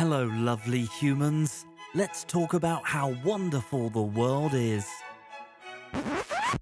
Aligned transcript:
Hello, 0.00 0.24
lovely 0.32 0.84
humans. 0.84 1.66
Let's 1.94 2.24
talk 2.24 2.54
about 2.54 2.86
how 2.86 3.14
wonderful 3.22 3.90
the 3.90 4.00
world 4.00 4.54
is. 4.54 4.86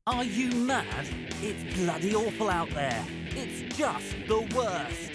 Are 0.08 0.24
you 0.24 0.50
mad? 0.56 1.06
It's 1.40 1.78
bloody 1.78 2.16
awful 2.16 2.50
out 2.50 2.68
there. 2.70 3.00
It's 3.28 3.76
just 3.76 4.16
the 4.26 4.40
worst. 4.56 5.12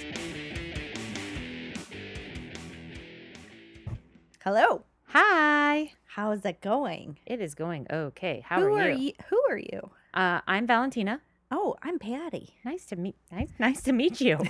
Hello. 4.42 4.86
Hi. 5.08 5.92
How's 6.06 6.46
it 6.46 6.62
going? 6.62 7.20
It 7.26 7.42
is 7.42 7.54
going 7.56 7.88
okay. 7.92 8.42
How 8.46 8.62
who 8.62 8.74
are 8.76 8.90
you? 8.92 8.98
ye- 9.00 9.16
Who 9.28 9.42
are 9.50 9.58
you? 9.58 9.90
Uh, 10.14 10.40
I'm 10.48 10.66
Valentina. 10.66 11.20
Oh, 11.56 11.76
I'm 11.84 12.00
Patty. 12.00 12.56
Nice 12.66 12.84
to 12.88 12.96
meet. 12.96 13.16
Nice, 13.32 13.50
nice 13.60 13.82
to 13.84 13.94
meet 13.94 14.20
you. 14.20 14.40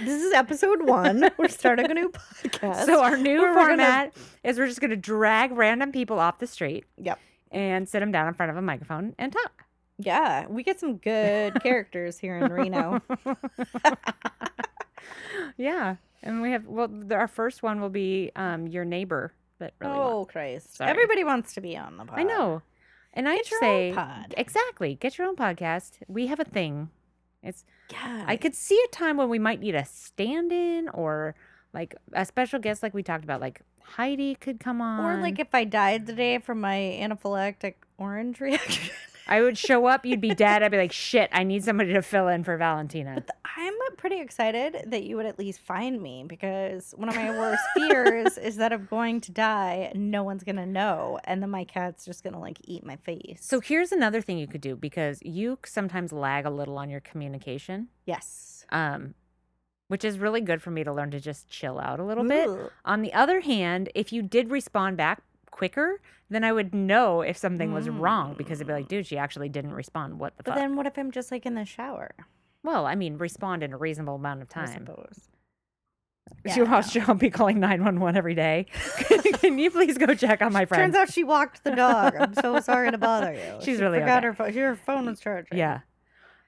This 0.00 0.20
is 0.22 0.32
episode 0.32 0.88
one. 0.88 1.28
We're 1.38 1.46
starting 1.48 1.88
a 1.88 1.94
new 1.94 2.08
podcast. 2.08 2.86
so 2.86 3.02
our 3.02 3.16
new 3.16 3.40
Where 3.40 3.54
we're 3.54 3.68
gonna- 3.68 3.82
format 3.84 4.16
is 4.42 4.58
we're 4.58 4.66
just 4.66 4.80
going 4.80 4.90
to 4.90 4.96
drag 4.96 5.52
random 5.52 5.92
people 5.92 6.18
off 6.18 6.38
the 6.38 6.46
street 6.46 6.86
Yep. 6.96 7.20
and 7.52 7.88
sit 7.88 8.00
them 8.00 8.10
down 8.10 8.26
in 8.26 8.34
front 8.34 8.50
of 8.50 8.56
a 8.56 8.62
microphone 8.62 9.14
and 9.18 9.32
talk. 9.32 9.64
Yeah, 9.98 10.46
we 10.48 10.64
get 10.64 10.80
some 10.80 10.96
good 10.96 11.54
characters 11.62 12.18
here 12.18 12.36
in 12.38 12.50
Reno. 12.50 13.00
yeah, 15.56 15.96
and 16.22 16.42
we 16.42 16.50
have 16.50 16.66
well, 16.66 16.88
the, 16.88 17.14
our 17.14 17.28
first 17.28 17.62
one 17.62 17.80
will 17.80 17.90
be 17.90 18.32
um 18.34 18.66
your 18.66 18.84
neighbor. 18.84 19.34
That 19.60 19.74
really 19.78 19.94
oh, 19.94 20.24
Christ. 20.24 20.76
Sorry. 20.78 20.90
Everybody 20.90 21.22
wants 21.22 21.54
to 21.54 21.60
be 21.60 21.76
on 21.76 21.96
the 21.98 22.06
pod. 22.06 22.18
I 22.18 22.22
know, 22.24 22.62
and 23.14 23.28
I 23.28 23.36
Get 23.36 23.50
your 23.50 23.60
say 23.60 23.92
pod. 23.94 24.34
exactly. 24.36 24.94
Get 24.94 25.18
your 25.18 25.26
own 25.26 25.36
podcast. 25.36 25.92
We 26.08 26.26
have 26.28 26.40
a 26.40 26.44
thing. 26.44 26.90
It's 27.42 27.64
Yeah. 27.90 28.24
I 28.26 28.36
could 28.36 28.54
see 28.54 28.80
a 28.86 28.88
time 28.90 29.16
when 29.16 29.28
we 29.28 29.38
might 29.38 29.60
need 29.60 29.74
a 29.74 29.84
stand 29.84 30.52
in 30.52 30.88
or 30.90 31.34
like 31.72 31.94
a 32.12 32.24
special 32.24 32.58
guest, 32.60 32.82
like 32.82 32.94
we 32.94 33.02
talked 33.02 33.24
about, 33.24 33.40
like 33.40 33.60
Heidi 33.82 34.34
could 34.36 34.60
come 34.60 34.80
on. 34.80 35.04
Or 35.04 35.20
like 35.20 35.38
if 35.38 35.54
I 35.54 35.64
died 35.64 36.06
today 36.06 36.38
from 36.38 36.60
my 36.60 36.76
anaphylactic 37.00 37.74
orange 37.98 38.40
reaction. 38.40 38.94
I 39.26 39.40
would 39.40 39.56
show 39.56 39.86
up, 39.86 40.04
you'd 40.04 40.20
be 40.20 40.34
dead. 40.34 40.62
I'd 40.62 40.70
be 40.70 40.76
like, 40.78 40.92
shit, 40.92 41.30
I 41.32 41.44
need 41.44 41.64
somebody 41.64 41.92
to 41.92 42.02
fill 42.02 42.28
in 42.28 42.44
for 42.44 42.56
Valentina. 42.56 43.14
But 43.14 43.26
th- 43.28 43.38
I'm 43.56 43.74
pretty 43.96 44.20
excited 44.20 44.84
that 44.88 45.04
you 45.04 45.16
would 45.16 45.26
at 45.26 45.38
least 45.38 45.60
find 45.60 46.02
me 46.02 46.24
because 46.26 46.92
one 46.96 47.08
of 47.08 47.14
my 47.14 47.30
worst 47.30 47.62
fears 47.74 48.36
is 48.36 48.56
that 48.56 48.72
I'm 48.72 48.86
going 48.90 49.20
to 49.22 49.30
die 49.32 49.92
no 49.94 50.24
one's 50.24 50.42
gonna 50.42 50.66
know, 50.66 51.20
and 51.24 51.40
then 51.40 51.50
my 51.50 51.64
cat's 51.64 52.04
just 52.04 52.24
gonna 52.24 52.40
like 52.40 52.58
eat 52.64 52.84
my 52.84 52.96
face. 52.96 53.38
so 53.40 53.60
here's 53.60 53.92
another 53.92 54.20
thing 54.20 54.38
you 54.38 54.48
could 54.48 54.60
do 54.60 54.74
because 54.74 55.20
you 55.22 55.58
sometimes 55.64 56.12
lag 56.12 56.44
a 56.44 56.50
little 56.50 56.76
on 56.78 56.90
your 56.90 57.00
communication, 57.00 57.88
yes, 58.06 58.66
um, 58.70 59.14
which 59.88 60.04
is 60.04 60.18
really 60.18 60.40
good 60.40 60.60
for 60.60 60.70
me 60.70 60.82
to 60.82 60.92
learn 60.92 61.10
to 61.12 61.20
just 61.20 61.48
chill 61.48 61.78
out 61.78 62.00
a 62.00 62.04
little 62.04 62.24
bit. 62.24 62.48
On 62.84 63.02
the 63.02 63.12
other 63.12 63.40
hand, 63.40 63.88
if 63.94 64.12
you 64.12 64.22
did 64.22 64.50
respond 64.50 64.96
back 64.96 65.22
quicker, 65.52 66.00
then 66.28 66.42
I 66.42 66.50
would 66.52 66.74
know 66.74 67.20
if 67.20 67.36
something 67.36 67.72
was 67.72 67.88
wrong 67.88 68.34
because 68.36 68.58
it'd 68.60 68.66
be 68.66 68.72
like, 68.72 68.88
dude, 68.88 69.06
she 69.06 69.16
actually 69.16 69.48
didn't 69.48 69.74
respond. 69.74 70.18
What 70.18 70.36
the 70.36 70.42
But 70.42 70.52
fuck? 70.54 70.58
then 70.60 70.74
what 70.74 70.86
if 70.86 70.98
I'm 70.98 71.12
just 71.12 71.30
like 71.30 71.46
in 71.46 71.54
the 71.54 71.64
shower? 71.64 72.10
well, 72.64 72.86
I 72.86 72.94
mean, 72.96 73.18
respond 73.18 73.62
in 73.62 73.72
a 73.72 73.76
reasonable 73.76 74.16
amount 74.16 74.42
of 74.42 74.48
I 74.54 74.66
time. 74.66 74.86
suppose. 74.86 75.28
Yeah, 76.46 76.56
Yeah, 76.56 76.74
I'll, 76.76 77.02
I'll 77.08 77.14
be 77.14 77.30
calling 77.30 77.60
911 77.60 78.16
every 78.16 78.34
day. 78.34 78.66
Can 79.40 79.58
you 79.58 79.70
please 79.70 79.98
go 79.98 80.14
check 80.14 80.40
on 80.40 80.52
my 80.52 80.64
friend? 80.64 80.82
Turns 80.92 80.94
out 80.94 81.12
she 81.12 81.24
walked 81.24 81.62
the 81.62 81.72
dog. 81.72 82.14
I'm 82.18 82.32
so 82.34 82.58
sorry 82.60 82.90
to 82.90 82.98
bother 82.98 83.32
you. 83.34 83.56
She's 83.60 83.76
She 83.76 83.82
really 83.82 83.98
forgot 84.00 84.18
okay. 84.24 84.26
her 84.28 84.34
phone. 84.34 84.52
Her 84.54 84.76
phone 84.76 85.06
was 85.06 85.20
charging. 85.20 85.58
yeah. 85.58 85.80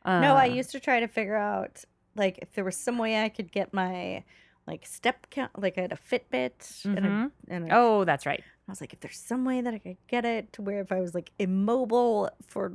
no, 0.06 0.34
I 0.34 0.48
Uh, 0.48 0.54
used 0.54 0.70
to 0.72 0.80
try 0.80 1.00
to 1.00 1.08
figure 1.08 1.36
out 1.36 1.84
like 2.16 2.38
if 2.40 2.52
there 2.54 2.64
was 2.64 2.76
some 2.76 2.98
way 2.98 3.22
I 3.22 3.28
could 3.28 3.52
get 3.52 3.74
my 3.74 4.24
like 4.66 4.86
step 4.86 5.26
count. 5.30 5.50
Like 5.60 5.76
I 5.76 5.82
had 5.82 5.92
a 5.92 5.96
Fitbit 5.98 6.84
and, 6.86 6.98
a, 6.98 7.08
Mhm. 7.08 7.30
and 7.48 7.70
a 7.70 7.76
Oh, 7.76 8.04
that's 8.04 8.24
right. 8.26 8.42
I 8.68 8.72
was 8.72 8.80
like, 8.80 8.92
if 8.92 9.00
there's 9.00 9.18
some 9.18 9.44
way 9.44 9.60
that 9.60 9.74
I 9.74 9.78
could 9.78 9.96
get 10.08 10.24
it 10.24 10.52
to 10.54 10.62
where 10.62 10.80
if 10.80 10.90
I 10.90 11.00
was 11.00 11.14
like 11.14 11.30
immobile 11.38 12.30
for 12.46 12.72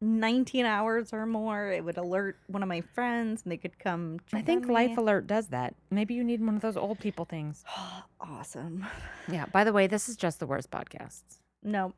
19 0.00 0.64
hours 0.66 1.12
or 1.12 1.26
more, 1.26 1.70
it 1.70 1.84
would 1.84 1.96
alert 1.96 2.38
one 2.48 2.62
of 2.62 2.68
my 2.68 2.80
friends 2.94 3.42
and 3.42 3.50
they 3.50 3.56
could 3.56 3.78
come. 3.78 4.20
I 4.32 4.42
think 4.42 4.68
Life. 4.68 4.96
Alert 4.98 5.26
does 5.26 5.48
that. 5.48 5.74
Maybe 5.90 6.14
you 6.14 6.22
need 6.22 6.40
one 6.44 6.54
of 6.54 6.60
those 6.62 6.76
old 6.76 6.98
people 7.00 7.24
things. 7.24 7.64
awesome. 8.20 8.84
Yeah. 9.28 9.46
By 9.46 9.64
the 9.64 9.72
way, 9.72 9.86
this 9.88 10.08
is 10.08 10.16
just 10.16 10.38
the 10.38 10.46
worst 10.46 10.70
podcasts. 10.70 11.38
No, 11.64 11.92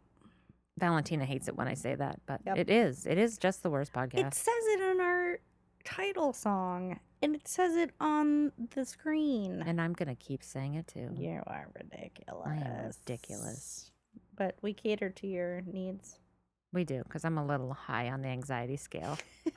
Valentina 0.79 1.27
hates 1.27 1.49
it 1.49 1.57
when 1.57 1.69
I 1.69 1.75
say 1.75 1.95
that, 1.95 2.21
but 2.25 2.41
Yep. 2.47 2.57
it 2.57 2.71
is. 2.71 3.05
It 3.07 3.19
is 3.19 3.37
just 3.37 3.63
the 3.63 3.69
worst 3.69 3.93
podcast. 3.93 4.29
it 4.29 4.35
says 4.35 4.55
it 4.69 4.81
in 4.81 5.01
our 5.01 5.08
title 5.89 6.33
song 6.33 7.01
and 7.23 7.35
it 7.35 7.49
says 7.49 7.75
it 7.75 7.91
on 8.01 8.53
the 8.75 8.85
screen. 8.85 9.63
And 9.67 9.81
I'm 9.81 9.95
going 9.95 10.09
to 10.09 10.15
keep 10.15 10.43
saying 10.43 10.75
it 10.75 10.87
too. 10.87 11.11
you 11.17 11.43
are 11.47 11.69
ridiculous. 11.75 12.47
I 12.47 12.57
am 12.57 12.87
ridiculous. 12.87 13.91
But 14.37 14.57
we 14.63 14.73
cater 14.75 15.11
to 15.11 15.27
your 15.27 15.63
needs. 15.63 16.19
We 16.73 16.85
do, 16.85 17.03
because 17.05 17.25
I'm 17.25 17.39
a 17.39 17.47
little 17.47 17.73
high 17.73 18.11
on 18.11 18.21
the 18.23 18.29
anxiety 18.29 18.77
scale. 18.77 19.19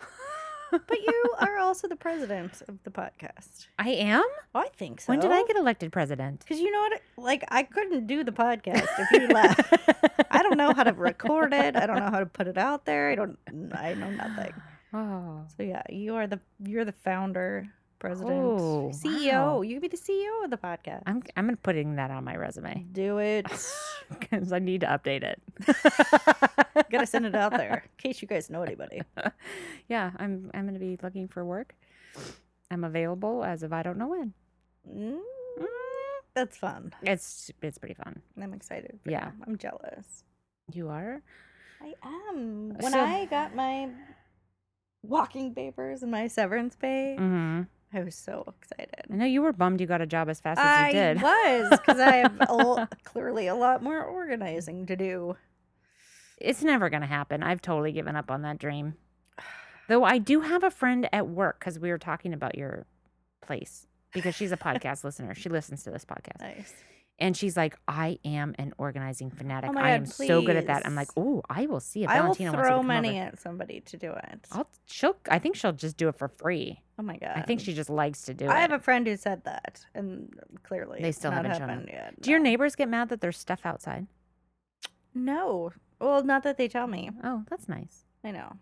But 0.72 1.02
you 1.06 1.36
are 1.40 1.58
also 1.58 1.90
the 1.90 1.98
president 1.98 2.62
of 2.70 2.82
the 2.84 2.92
podcast. 2.92 3.68
I 3.78 3.90
am? 3.90 4.24
Oh, 4.56 4.62
I 4.62 4.70
think 4.70 5.02
so. 5.02 5.12
When 5.12 5.20
did 5.20 5.30
I 5.30 5.44
get 5.44 5.58
elected 5.58 5.92
president? 5.92 6.40
Because 6.40 6.62
you 6.62 6.72
know 6.72 6.80
what? 6.80 7.02
Like, 7.18 7.44
I 7.50 7.64
couldn't 7.64 8.08
do 8.08 8.24
the 8.24 8.32
podcast 8.32 8.88
if 8.98 9.12
you 9.12 9.28
left. 9.28 9.74
I 10.32 10.42
don't 10.42 10.58
know 10.58 10.74
how 10.74 10.84
to 10.84 10.94
record 10.94 11.54
it. 11.54 11.76
I 11.76 11.86
don't 11.86 12.00
know 12.00 12.10
how 12.10 12.20
to 12.20 12.26
put 12.26 12.48
it 12.48 12.58
out 12.58 12.86
there. 12.86 13.10
I 13.10 13.16
don't. 13.16 13.38
I 13.74 13.96
know 13.96 14.12
nothing. 14.12 14.54
Oh. 14.94 15.44
So 15.58 15.64
yeah, 15.64 15.84
you 15.90 16.16
are 16.16 16.28
the 16.28 16.40
you're 16.64 16.86
the 16.86 16.92
founder, 16.92 17.68
president, 18.00 18.36
Oh, 18.36 18.92
CEO. 18.94 19.32
wow. 19.34 19.62
You 19.62 19.76
could 19.80 19.84
be 19.90 19.96
the 19.96 19.98
CEO 19.98 20.44
of 20.44 20.52
the 20.52 20.58
podcast. 20.58 21.04
I'm 21.06 21.24
I'm 21.38 21.46
gonna 21.46 21.58
putting 21.58 21.96
that 21.96 22.12
on 22.12 22.24
my 22.24 22.36
resume 22.36 22.86
Do 22.92 23.20
it. 23.20 23.46
because 24.20 24.52
I 24.52 24.60
need 24.60 24.82
to 24.82 24.88
update 24.88 25.24
it. 25.24 25.42
Gotta 26.92 27.06
send 27.08 27.26
it 27.26 27.36
out 27.36 27.52
there 27.52 27.84
in 27.86 27.90
case 27.98 28.22
you 28.22 28.28
guys 28.28 28.50
know 28.50 28.64
anybody. 28.64 29.02
yeah, 29.88 30.12
I'm 30.18 30.52
I'm 30.54 30.66
gonna 30.66 30.80
be 30.80 30.98
looking 31.02 31.28
for 31.30 31.46
work. 31.46 31.74
I'm 32.70 32.84
available 32.84 33.44
as 33.44 33.64
of 33.64 33.72
I 33.72 33.84
don't 33.84 33.98
know 33.98 34.08
when. 34.10 34.34
Mm, 34.90 35.20
that's 36.34 36.58
fun. 36.58 36.94
It's 37.02 37.52
it's 37.62 37.78
pretty 37.78 37.94
fun. 37.96 38.22
I'm 38.42 38.54
excited. 38.54 39.00
Yeah. 39.06 39.28
you. 39.28 39.44
I'm 39.48 39.58
jealous. 39.58 40.24
You 40.74 40.90
are? 40.90 41.22
I 41.82 41.94
am. 42.30 42.74
When 42.80 42.92
So- 42.92 43.00
I 43.00 43.26
got 43.26 43.56
my 43.56 43.90
walking 45.04 45.54
papers 45.54 46.02
and 46.04 46.12
my 46.12 46.28
severance 46.28 46.76
pay, 46.76 47.16
Mm-hmm. 47.20 47.62
I 47.94 48.04
was 48.06 48.16
so 48.16 48.46
excited. 48.62 48.96
I 49.12 49.16
know 49.16 49.26
you 49.26 49.42
were 49.42 49.52
bummed 49.52 49.82
you 49.82 49.88
got 49.88 50.00
a 50.00 50.06
job 50.06 50.30
as 50.30 50.40
fast 50.40 50.60
as 50.60 50.66
I 50.66 50.88
you 50.88 50.94
did. 50.94 51.18
I 51.22 51.60
was 51.60 51.70
because 51.72 52.00
I 52.00 52.16
have 52.18 52.40
a 52.40 52.50
l- 52.50 52.88
clearly 53.04 53.48
a 53.48 53.56
lot 53.56 53.84
more 53.84 54.02
organizing 54.02 54.86
to 54.86 54.96
do. 54.96 55.36
It's 56.38 56.64
never 56.64 56.90
gonna 56.90 57.06
happen. 57.06 57.44
I've 57.44 57.62
totally 57.62 57.92
given 57.92 58.16
up 58.16 58.32
on 58.32 58.44
that 58.44 58.60
dream. 58.60 58.96
Though 59.90 60.06
I 60.06 60.20
do 60.20 60.40
have 60.40 60.64
a 60.64 60.72
friend 60.72 61.10
at 61.12 61.28
work 61.28 61.60
because 61.60 61.80
we 61.80 61.90
were 61.90 61.98
talking 61.98 62.32
about 62.34 62.58
your 62.58 62.86
place 63.42 63.88
because 64.14 64.36
she's 64.36 64.54
a 64.54 64.58
podcast 64.70 65.04
listener. 65.04 65.36
She 65.36 65.50
listens 65.50 65.84
to 65.84 65.92
this 65.92 66.06
podcast. 66.06 66.40
Nice. 66.40 66.74
And 67.22 67.38
she's 67.38 67.56
like, 67.56 67.78
I 67.88 68.18
am 68.26 68.56
an 68.58 68.74
organizing 68.78 69.30
fanatic. 69.30 69.70
Oh 69.74 69.78
I 69.78 69.82
God, 69.82 69.88
am 69.88 70.06
so 70.08 70.42
good 70.42 70.56
at 70.58 70.68
that. 70.68 70.86
I'm 70.86 70.96
like, 70.96 71.10
oh, 71.16 71.44
I 71.50 71.68
will 71.68 71.80
see 71.80 72.04
if 72.04 72.10
I 72.10 72.16
will 72.16 72.34
Valentina 72.34 72.52
wants 72.52 72.68
to 72.68 72.70
throw 72.74 72.84
money 72.84 73.20
over. 73.20 73.28
at 73.28 73.40
somebody 73.40 73.80
to 73.82 73.96
do 73.98 74.12
it. 74.12 74.48
I'll 74.52 74.68
she'll 74.88 75.16
I 75.30 75.38
think 75.40 75.56
she'll 75.56 75.72
just 75.72 75.96
do 75.98 76.10
it 76.10 76.18
for 76.18 76.28
free. 76.28 76.82
oh 77.00 77.04
my 77.04 77.18
god! 77.18 77.34
I 77.36 77.42
think 77.44 77.62
she 77.62 77.74
just 77.74 77.90
likes 77.90 78.24
to 78.24 78.34
do 78.34 78.46
I 78.48 78.50
it. 78.50 78.58
I 78.58 78.60
have 78.62 78.72
a 78.74 78.80
friend 78.80 79.06
who 79.08 79.16
said 79.16 79.44
that, 79.46 79.86
and 79.94 80.34
clearly 80.64 81.00
They 81.02 81.12
still 81.12 81.32
haven't 81.32 81.54
shown 81.54 81.62
up. 81.64 81.70
happened 81.70 81.90
yet. 81.94 82.20
do 82.22 82.32
your 82.32 82.40
neighbors 82.40 82.76
get 82.76 82.90
mad 82.90 83.10
that 83.10 83.22
there's 83.22 83.38
stuff 83.38 83.62
outside? 83.66 84.08
No. 85.14 85.72
Well, 86.00 86.24
not 86.24 86.44
that 86.44 86.58
they 86.58 86.68
tell 86.68 86.88
me. 86.88 87.12
Oh, 87.24 87.44
that's 87.50 87.70
nice. 87.70 88.06
I 88.24 88.32
know. 88.32 88.54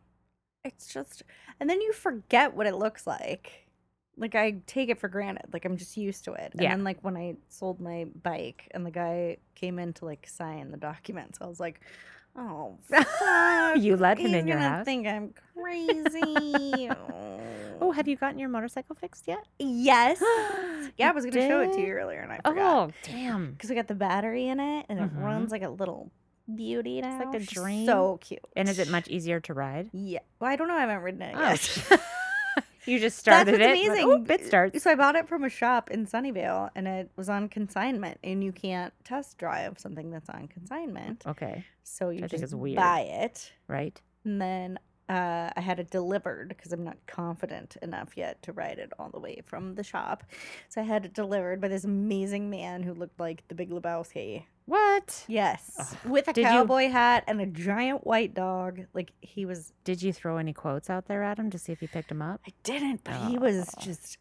It's 0.66 0.88
just, 0.94 1.24
and 1.60 1.70
then 1.70 1.80
you 1.80 1.94
forget 1.94 2.54
what 2.54 2.68
it 2.68 2.76
looks 2.76 3.08
like. 3.08 3.69
Like 4.20 4.36
I 4.36 4.58
take 4.68 4.90
it 4.90 5.00
for 5.00 5.08
granted. 5.08 5.46
Like 5.54 5.66
I'm 5.66 5.78
just 5.78 5.96
used 5.98 6.26
to 6.26 6.34
it. 6.34 6.52
And 6.54 6.62
Yeah. 6.62 6.70
then 6.72 6.84
like 6.84 7.00
when 7.04 7.16
I 7.18 7.36
sold 7.48 7.80
my 7.80 8.06
bike 8.24 8.68
and 8.72 8.86
the 8.86 8.92
guy 8.92 9.38
came 9.56 9.80
in 9.80 9.94
to 9.94 10.06
like 10.06 10.28
sign 10.28 10.72
the 10.72 10.78
documents, 10.78 11.40
I 11.42 11.46
was 11.48 11.60
like, 11.60 11.82
oh. 12.36 12.78
You 13.78 13.96
let 13.98 14.18
him 14.20 14.34
in 14.36 14.48
your 14.48 14.58
house? 14.60 14.86
think 14.86 15.08
I'm 15.08 15.34
crazy. 15.56 16.90
Oh, 17.82 17.94
have 17.94 18.10
you 18.10 18.18
gotten 18.18 18.38
your 18.40 18.50
motorcycle 18.50 18.94
fixed 18.96 19.26
yet? 19.28 19.40
yes. 19.58 20.22
Yeah, 20.98 21.10
I 21.10 21.12
was 21.14 21.24
gonna 21.24 21.48
show 21.48 21.62
it 21.62 21.72
to 21.74 21.82
you 21.82 21.94
earlier 21.94 22.20
and 22.20 22.32
I 22.32 22.38
forgot. 22.38 22.90
Oh, 22.90 22.92
damn. 23.04 23.52
Because 23.54 23.70
we 23.70 23.76
got 23.78 23.88
the 23.88 23.96
battery 23.96 24.48
in 24.48 24.60
it 24.60 24.86
and 24.90 25.00
it 25.00 25.16
Mhm. 25.16 25.24
runs 25.24 25.52
like 25.52 25.62
a 25.62 25.70
little 25.70 26.12
beauty 26.54 27.00
now. 27.00 27.22
It's 27.22 27.26
like 27.32 27.42
a 27.42 27.46
dream. 27.46 27.86
So 27.86 28.18
cute. 28.22 28.42
And 28.56 28.68
is 28.68 28.80
it 28.80 28.90
much 28.90 29.08
easier 29.08 29.40
to 29.42 29.54
ride? 29.54 29.90
Yeah. 29.94 30.20
Well, 30.40 30.50
I 30.52 30.56
don't 30.58 30.68
know. 30.68 30.76
I 30.76 30.82
haven't 30.82 31.02
ridden 31.04 31.22
it 31.22 31.36
Oh. 31.38 31.42
yet. 31.42 32.02
you 32.90 33.00
just 33.00 33.24
That's 33.26 33.50
started 33.50 33.52
what's 33.54 33.64
it. 33.64 33.70
amazing. 33.88 34.10
Like, 34.10 34.30
oh, 34.30 34.34
it 34.34 34.46
starts. 34.46 34.84
So 34.84 34.92
I 34.92 34.96
bought 34.96 35.16
it 35.16 35.28
from 35.28 35.44
a 35.44 35.50
shop 35.50 35.90
in 35.92 36.06
Sunnyvale, 36.08 36.70
and 36.76 36.88
it 36.88 37.12
was 37.16 37.30
on 37.30 37.48
consignment, 37.50 38.18
and 38.24 38.44
you 38.44 38.52
can't 38.52 38.94
test 39.04 39.38
drive 39.38 39.80
something 39.80 40.10
that's 40.12 40.30
on 40.30 40.48
consignment. 40.48 41.24
Okay, 41.28 41.66
So 41.84 42.10
you 42.10 42.24
I 42.24 42.28
just 42.28 42.54
buy 42.76 43.02
it, 43.02 43.52
right. 43.68 44.00
and 44.26 44.42
then 44.42 44.80
uh, 45.10 45.50
I 45.56 45.62
had 45.62 45.80
it 45.80 45.90
delivered 45.90 46.50
because 46.50 46.72
I'm 46.72 46.84
not 46.84 46.98
confident 47.08 47.76
enough 47.82 48.16
yet 48.16 48.42
to 48.44 48.54
ride 48.54 48.78
it 48.80 48.92
all 49.00 49.10
the 49.10 49.20
way 49.20 49.42
from 49.46 49.74
the 49.76 49.84
shop. 49.84 50.24
So 50.70 50.82
I 50.82 50.84
had 50.84 51.04
it 51.06 51.14
delivered 51.14 51.60
by 51.60 51.68
this 51.68 51.84
amazing 51.84 52.50
man 52.50 52.84
who 52.84 52.94
looked 52.94 53.20
like 53.20 53.44
the 53.48 53.56
Big 53.56 53.72
Lebowski. 53.72 54.44
What? 54.66 55.26
Yes, 55.28 55.96
with 56.06 56.28
a 56.28 56.34
Did 56.34 56.42
you- 56.44 56.48
cowboy 56.48 56.90
hat 56.90 57.24
and 57.28 57.42
a 57.42 57.48
giant 57.48 58.06
white 58.06 58.36
dog. 58.36 58.82
Like 58.94 59.12
he 59.22 59.46
was. 59.46 59.74
Did 59.84 60.04
you 60.04 60.14
throw 60.14 60.38
any 60.38 60.54
quotes 60.54 60.90
out 60.92 61.08
there 61.08 61.24
at 61.24 61.40
him 61.40 61.50
to 61.50 61.58
see 61.58 61.72
if 61.72 61.80
he 61.80 61.88
picked 61.88 62.12
him 62.12 62.22
up? 62.22 62.40
I 62.48 62.52
didn't, 62.64 63.04
but 63.04 63.16
he 63.30 63.40
was 63.40 63.68
Oh. 63.78 63.82
just 63.82 64.20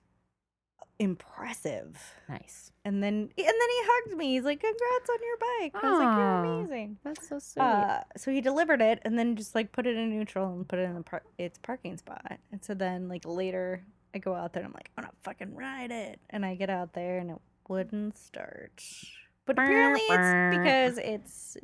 impressive. 0.99 1.97
Nice. 2.29 2.73
And 2.85 3.03
then, 3.03 3.15
and 3.15 3.31
then 3.37 3.45
he 3.47 3.79
hugged 3.83 4.17
me. 4.19 4.35
He's 4.35 4.45
like, 4.45 4.61
"Congrats 4.61 5.11
on 5.11 5.19
your 5.23 5.37
bike." 5.39 5.83
I 5.83 5.91
was 5.91 5.99
like, 5.99 6.17
"You're 6.17 6.55
amazing." 6.55 6.97
That's 7.05 7.29
so 7.29 7.39
sweet. 7.39 7.63
Uh, 7.63 8.01
so 8.17 8.31
he 8.31 8.41
delivered 8.41 8.81
it 8.81 9.01
and 9.05 9.19
then 9.19 9.37
just 9.37 9.55
like 9.55 9.73
put 9.73 9.87
it 9.87 9.97
in 9.97 10.11
neutral 10.11 10.53
and 10.53 10.67
put 10.67 10.79
it 10.79 10.83
in 10.83 10.95
the 10.95 11.03
par- 11.03 11.23
its 11.39 11.59
parking 11.59 11.97
spot. 11.99 12.39
And 12.53 12.65
so 12.65 12.75
then 12.75 13.09
like 13.09 13.25
later 13.27 13.85
I 14.15 14.19
go 14.19 14.35
out 14.35 14.53
there 14.53 14.63
and 14.63 14.69
I'm 14.71 14.75
like, 14.75 14.91
I'm 14.97 15.05
gonna 15.05 15.15
fucking 15.23 15.55
ride 15.55 15.91
it. 15.91 16.21
And 16.31 16.45
I 16.47 16.55
get 16.55 16.71
out 16.71 16.93
there 16.95 17.19
and 17.19 17.31
it 17.31 17.39
wouldn't 17.69 18.17
start. 18.17 18.83
But 19.45 19.59
apparently 19.59 20.01
it's 20.09 20.57
because 20.59 20.99
it's 20.99 21.57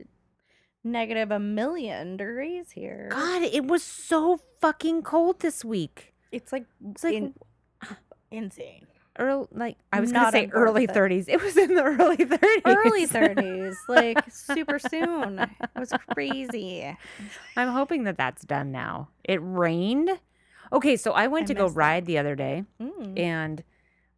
negative 0.82 1.30
a 1.30 1.38
million 1.38 2.16
degrees 2.18 2.70
here. 2.72 3.08
God, 3.10 3.42
it 3.42 3.66
was 3.66 3.82
so 3.82 4.40
fucking 4.60 5.02
cold 5.02 5.40
this 5.40 5.64
week. 5.64 6.12
It's 6.30 6.52
like 6.52 6.66
It's 6.90 7.02
like 7.04 7.14
in- 7.14 7.34
insane. 8.30 8.86
Early, 9.18 9.46
like 9.52 9.76
I 9.92 10.00
was 10.00 10.12
Not 10.12 10.32
gonna 10.32 10.46
say 10.46 10.50
early 10.52 10.82
with 10.82 10.90
it. 10.90 10.94
thirties. 10.94 11.28
It 11.28 11.42
was 11.42 11.56
in 11.56 11.74
the 11.74 11.82
early 12.00 12.16
thirties. 12.16 12.62
Early 12.64 13.06
30s, 13.06 13.74
like 13.88 14.24
super 14.30 14.78
soon. 14.78 15.38
It 15.38 15.78
was 15.78 15.92
crazy. 16.14 16.96
I'm 17.56 17.68
hoping 17.68 18.04
that 18.04 18.16
that's 18.16 18.44
done 18.44 18.72
now. 18.72 19.08
It 19.24 19.40
rained. 19.42 20.10
Okay, 20.72 20.96
so 20.96 21.12
I 21.12 21.26
went 21.28 21.44
I 21.44 21.46
to 21.48 21.54
go 21.54 21.62
missed 21.64 21.74
that. 21.74 21.78
ride 21.80 22.06
the 22.06 22.18
other 22.18 22.34
day, 22.34 22.64
Mm. 22.80 23.18
and 23.18 23.62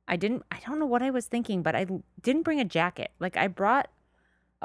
I 0.08 0.16
didn't. 0.16 0.44
I 0.52 0.58
don't 0.66 0.78
know 0.78 0.86
what 0.86 1.02
I 1.02 1.10
was 1.10 1.26
thinking, 1.26 1.62
but 1.62 1.74
I 1.74 1.86
didn't 2.22 2.42
bring 2.42 2.60
a 2.60 2.64
jacket. 2.64 3.10
Like 3.18 3.36
I 3.36 3.48
brought 3.48 3.88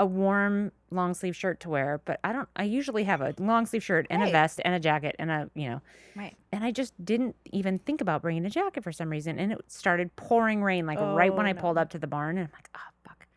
a 0.01 0.05
warm 0.05 0.71
long 0.89 1.13
sleeve 1.13 1.35
shirt 1.35 1.59
to 1.59 1.69
wear, 1.69 2.01
but 2.05 2.19
I 2.23 2.33
don't. 2.33 2.49
I 2.55 2.63
usually 2.63 3.03
have 3.03 3.21
a 3.21 3.35
long 3.37 3.67
sleeve 3.67 3.83
shirt 3.83 4.07
and 4.09 4.23
a 4.23 4.31
vest 4.31 4.59
and 4.65 4.73
a 4.73 4.79
jacket 4.79 5.15
and 5.19 5.29
a 5.29 5.47
you 5.53 5.69
know. 5.69 5.81
Right. 6.15 6.35
And 6.51 6.63
I 6.63 6.71
just 6.71 6.93
didn't 7.05 7.35
even 7.51 7.77
think 7.77 8.01
about 8.01 8.23
bringing 8.23 8.43
a 8.45 8.49
jacket 8.49 8.83
for 8.83 8.91
some 8.91 9.09
reason, 9.11 9.37
and 9.37 9.51
it 9.51 9.59
started 9.67 10.13
pouring 10.15 10.63
rain 10.63 10.87
like 10.87 10.99
right 10.99 11.31
when 11.33 11.45
Oh, 11.45 11.49
I 11.49 11.53
pulled 11.53 11.77
up 11.77 11.91
to 11.91 11.99
the 11.99 12.07
barn, 12.07 12.39
and 12.39 12.47
I'm 12.47 12.51
like, 12.51 12.67
oh 12.75 12.79
fuck. 13.07 13.27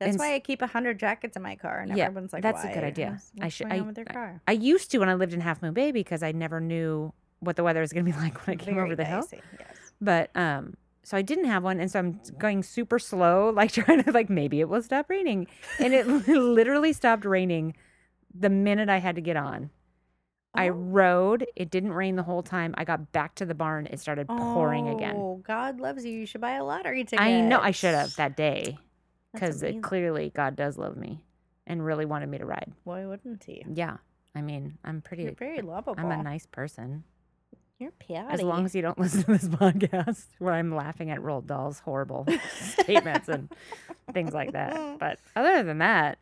That's 0.00 0.10
And 0.10 0.18
why 0.18 0.34
I 0.34 0.40
keep 0.40 0.60
a 0.60 0.66
hundred 0.66 0.98
jackets 0.98 1.36
in 1.36 1.42
my 1.42 1.54
car, 1.54 1.78
and 1.80 1.96
Yeah, 1.96 2.06
everyone's 2.06 2.32
like, 2.32 2.42
that's 2.42 2.64
a 2.64 2.68
good 2.74 2.84
idea. 2.84 3.20
I 3.40 3.48
should- 3.48 3.68
I- 3.72 3.78
on 3.78 3.86
with 3.86 3.96
your 3.98 4.06
I- 4.10 4.12
car?" 4.12 4.42
I 4.48 4.52
used 4.52 4.90
to 4.90 4.98
when 4.98 5.08
I 5.08 5.14
lived 5.14 5.34
in 5.34 5.40
Half 5.40 5.62
Moon 5.62 5.72
Bay 5.72 5.92
because 5.92 6.24
I 6.24 6.32
never 6.32 6.60
knew 6.60 7.12
what 7.38 7.54
the 7.54 7.62
weather 7.62 7.80
was 7.80 7.92
going 7.92 8.04
to 8.04 8.10
be 8.12 8.18
like 8.24 8.44
when 8.44 8.54
I 8.54 8.56
came 8.64 8.74
Very 8.74 8.86
over 8.86 8.96
the 8.96 9.04
hill. 9.04 9.24
Yes. 9.32 9.76
But 10.00 10.36
um, 10.36 10.74
so 11.02 11.16
I 11.16 11.22
didn't 11.22 11.46
have 11.46 11.62
one, 11.62 11.80
and 11.80 11.90
so 11.90 11.98
I'm 11.98 12.20
going 12.38 12.62
super 12.62 12.98
slow, 12.98 13.50
like 13.54 13.72
trying 13.72 14.02
to 14.04 14.12
like 14.12 14.28
maybe 14.30 14.60
it 14.60 14.68
will 14.68 14.82
stop 14.82 15.08
raining, 15.08 15.46
and 15.78 15.94
it 15.94 16.06
literally 16.28 16.92
stopped 16.92 17.24
raining 17.24 17.74
the 18.34 18.50
minute 18.50 18.88
I 18.88 18.98
had 18.98 19.14
to 19.16 19.20
get 19.22 19.36
on. 19.36 19.70
I 20.54 20.68
Oh. 20.68 20.72
rode. 20.72 21.46
It 21.56 21.70
didn't 21.70 21.92
rain 21.92 22.16
the 22.16 22.22
whole 22.22 22.42
time. 22.42 22.74
I 22.76 22.84
got 22.84 23.12
back 23.12 23.34
to 23.36 23.46
the 23.46 23.54
barn. 23.54 23.86
It 23.86 24.00
started 24.00 24.26
pouring 24.28 24.88
again. 24.88 25.14
Oh, 25.16 25.36
God 25.44 25.78
loves 25.78 26.04
you. 26.04 26.12
You 26.12 26.26
should 26.26 26.40
buy 26.40 26.52
a 26.52 26.64
lottery 26.64 27.04
ticket. 27.04 27.20
I 27.20 27.40
know 27.42 27.60
I 27.60 27.70
should 27.70 27.94
have 27.94 28.16
that 28.16 28.36
day 28.36 28.78
because 29.32 29.62
clearly 29.82 30.32
God 30.34 30.56
does 30.56 30.78
love 30.78 30.96
me 30.96 31.22
and 31.66 31.84
really 31.84 32.06
wanted 32.06 32.28
me 32.28 32.38
to 32.38 32.46
ride. 32.46 32.72
Why 32.84 33.04
wouldn't 33.06 33.44
he? 33.44 33.62
Yeah, 33.72 33.98
I 34.34 34.40
mean 34.40 34.78
I'm 34.84 35.00
pretty. 35.02 35.24
You're 35.24 35.32
very 35.32 35.60
lovable. 35.60 36.00
I'm 36.00 36.10
a 36.10 36.22
nice 36.22 36.46
person. 36.46 37.04
You're 37.78 37.92
pouty. 37.92 38.32
As 38.34 38.42
long 38.42 38.64
as 38.64 38.74
you 38.74 38.82
don't 38.82 38.98
listen 38.98 39.22
to 39.24 39.32
this 39.32 39.48
podcast 39.48 40.26
where 40.38 40.54
I'm 40.54 40.74
laughing 40.74 41.10
at 41.10 41.20
Roald 41.20 41.46
Dahl's 41.46 41.78
horrible 41.78 42.26
statements 42.60 43.28
and 43.28 43.48
things 44.12 44.32
like 44.34 44.52
that. 44.52 44.98
But 44.98 45.18
other 45.36 45.62
than 45.62 45.78
that, 45.78 46.18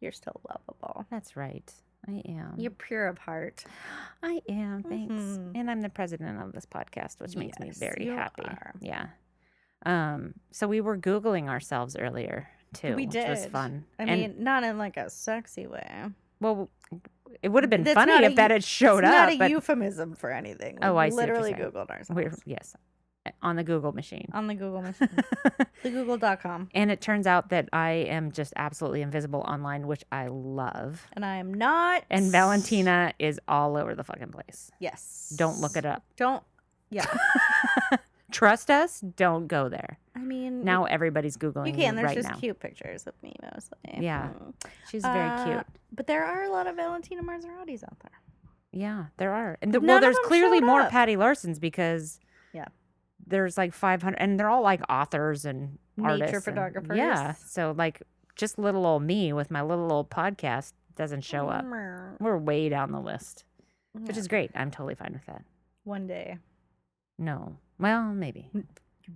you're 0.00 0.12
still 0.12 0.40
lovable. 0.48 1.04
that's 1.10 1.36
right. 1.36 1.70
I 2.08 2.22
am. 2.28 2.54
You're 2.56 2.70
pure 2.70 3.08
of 3.08 3.18
heart. 3.18 3.64
I 4.22 4.40
am. 4.48 4.84
Thanks. 4.84 5.12
Mhm. 5.12 5.52
And 5.56 5.70
I'm 5.70 5.80
the 5.80 5.88
president 5.88 6.40
of 6.40 6.52
this 6.52 6.64
podcast, 6.64 7.20
which 7.20 7.34
makes 7.36 7.58
me 7.58 7.70
very 7.72 8.06
happy. 8.06 8.44
are. 8.44 8.72
Yeah. 8.80 9.06
Um. 9.84 10.34
So 10.52 10.66
we 10.68 10.80
were 10.80 10.96
googling 10.96 11.48
ourselves 11.48 11.96
earlier 11.96 12.48
too, 12.74 12.94
We 12.94 13.06
did. 13.06 13.28
which 13.28 13.38
was 13.38 13.46
fun. 13.46 13.84
I 13.98 14.04
And, 14.04 14.10
mean, 14.20 14.34
not 14.44 14.62
in 14.64 14.78
like 14.78 14.96
a 14.96 15.10
sexy 15.10 15.66
way. 15.66 16.04
well, 16.40 16.70
it 17.42 17.48
would 17.48 17.62
have 17.62 17.70
been 17.70 17.84
That's 17.84 17.94
funny 17.94 18.12
not 18.12 18.22
a 18.24 18.26
if 18.26 18.36
that 18.36 18.50
had 18.50 18.64
showed 18.64 18.98
it's 19.04 19.08
up. 19.08 19.12
not 19.14 19.32
a 19.32 19.38
but 19.38 19.50
euphemism 19.50 20.14
for 20.14 20.30
anything. 20.30 20.78
Oh, 20.82 20.96
I 20.96 21.08
see 21.10 21.16
literally 21.16 21.52
googled 21.52 21.90
ourselves 21.90 22.10
we're 22.10 22.32
yes, 22.44 22.74
eh, 23.26 23.30
on 23.42 23.56
the 23.56 23.64
Google 23.64 23.92
machine. 23.92 24.28
on 24.32 24.46
the 24.46 24.54
Google 24.54 24.82
machine, 24.82 25.08
the 25.82 25.90
Google.com, 25.90 26.68
And 26.74 26.90
it 26.90 27.00
turns 27.00 27.26
out 27.26 27.50
that 27.50 27.68
I 27.72 27.90
am 27.90 28.32
just 28.32 28.52
absolutely 28.56 29.02
invisible 29.02 29.40
online, 29.40 29.86
which 29.86 30.04
I 30.12 30.28
love. 30.28 31.06
and 31.12 31.24
I 31.24 31.36
am 31.36 31.52
not. 31.54 32.04
And 32.10 32.30
Valentina 32.32 33.12
is 33.18 33.40
all 33.48 33.76
over 33.76 33.94
the 33.94 34.04
fucking 34.04 34.28
place. 34.30 34.70
Yes. 34.80 35.32
Don't 35.36 35.60
look 35.60 35.76
it 35.76 35.84
up. 35.84 36.02
Don't. 36.16 36.42
Yeah. 36.90 37.06
Trust 38.32 38.70
us, 38.70 39.00
don't 39.00 39.46
go 39.46 39.68
there. 39.68 39.98
I 40.14 40.20
mean, 40.20 40.64
Now 40.64 40.84
everybody's 40.84 41.36
Googling 41.36 41.68
you 41.68 41.74
can. 41.74 41.94
There's 41.94 42.06
right 42.06 42.16
just 42.16 42.28
now. 42.30 42.36
cute 42.36 42.58
pictures 42.58 43.06
of 43.06 43.14
me 43.22 43.34
mostly. 43.54 43.78
Yeah. 44.04 44.30
Mm. 44.36 44.52
She's 44.90 45.02
very 45.02 45.28
Uh, 45.30 45.44
cute. 45.44 45.66
But 45.92 46.06
there 46.06 46.24
are 46.24 46.42
a 46.44 46.50
lot 46.50 46.66
of 46.66 46.76
Valentina 46.76 47.22
Maseratis 47.22 47.84
out 47.84 47.98
there. 48.00 48.10
Yeah, 48.72 49.06
there 49.18 49.32
are. 49.32 49.56
And 49.62 49.72
the, 49.72 49.80
well, 49.80 50.00
there's 50.00 50.18
clearly 50.24 50.60
more 50.60 50.82
up. 50.82 50.90
Patty 50.90 51.16
Larsons 51.16 51.60
because 51.60 52.18
Yeah. 52.52 52.66
there's 53.26 53.56
like 53.56 53.72
500, 53.72 54.16
and 54.18 54.38
they're 54.40 54.48
all 54.50 54.62
like 54.62 54.80
authors 54.90 55.44
and 55.44 55.78
Nature 55.96 56.10
artists. 56.10 56.34
and- 56.34 56.44
photographers. 56.56 56.96
yeah. 56.98 57.32
So, 57.34 57.74
like, 57.76 58.02
just 58.34 58.58
little 58.58 58.84
old 58.86 59.02
me 59.02 59.32
with 59.32 59.50
my 59.50 59.62
little 59.62 59.90
old 59.92 60.10
podcast 60.10 60.72
doesn't 60.96 61.22
show 61.22 61.48
up. 61.48 61.64
We're 62.20 62.36
way 62.38 62.68
down 62.68 62.90
the 62.92 63.00
list, 63.00 63.44
which 63.92 64.16
is 64.16 64.28
great. 64.28 64.50
I'm 64.54 64.70
totally 64.70 64.94
fine 64.94 65.12
with 65.12 65.26
that. 65.26 65.44
one 65.84 66.06
day. 66.06 66.38
No. 67.18 67.56
Well, 67.78 68.04
maybe. 68.14 68.48
You 68.54 68.64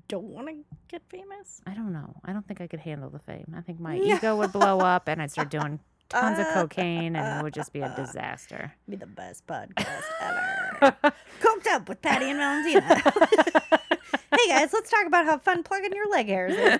don't 0.09 0.25
want 0.25 0.49
to 0.49 0.55
get 0.89 1.03
famous. 1.09 1.61
I 1.67 1.75
don't 1.75 1.93
know. 1.93 2.15
I 2.25 2.33
don't 2.33 2.47
think 2.47 2.61
I 2.61 2.67
could 2.67 2.81
handle 2.81 3.11
the 3.11 3.19
fame. 3.19 3.55
I 3.57 3.61
think 3.61 3.81
my 3.81 3.97
No. 3.99 4.05
ego 4.17 4.37
would 4.37 4.53
blow 4.53 4.81
up 4.81 5.09
and 5.09 5.21
I'd 5.21 5.31
start 5.31 5.51
doing 5.51 5.81
tons 6.09 6.39
of 6.39 6.47
cocaine 6.55 7.17
and 7.17 7.41
it 7.41 7.43
would 7.43 7.55
just 7.55 7.73
be 7.73 7.81
a 7.81 7.93
disaster. 7.97 8.73
Be 8.89 8.97
the 8.97 9.07
best 9.07 9.47
podcast 9.47 10.03
ever. 10.21 10.97
Coked 11.41 11.67
up 11.69 11.89
with 11.89 12.03
Patty 12.03 12.31
and 12.31 12.39
Valentina. 12.39 12.95
hey 14.37 14.49
guys, 14.49 14.73
let's 14.73 14.91
talk 14.91 15.07
about 15.07 15.25
how 15.27 15.39
fun 15.39 15.63
plugging 15.63 15.93
your 15.93 16.09
leg 16.11 16.27
hairs 16.27 16.55
is. 16.55 16.79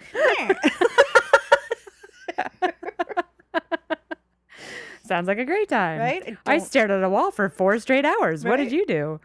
Sounds 5.05 5.27
like 5.27 5.39
a 5.39 5.45
great 5.45 5.69
time. 5.69 5.99
right? 5.99 6.37
I 6.47 6.59
don't- 6.59 6.65
stared 6.67 6.91
at 6.91 7.03
a 7.03 7.09
wall 7.09 7.31
for 7.33 7.49
four 7.49 7.79
straight 7.81 8.05
hours. 8.05 8.45
What 8.45 8.57
did 8.59 8.71
you 8.71 8.87
do? 8.87 9.21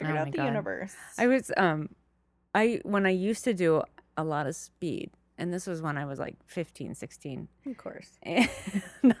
Figured 0.00 0.16
Oh 0.16 0.20
out 0.20 0.30
the 0.32 0.36
God. 0.38 0.44
universe. 0.46 0.94
I 1.18 1.26
was 1.28 1.52
um 1.56 1.88
I 2.54 2.80
when 2.84 3.06
I 3.06 3.10
used 3.10 3.44
to 3.44 3.54
do 3.54 3.82
a 4.16 4.24
lot 4.24 4.46
of 4.46 4.56
speed 4.56 5.10
and 5.38 5.54
this 5.54 5.66
was 5.66 5.80
when 5.80 5.96
I 5.96 6.04
was 6.04 6.18
like 6.18 6.36
15, 6.46 6.94
16. 6.94 7.48
of 7.66 7.76
course. 7.78 8.18
And- 8.22 8.48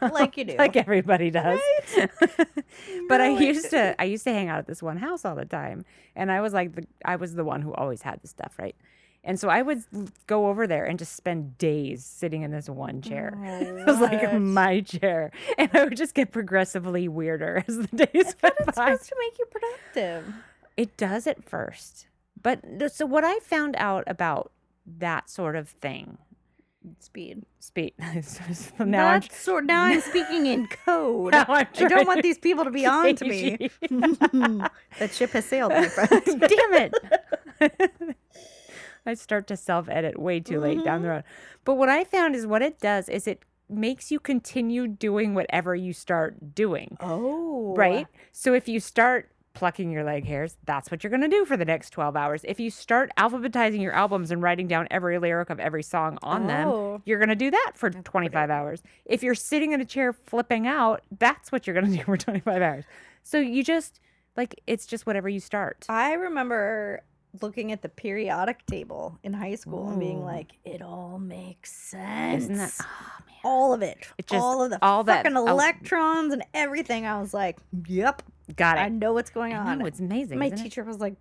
Like 0.00 0.36
you 0.36 0.44
do. 0.44 0.56
Like 0.58 0.76
everybody 0.76 1.30
does. 1.30 1.58
but 3.08 3.20
I 3.20 3.28
used 3.28 3.70
to 3.70 3.94
I 4.00 4.04
used 4.04 4.24
to 4.24 4.32
hang 4.32 4.48
out 4.48 4.58
at 4.58 4.66
this 4.66 4.82
one 4.82 4.96
house 4.98 5.24
all 5.24 5.34
the 5.36 5.44
time. 5.44 5.84
And 6.16 6.30
I 6.30 6.40
was 6.40 6.52
like 6.52 6.74
the 6.74 6.86
I 7.04 7.16
was 7.16 7.34
the 7.34 7.44
one 7.44 7.62
who 7.62 7.72
always 7.74 8.02
had 8.02 8.20
the 8.22 8.28
stuff, 8.28 8.54
right? 8.58 8.76
And 9.22 9.38
so 9.38 9.50
I 9.50 9.60
would 9.60 9.82
go 10.26 10.48
over 10.48 10.66
there 10.66 10.86
and 10.86 10.98
just 10.98 11.14
spend 11.14 11.58
days 11.58 12.04
sitting 12.06 12.40
in 12.42 12.50
this 12.52 12.70
one 12.70 13.02
chair. 13.02 13.34
it 13.44 13.86
was 13.86 14.00
like 14.00 14.32
my 14.40 14.80
chair. 14.80 15.30
And 15.58 15.70
I 15.74 15.84
would 15.84 15.96
just 15.96 16.14
get 16.14 16.30
progressively 16.32 17.06
weirder 17.06 17.62
as 17.68 17.76
the 17.76 18.06
days 18.06 18.34
But 18.40 18.54
went 18.58 18.68
it's 18.68 18.78
by. 18.78 18.92
supposed 18.92 19.08
to 19.10 19.16
make 19.18 19.38
you 19.38 19.44
productive. 19.46 20.34
It 20.76 20.96
does 20.96 21.26
at 21.26 21.44
first. 21.48 22.06
But 22.42 22.60
so 22.92 23.04
what 23.06 23.24
I 23.24 23.38
found 23.40 23.74
out 23.78 24.04
about 24.06 24.52
that 24.86 25.28
sort 25.28 25.56
of 25.56 25.68
thing, 25.68 26.18
Speed. 26.98 27.44
speed. 27.58 27.92
so 28.22 28.84
now 28.84 29.08
I'm, 29.08 29.20
sort. 29.22 29.66
Now 29.66 29.82
I'm 29.82 30.00
speaking 30.00 30.46
in 30.46 30.66
code. 30.86 31.34
I 31.34 31.64
don't 31.74 32.06
want 32.06 32.22
these 32.22 32.38
people 32.38 32.64
to 32.64 32.70
be 32.70 32.86
on 32.86 33.14
to 33.16 33.24
me. 33.26 33.70
That 34.98 35.12
ship 35.12 35.32
has 35.32 35.44
sailed, 35.44 35.72
my 35.72 35.88
friend. 35.88 36.22
Damn 36.24 36.74
it. 36.74 38.16
I 39.04 39.14
start 39.14 39.46
to 39.48 39.56
self 39.56 39.88
edit 39.90 40.18
way 40.18 40.40
too 40.40 40.58
late 40.60 40.82
down 40.84 41.02
the 41.02 41.08
Mm-hmm. 41.08 41.16
road. 41.16 41.24
But 41.66 41.74
what 41.74 41.88
I 41.90 42.04
found 42.04 42.34
is 42.34 42.46
what 42.46 42.62
it 42.62 42.78
does 42.80 43.08
is 43.10 43.26
it 43.26 43.42
makes 43.68 44.10
you 44.10 44.18
continue 44.18 44.86
doing 44.88 45.34
whatever 45.34 45.74
you 45.74 45.92
start 45.92 46.54
doing. 46.54 46.96
Oh, 47.00 47.74
Right? 47.76 48.06
So 48.32 48.54
if 48.54 48.68
you 48.68 48.80
start 48.80 49.29
plucking 49.52 49.90
your 49.90 50.04
leg 50.04 50.24
hairs, 50.26 50.56
that's 50.64 50.90
what 50.90 51.02
you're 51.02 51.10
going 51.10 51.22
to 51.22 51.28
do 51.28 51.44
for 51.44 51.56
the 51.56 51.64
next 51.64 51.90
12 51.90 52.16
hours. 52.16 52.42
If 52.44 52.60
you 52.60 52.70
start 52.70 53.10
alphabetizing 53.18 53.82
your 53.82 53.92
albums 53.92 54.30
and 54.30 54.42
writing 54.42 54.68
down 54.68 54.86
every 54.90 55.18
lyric 55.18 55.50
of 55.50 55.58
every 55.60 55.82
song 55.82 56.18
on 56.22 56.46
them, 56.46 56.68
Oh. 56.68 57.02
you're 57.04 57.18
going 57.18 57.28
to 57.30 57.34
do 57.34 57.50
that 57.50 57.72
for 57.74 57.90
25 57.90 58.48
hours. 58.50 58.82
If 59.04 59.22
you're 59.22 59.34
sitting 59.34 59.72
in 59.72 59.80
a 59.80 59.84
chair 59.84 60.12
flipping 60.12 60.66
out, 60.66 61.02
that's 61.18 61.50
what 61.50 61.66
you're 61.66 61.74
going 61.74 61.90
to 61.90 61.98
do 61.98 62.04
for 62.04 62.16
25 62.16 62.62
hours. 62.62 62.84
So 63.22 63.38
you 63.38 63.62
just, 63.64 64.00
like, 64.36 64.60
it's 64.66 64.86
just 64.86 65.04
whatever 65.06 65.28
you 65.28 65.40
start. 65.40 65.84
I 65.88 66.12
remember 66.14 67.02
looking 67.42 67.70
at 67.70 67.82
the 67.82 67.88
periodic 67.88 68.64
table 68.66 69.18
in 69.22 69.32
high 69.32 69.54
school 69.54 69.88
and 69.88 70.00
being 70.00 70.24
like, 70.24 70.52
it 70.64 70.82
all 70.82 71.18
makes 71.18 71.70
sense. 71.72 72.44
Isn't 72.44 72.56
that, 72.56 72.72
oh, 72.80 73.22
man. 73.26 73.36
all 73.44 73.72
of 73.72 73.82
it. 73.82 74.08
It 74.18 74.26
just- 74.26 74.42
all 74.42 74.62
of 74.62 74.70
the 74.70 74.78
all 74.82 75.04
that 75.04 75.24
fucking 75.24 75.36
el- 75.36 75.46
electrons 75.48 76.32
and 76.32 76.42
everything. 76.54 77.06
I 77.06 77.20
was 77.20 77.32
like, 77.34 77.58
yep, 77.86 78.22
Got 78.56 78.78
it. 78.78 78.80
I 78.80 78.88
know 78.88 79.12
what's 79.12 79.30
going 79.30 79.52
I 79.54 79.58
on. 79.58 79.78
know, 79.78 79.86
it's 79.86 80.00
amazing. 80.00 80.38
My 80.38 80.46
isn't 80.46 80.58
it? 80.58 80.62
teacher 80.62 80.84
was 80.84 80.98
like, 80.98 81.14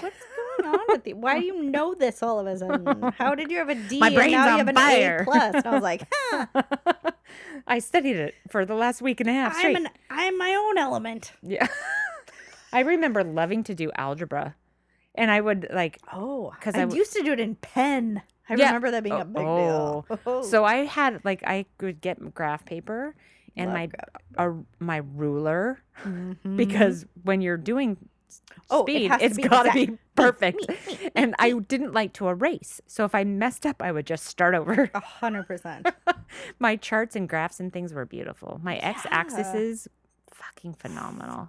what's 0.00 0.16
going 0.60 0.74
on 0.74 0.80
with 0.88 1.06
you? 1.06 1.16
Why 1.16 1.38
do 1.38 1.44
you 1.46 1.62
know 1.62 1.94
this 1.94 2.22
all 2.22 2.38
of 2.40 2.46
a 2.46 2.58
sudden? 2.58 3.12
How 3.18 3.34
did 3.34 3.50
you 3.50 3.58
have 3.58 3.68
a 3.68 3.74
D 3.74 3.98
My 4.00 4.06
and 4.08 4.16
brain's 4.16 4.32
now 4.32 4.44
you 4.46 4.50
on 4.52 4.58
have 4.58 4.68
an 4.68 4.74
fire." 4.76 5.18
A 5.20 5.24
plus? 5.30 5.54
And 5.54 5.66
I 5.66 5.70
was 5.72 5.82
like, 5.82 6.02
huh, 6.12 6.46
I 7.66 7.78
studied 7.78 8.16
it 8.16 8.34
for 8.50 8.64
the 8.64 8.74
last 8.74 9.00
week 9.02 9.20
and 9.20 9.28
a 9.28 9.32
half 9.32 9.56
straight. 9.56 9.76
I'm 9.76 9.86
an 9.86 9.92
I'm 10.10 10.38
my 10.38 10.54
own 10.54 10.78
element. 10.78 11.32
Yeah. 11.42 11.66
I 12.72 12.80
remember 12.80 13.22
loving 13.24 13.62
to 13.64 13.74
do 13.74 13.90
algebra. 13.96 14.54
And 15.14 15.30
I 15.30 15.40
would 15.40 15.68
like 15.72 15.98
Oh, 16.12 16.52
'Cause 16.60 16.74
I, 16.74 16.78
I 16.78 16.82
w- 16.82 16.98
used 16.98 17.14
to 17.14 17.22
do 17.22 17.32
it 17.32 17.40
in 17.40 17.54
pen. 17.56 18.22
I 18.50 18.54
Yeah. 18.54 18.66
remember 18.66 18.90
that 18.90 19.02
being 19.02 19.18
a 19.18 19.24
big 19.24 19.44
deal. 19.44 20.06
Oh, 20.26 20.42
so 20.42 20.64
I 20.64 20.84
had 20.84 21.24
like 21.24 21.42
I 21.46 21.64
could 21.78 22.00
get 22.02 22.34
graph 22.34 22.64
paper 22.66 23.14
and 23.56 23.70
love 23.72 23.90
my 24.36 24.44
a, 24.46 24.54
my 24.78 24.96
ruler 25.14 25.78
Mhm. 26.04 26.56
because 26.56 27.06
when 27.22 27.40
you're 27.40 27.56
doing 27.56 27.96
Oh, 28.68 28.80
it 28.84 28.90
speed 28.90 29.10
has 29.10 29.22
it's 29.22 29.36
be 29.36 29.42
got 29.44 29.62
to 29.64 29.72
be 29.72 29.98
perfect. 30.16 30.68
me, 30.68 30.76
me, 30.98 31.10
and 31.14 31.34
I 31.38 31.52
didn't 31.52 31.92
like 31.94 32.12
to 32.14 32.28
erase. 32.28 32.80
So 32.86 33.04
if 33.04 33.14
I 33.14 33.24
messed 33.24 33.64
up 33.64 33.80
I 33.80 33.92
would 33.92 34.06
just 34.06 34.24
start 34.24 34.54
over. 34.54 34.90
a 34.94 35.00
hundred 35.20 35.44
percent. 35.46 35.86
my 36.58 36.76
charts 36.76 37.16
and 37.16 37.28
graphs 37.28 37.60
and 37.60 37.72
things 37.72 37.92
were 37.94 38.04
beautiful. 38.04 38.60
My 38.62 38.76
x-axis 38.76 39.54
is 39.54 39.88
fucking 40.30 40.74
phenomenal. 40.74 41.48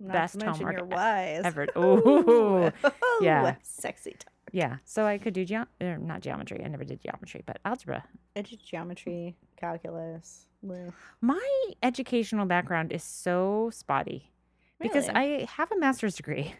Not 0.00 0.12
Best 0.12 0.40
homework 0.42 0.76
your 0.76 0.86
e- 0.86 0.88
wise. 0.94 1.42
Ever. 1.44 1.66
Ooh. 1.78 2.70
Yeah. 3.20 3.56
sexy 3.62 4.12
time. 4.12 4.32
Yeah, 4.52 4.76
so 4.84 5.04
I 5.04 5.18
could 5.18 5.34
do 5.34 5.44
geo- 5.44 5.66
er, 5.82 5.98
not 5.98 6.20
geometry. 6.20 6.62
I 6.64 6.68
never 6.68 6.84
did 6.84 7.02
geometry, 7.02 7.42
but 7.44 7.58
algebra. 7.64 8.04
I 8.36 8.42
did 8.42 8.60
geometry, 8.64 9.36
calculus. 9.56 10.46
Blue. 10.62 10.92
My 11.20 11.66
educational 11.82 12.46
background 12.46 12.92
is 12.92 13.02
so 13.04 13.70
spotty 13.72 14.32
because 14.80 15.08
Really? 15.08 15.42
I 15.42 15.46
have 15.56 15.70
a 15.72 15.78
master's 15.78 16.16
degree, 16.16 16.54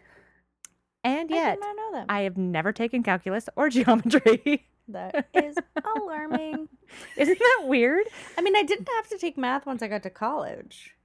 and 1.03 1.31
I 1.31 1.35
yet 1.35 1.59
not 1.59 1.75
know 1.75 1.91
that. 1.93 2.05
I 2.09 2.21
have 2.21 2.37
never 2.37 2.71
taken 2.71 3.03
calculus 3.03 3.49
or 3.55 3.69
geometry. 3.77 4.67
that 4.87 5.27
is 5.33 5.55
alarming. 5.95 6.67
Isn't 7.17 7.39
that 7.39 7.63
weird? 7.67 8.05
I 8.37 8.41
mean, 8.41 8.55
I 8.55 8.63
didn't 8.63 8.89
have 8.95 9.07
to 9.09 9.17
take 9.17 9.37
math 9.37 9.65
once 9.65 9.81
I 9.81 9.87
got 9.87 10.03
to 10.03 10.09
college, 10.09 10.95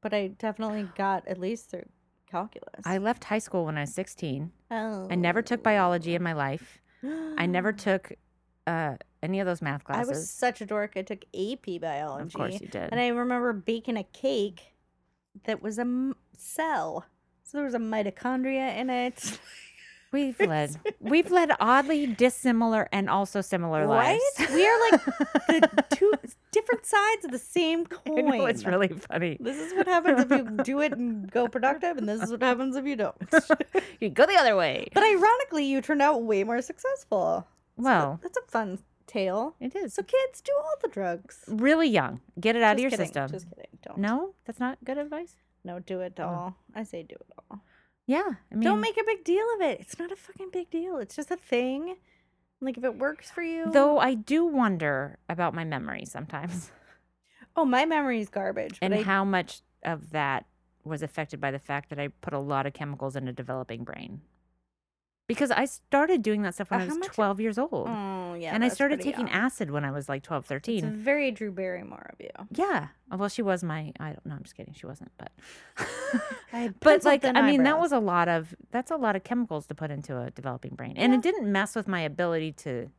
but 0.00 0.12
I 0.12 0.28
definitely 0.28 0.88
got 0.96 1.26
at 1.26 1.38
least 1.38 1.70
through 1.70 1.88
calculus. 2.30 2.82
I 2.84 2.98
left 2.98 3.24
high 3.24 3.38
school 3.38 3.64
when 3.66 3.76
I 3.78 3.82
was 3.82 3.94
16. 3.94 4.50
oh. 4.70 5.08
I 5.10 5.14
never 5.14 5.42
took 5.42 5.60
oh. 5.60 5.62
biology 5.62 6.14
in 6.14 6.22
my 6.22 6.32
life. 6.32 6.80
I 7.36 7.46
never 7.46 7.72
took 7.72 8.12
uh, 8.66 8.94
any 9.22 9.40
of 9.40 9.46
those 9.46 9.62
math 9.62 9.84
classes. 9.84 10.08
I 10.08 10.12
was 10.12 10.30
such 10.30 10.60
a 10.60 10.66
dork. 10.66 10.92
I 10.96 11.02
took 11.02 11.24
AP 11.34 11.80
biology. 11.80 12.24
of 12.26 12.32
course 12.34 12.60
you 12.60 12.68
did. 12.68 12.88
And 12.90 13.00
I 13.00 13.08
remember 13.08 13.52
baking 13.52 13.96
a 13.96 14.04
cake 14.04 14.74
that 15.44 15.62
was 15.62 15.78
a 15.78 15.82
m- 15.82 16.16
cell. 16.36 17.06
So 17.44 17.58
there 17.58 17.64
was 17.64 17.74
a 17.74 17.78
mitochondria 17.78 18.76
in 18.76 18.90
it. 18.90 19.38
We've 20.12 20.38
led 20.38 20.76
we've 21.00 21.30
led 21.30 21.52
oddly 21.58 22.06
dissimilar 22.06 22.86
and 22.92 23.08
also 23.08 23.40
similar 23.40 23.86
Right? 23.86 24.20
lives. 24.38 24.52
We 24.52 24.66
are 24.66 24.90
like 24.90 25.04
the 25.46 25.84
two 25.96 26.12
different 26.50 26.84
sides 26.84 27.24
of 27.24 27.30
the 27.30 27.38
same 27.38 27.86
coin. 27.86 28.26
Know 28.26 28.44
it's 28.44 28.66
really 28.66 28.88
funny. 28.88 29.38
This 29.40 29.56
is 29.56 29.72
what 29.72 29.86
happens 29.88 30.20
if 30.20 30.30
you 30.30 30.44
do 30.64 30.82
it 30.82 30.92
and 30.92 31.30
go 31.30 31.48
productive, 31.48 31.96
and 31.96 32.06
this 32.06 32.20
is 32.20 32.30
what 32.30 32.42
happens 32.42 32.76
if 32.76 32.84
you 32.84 32.94
don't. 32.94 33.16
You 34.00 34.10
go 34.10 34.26
the 34.26 34.36
other 34.36 34.54
way. 34.54 34.88
But 34.92 35.02
ironically, 35.02 35.64
you 35.64 35.80
turned 35.80 36.02
out 36.02 36.22
way 36.22 36.44
more 36.44 36.60
successful. 36.60 37.46
Well, 37.76 38.20
That's 38.22 38.36
a 38.38 38.42
fun 38.50 38.78
tale. 39.06 39.56
it 39.60 39.74
is 39.74 39.94
So 39.94 40.02
kids, 40.02 40.40
do 40.42 40.52
all 40.58 40.74
the 40.82 40.88
drugs. 40.88 41.44
really 41.48 41.88
young. 41.88 42.20
Get 42.40 42.56
it 42.56 42.62
out 42.62 42.74
of 42.76 42.80
your 42.80 42.90
kidding, 42.90 43.06
system. 43.06 43.30
Just 43.30 43.48
kidding. 43.50 43.66
Don't. 43.82 43.98
No, 43.98 44.34
that's 44.44 44.60
not 44.60 44.78
good 44.84 44.98
advice. 44.98 45.36
No, 45.64 45.78
do 45.78 46.00
it 46.00 46.18
Oh. 46.20 46.24
all. 46.26 46.56
I 46.74 46.82
say 46.84 47.02
do 47.02 47.14
it 47.14 47.32
all. 47.50 47.60
Yeah, 48.06 48.22
I 48.50 48.54
mean, 48.54 48.62
Don't 48.64 48.80
make 48.80 48.96
a 49.00 49.04
big 49.04 49.24
deal 49.24 49.44
of 49.56 49.60
it. 49.62 49.80
It's 49.80 49.98
not 49.98 50.10
a 50.12 50.16
fucking 50.16 50.50
big 50.52 50.70
deal. 50.70 50.98
It's 50.98 51.14
just 51.16 51.30
a 51.30 51.36
thing. 51.36 51.96
Like 52.60 52.76
if 52.78 52.84
it 52.84 52.98
works 52.98 53.30
for 53.30 53.42
you. 53.42 53.70
Though 53.72 53.98
I 53.98 54.14
do 54.14 54.44
wonder 54.44 55.18
about 55.28 55.54
my 55.54 55.64
memory 55.64 56.04
sometimes, 56.04 56.70
Oh, 57.56 57.64
my 57.64 57.84
memory's 57.84 58.28
garbage. 58.30 58.78
And 58.80 58.94
I, 58.94 59.02
how 59.02 59.24
much 59.24 59.60
of 59.84 60.10
that 60.10 60.46
was 60.84 61.02
affected 61.02 61.40
by 61.40 61.50
the 61.50 61.58
fact 61.58 61.90
that 61.90 61.98
I 62.00 62.08
put 62.08 62.32
a 62.32 62.38
lot 62.38 62.66
of 62.66 62.72
chemicals 62.72 63.14
in 63.14 63.28
a 63.28 63.32
developing 63.32 63.84
brain. 63.84 64.22
Because 65.34 65.50
I 65.50 65.64
started 65.66 66.22
doing 66.22 66.42
that 66.42 66.54
stuff 66.54 66.70
when 66.70 66.80
Uh, 66.80 66.84
I 66.84 66.86
was 66.86 66.98
much- 66.98 67.08
12 67.08 67.40
years 67.40 67.58
old. 67.58 67.88
Oh 67.88 68.34
yeah. 68.34 68.54
and 68.54 68.64
I 68.64 68.68
started 68.68 69.00
taking 69.00 69.26
young. 69.28 69.36
acid 69.36 69.70
when 69.70 69.84
I 69.84 69.90
was 69.90 70.08
like 70.08 70.22
12, 70.22 70.42
It's 70.44 70.48
13. 70.48 70.96
very 70.96 71.30
Drew 71.30 71.50
Barrymore 71.52 72.10
of 72.12 72.20
you. 72.20 72.30
Yeah. 72.50 72.88
Well, 73.10 73.28
she 73.28 73.42
was 73.42 73.62
my, 73.62 73.92
I 74.00 74.06
don't 74.12 74.24
know, 74.26 74.34
I'm 74.34 74.42
just 74.42 74.56
kidding. 74.56 74.74
She 74.74 74.86
wasn't, 74.86 75.12
but. 75.18 75.32
But 76.80 77.04
like, 77.04 77.24
I 77.24 77.42
mean, 77.42 77.62
that 77.64 77.78
was 77.78 77.92
a 77.92 77.98
lot 77.98 78.28
of, 78.28 78.54
that's 78.70 78.90
a 78.90 78.96
lot 78.96 79.16
of 79.16 79.24
chemicals 79.24 79.66
to 79.68 79.74
put 79.74 79.90
into 79.90 80.18
a 80.18 80.30
developing 80.30 80.74
brain. 80.74 80.94
And 80.96 81.12
Yeah. 81.12 81.18
it 81.18 81.22
didn't 81.22 81.50
mess 81.50 81.74
with 81.74 81.88
my 81.88 82.00
ability 82.00 82.52
to 82.64 82.90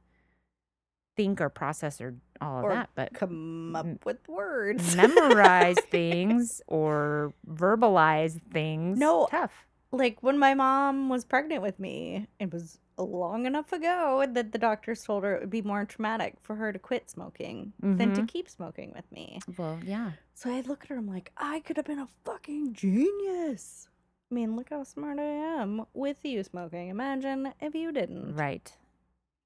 think 1.16 1.40
or 1.40 1.50
process 1.50 2.02
or 2.02 2.16
all 2.42 2.58
of 2.60 2.64
Or 2.66 2.70
that, 2.74 2.90
but 2.96 3.14
come 3.14 3.76
up 3.76 3.86
with 4.06 4.28
words. 4.28 4.96
memorize 4.96 5.78
things 5.92 6.62
or 6.68 7.34
verbalize 7.48 8.42
things. 8.52 8.98
No, 8.98 9.28
Tough. 9.30 9.68
Like 9.94 10.18
when 10.22 10.38
my 10.40 10.54
mom 10.56 11.08
was 11.08 11.24
pregnant 11.24 11.62
with 11.62 11.80
me, 11.80 12.28
it 12.40 12.52
was 12.52 12.80
long 12.98 13.46
enough 13.46 13.72
ago 13.72 14.26
that 14.34 14.52
the 14.52 14.58
doctors 14.58 15.04
told 15.04 15.24
her 15.24 15.36
it 15.36 15.42
would 15.42 15.50
be 15.50 15.62
more 15.62 15.86
traumatic 15.86 16.36
for 16.42 16.56
her 16.56 16.74
to 16.74 16.80
quit 16.80 17.10
smoking 17.10 17.74
than 17.80 18.12
to 18.14 18.22
Mhm. 18.22 18.28
keep 18.28 18.50
smoking 18.50 18.92
with 18.96 19.10
me. 19.12 19.40
Well, 19.58 19.80
yeah. 19.84 20.12
So 20.34 20.52
I 20.52 20.62
look 20.62 20.84
at 20.84 20.90
her, 20.90 20.98
I'm 20.98 21.08
like, 21.08 21.32
I 21.38 21.60
could 21.62 21.78
have 21.78 21.86
been 21.86 22.00
a 22.00 22.08
fucking 22.26 22.74
genius. 22.74 23.88
I 24.32 24.36
mean, 24.36 24.56
look 24.56 24.70
how 24.72 24.84
smart 24.84 25.20
I 25.20 25.24
am 25.24 25.86
with 25.94 26.26
you 26.26 26.44
smoking. 26.44 26.90
Imagine 26.90 27.54
if 27.62 27.76
you 27.76 27.92
didn't. 27.92 28.36
Right. 28.36 28.76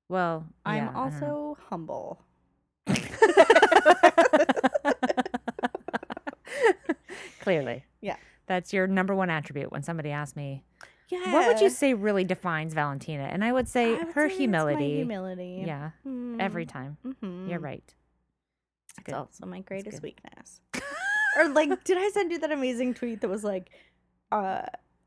Well, 0.09 0.47
I'm 0.65 0.75
yeah, 0.77 0.89
I 0.89 0.93
don't 0.93 1.23
also 1.23 1.57
humble. 1.69 2.21
Clearly. 7.41 7.83
Yeah. 8.01 8.15
That's 8.47 8.73
your 8.73 8.87
number 8.87 9.13
one 9.13 9.29
attribute 9.29 9.71
when 9.71 9.83
somebody 9.83 10.09
asks 10.11 10.35
me, 10.35 10.63
Yeah. 11.09 11.31
what 11.33 11.47
would 11.47 11.59
you 11.61 11.69
say 11.69 11.93
really 11.93 12.23
defines 12.23 12.73
Valentina? 12.73 13.23
And 13.23 13.43
I 13.43 13.51
would 13.51 13.67
say 13.67 13.95
I 13.95 14.03
would 14.03 14.13
her 14.15 14.29
say 14.29 14.37
humility. 14.37 14.95
humility. 14.95 15.63
Yeah. 15.65 15.91
Every 16.39 16.65
time. 16.65 16.97
Mm-hmm. 17.05 17.49
You're 17.49 17.59
right. 17.59 17.83
It's 18.99 19.09
It's 19.09 19.13
also 19.13 19.45
my 19.45 19.59
greatest 19.61 20.01
weakness. 20.01 20.61
or 21.37 21.49
like, 21.49 21.83
did 21.85 21.97
I 21.97 22.09
send 22.09 22.31
you 22.31 22.39
that 22.39 22.51
amazing 22.51 22.93
tweet 22.95 23.21
that 23.21 23.29
was 23.29 23.43
like, 23.43 23.69
uh, 24.31 24.61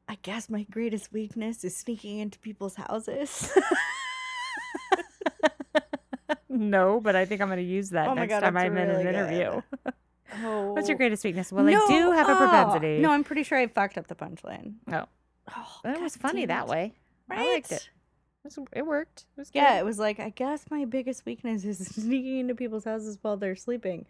I 0.09 0.18
guess 0.23 0.49
my 0.50 0.64
greatest 0.70 1.12
weakness 1.12 1.64
is 1.64 1.76
sneaking 1.76 2.18
into 2.18 2.38
people's 2.40 2.75
houses. 2.76 3.50
no, 6.49 7.00
but 7.00 7.16
I 7.16 7.25
think 7.25 7.40
I'm 7.40 7.49
going 7.49 7.59
to 7.59 7.62
use 7.62 7.90
that 7.90 8.09
Oh 8.09 8.14
next 8.14 8.30
God, 8.30 8.40
time 8.40 8.56
I'm 8.56 8.76
in 8.76 8.90
an 8.90 9.06
interview. 9.06 9.62
oh. 10.42 10.72
What's 10.72 10.88
your 10.88 10.96
oh. 10.96 10.99
greatest 10.99 11.25
weakness? 11.25 11.52
Well, 11.52 11.66
I 11.66 11.72
do 11.88 12.10
have 12.12 12.28
a 12.28 12.32
oh, 12.32 12.37
propensity. 12.37 12.99
No, 12.99 13.10
I'm 13.10 13.25
pretty 13.25 13.42
sure 13.42 13.58
I 13.58 13.66
fucked 13.66 13.99
up 13.99 14.06
the 14.06 14.14
punchline. 14.14 14.75
Oh. 14.92 15.04
Oh, 15.56 15.80
it 15.84 16.00
was 16.00 16.16
funny 16.16 16.46
damn 16.46 16.49
that 16.49 16.68
way. 16.68 16.94
Right? 17.28 17.40
I 17.40 17.52
liked 17.54 17.72
it. 17.72 17.90
It, 18.44 18.56
was- 18.56 18.66
it 18.72 18.87
worked. 18.87 19.26
It 19.37 19.40
was 19.40 19.50
Yeah, 19.52 19.75
good. 19.75 19.80
it 19.80 19.84
was 19.84 19.99
like, 19.99 20.20
I 20.20 20.30
guess 20.30 20.64
my 20.70 20.84
biggest 20.84 21.26
weakness 21.26 21.64
is 21.64 21.78
sneaking 21.94 22.40
into 22.40 22.54
people's 22.54 22.84
houses 22.84 23.18
while 23.20 23.37
they're 23.37 23.56
sleeping. 23.56 24.06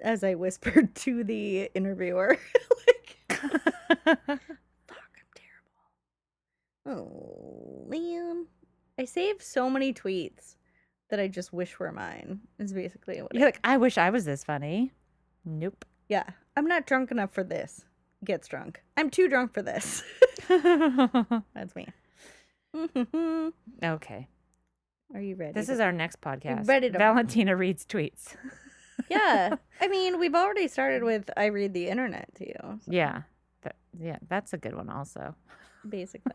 As 0.00 0.24
I 0.24 0.34
whispered 0.34 0.94
to 0.96 1.24
the 1.24 1.70
interviewer. 1.74 2.38
like, 2.86 3.16
fuck, 3.28 4.18
I'm 4.28 4.40
terrible. 5.34 5.86
Oh, 6.86 7.86
man. 7.88 8.46
I 8.98 9.04
saved 9.04 9.42
so 9.42 9.68
many 9.70 9.92
tweets 9.92 10.56
that 11.10 11.20
I 11.20 11.28
just 11.28 11.52
wish 11.52 11.78
were 11.78 11.92
mine, 11.92 12.40
is 12.58 12.72
basically 12.72 13.20
what 13.22 13.34
You're 13.34 13.44
like, 13.44 13.60
I 13.64 13.76
wish 13.76 13.98
I 13.98 14.10
was 14.10 14.24
this 14.24 14.44
funny. 14.44 14.92
Nope. 15.44 15.84
Yeah. 16.08 16.24
I'm 16.56 16.66
not 16.66 16.86
drunk 16.86 17.10
enough 17.10 17.32
for 17.32 17.44
this. 17.44 17.84
Gets 18.24 18.48
drunk. 18.48 18.82
I'm 18.96 19.10
too 19.10 19.28
drunk 19.28 19.54
for 19.54 19.62
this. 19.62 20.02
That's 20.48 21.74
me. 21.76 21.88
okay. 23.84 24.28
Are 25.14 25.20
you 25.20 25.34
ready? 25.36 25.52
This 25.52 25.68
is 25.68 25.80
our 25.80 25.92
next 25.92 26.20
podcast. 26.20 26.68
ready 26.68 26.90
to- 26.90 26.98
Valentina 26.98 27.56
reads 27.56 27.84
tweets. 27.84 28.36
Yeah. 29.08 29.54
I 29.80 29.88
mean, 29.88 30.20
we've 30.20 30.34
already 30.34 30.68
started 30.68 31.02
with 31.02 31.30
I 31.34 31.46
read 31.46 31.72
the 31.72 31.88
internet 31.88 32.28
to 32.36 32.46
you. 32.46 32.54
so- 32.84 32.92
yeah. 32.92 33.22
That, 33.62 33.76
yeah, 33.98 34.18
that's 34.28 34.52
a 34.52 34.58
good 34.58 34.76
one 34.76 34.90
also. 34.90 35.34
basically. 35.88 36.32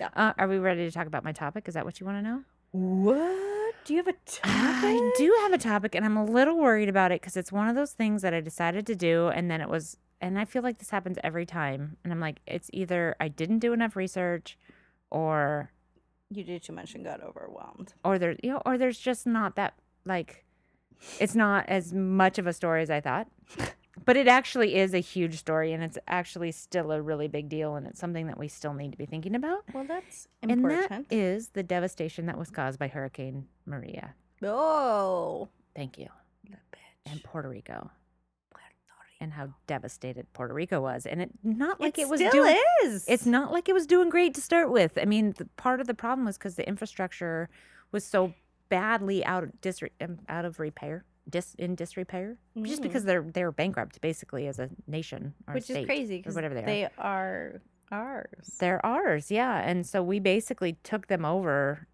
Uh, 0.00 0.32
are 0.36 0.48
we 0.48 0.58
ready 0.58 0.84
to 0.84 0.90
talk 0.90 1.06
about 1.06 1.22
my 1.22 1.30
topic? 1.32 1.68
Is 1.68 1.74
that 1.74 1.84
what 1.84 2.00
you 2.00 2.04
want 2.06 2.18
to 2.18 2.22
know? 2.22 2.42
What? 2.74 3.74
Do 3.84 3.92
you 3.94 3.98
have 3.98 4.08
a 4.08 4.12
topic? 4.26 4.50
I 4.52 5.12
do 5.16 5.36
have 5.42 5.52
a 5.52 5.58
topic, 5.58 5.94
and 5.94 6.04
I'm 6.04 6.16
a 6.16 6.24
little 6.24 6.58
worried 6.58 6.88
about 6.88 7.12
it 7.12 7.20
because 7.20 7.36
it's 7.36 7.52
one 7.52 7.68
of 7.68 7.76
those 7.76 7.92
things 7.92 8.22
that 8.22 8.34
I 8.34 8.40
decided 8.40 8.84
to 8.88 8.94
do, 8.96 9.28
and 9.28 9.48
then 9.50 9.60
it 9.60 9.68
was, 9.68 9.96
and 10.20 10.38
I 10.38 10.44
feel 10.44 10.62
like 10.62 10.78
this 10.78 10.90
happens 10.90 11.18
every 11.22 11.46
time. 11.46 11.96
And 12.02 12.12
I'm 12.12 12.18
like, 12.18 12.40
it's 12.46 12.68
either 12.72 13.14
I 13.20 13.28
didn't 13.28 13.60
do 13.60 13.72
enough 13.72 13.94
research, 13.94 14.58
or 15.10 15.70
You 16.30 16.42
did 16.42 16.64
too 16.64 16.72
much 16.72 16.94
and 16.96 17.04
got 17.04 17.22
overwhelmed. 17.22 17.94
or 18.04 18.18
there, 18.18 18.34
you 18.42 18.50
know, 18.50 18.62
or 18.66 18.76
there's 18.76 18.98
just 18.98 19.26
not 19.26 19.54
that 19.56 19.74
like, 20.04 20.44
it's 21.20 21.34
not 21.36 21.68
as 21.68 21.92
much 21.92 22.38
of 22.38 22.46
a 22.48 22.52
story 22.52 22.82
as 22.82 22.90
I 22.90 23.00
thought. 23.00 23.28
But 24.04 24.16
it 24.16 24.26
actually 24.26 24.74
is 24.74 24.92
a 24.92 24.98
huge 24.98 25.38
story, 25.38 25.72
and 25.72 25.82
it's 25.82 25.98
actually 26.08 26.52
still 26.52 26.90
a 26.90 27.00
really 27.00 27.28
big 27.28 27.48
deal, 27.48 27.76
and 27.76 27.86
it's 27.86 28.00
something 28.00 28.26
that 28.26 28.38
we 28.38 28.48
still 28.48 28.74
need 28.74 28.92
to 28.92 28.98
be 28.98 29.06
thinking 29.06 29.34
about. 29.34 29.64
Well, 29.72 29.84
that's 29.84 30.28
important. 30.42 30.90
And 30.90 31.06
that 31.08 31.14
is 31.14 31.48
the 31.48 31.62
devastation 31.62 32.26
that 32.26 32.36
was 32.36 32.50
caused 32.50 32.78
by 32.78 32.88
Hurricane 32.88 33.46
Maria. 33.66 34.14
oh, 34.42 35.48
Thank 35.74 35.98
you. 35.98 36.08
And. 37.06 37.22
Puerto 37.22 37.48
Rico. 37.50 37.90
Puerto 38.50 38.66
Rico. 38.70 38.94
and 39.20 39.32
how 39.34 39.50
devastated 39.66 40.26
Puerto 40.32 40.54
Rico 40.54 40.80
was. 40.80 41.04
And 41.04 41.20
it 41.20 41.30
not 41.42 41.80
like 41.80 41.98
it, 41.98 42.08
was 42.08 42.18
still 42.18 42.30
doing 42.30 42.56
is. 42.84 43.04
it's 43.06 43.26
not 43.26 43.52
like 43.52 43.68
it 43.68 43.74
was 43.74 43.86
doing 43.86 44.08
great 44.08 44.34
to 44.34 44.40
start 44.40 44.70
with. 44.70 44.96
I 45.00 45.04
mean, 45.04 45.34
the, 45.36 45.44
part 45.56 45.80
of 45.80 45.86
the 45.86 45.94
problem 45.94 46.24
was 46.24 46.38
because 46.38 46.54
the 46.54 46.66
infrastructure 46.66 47.50
was 47.92 48.04
so 48.04 48.32
badly 48.70 49.24
out 49.24 49.44
of 49.44 49.60
dis, 49.60 49.82
um, 50.00 50.18
out 50.28 50.44
of 50.44 50.58
repair, 50.58 51.04
dis 51.28 51.54
in 51.54 51.74
disrepair, 51.74 52.36
just 52.62 52.80
Mhm. 52.80 52.82
because 52.82 53.04
they're 53.04 53.22
they're 53.22 53.52
bankrupt 53.52 54.00
basically 54.00 54.46
as 54.46 54.58
a 54.58 54.68
nation 54.86 55.34
which 55.52 55.70
is 55.70 55.84
crazy 55.86 56.18
because 56.18 56.34
whatever 56.34 56.54
they, 56.54 56.62
are. 56.62 56.66
they 56.66 56.88
are 56.98 57.62
ours. 57.90 58.56
They're 58.60 58.84
ours, 58.84 59.30
yeah. 59.30 59.58
And 59.60 59.86
so 59.86 60.02
we 60.02 60.18
basically 60.20 60.74
took 60.82 61.06
them 61.06 61.24
over 61.24 61.86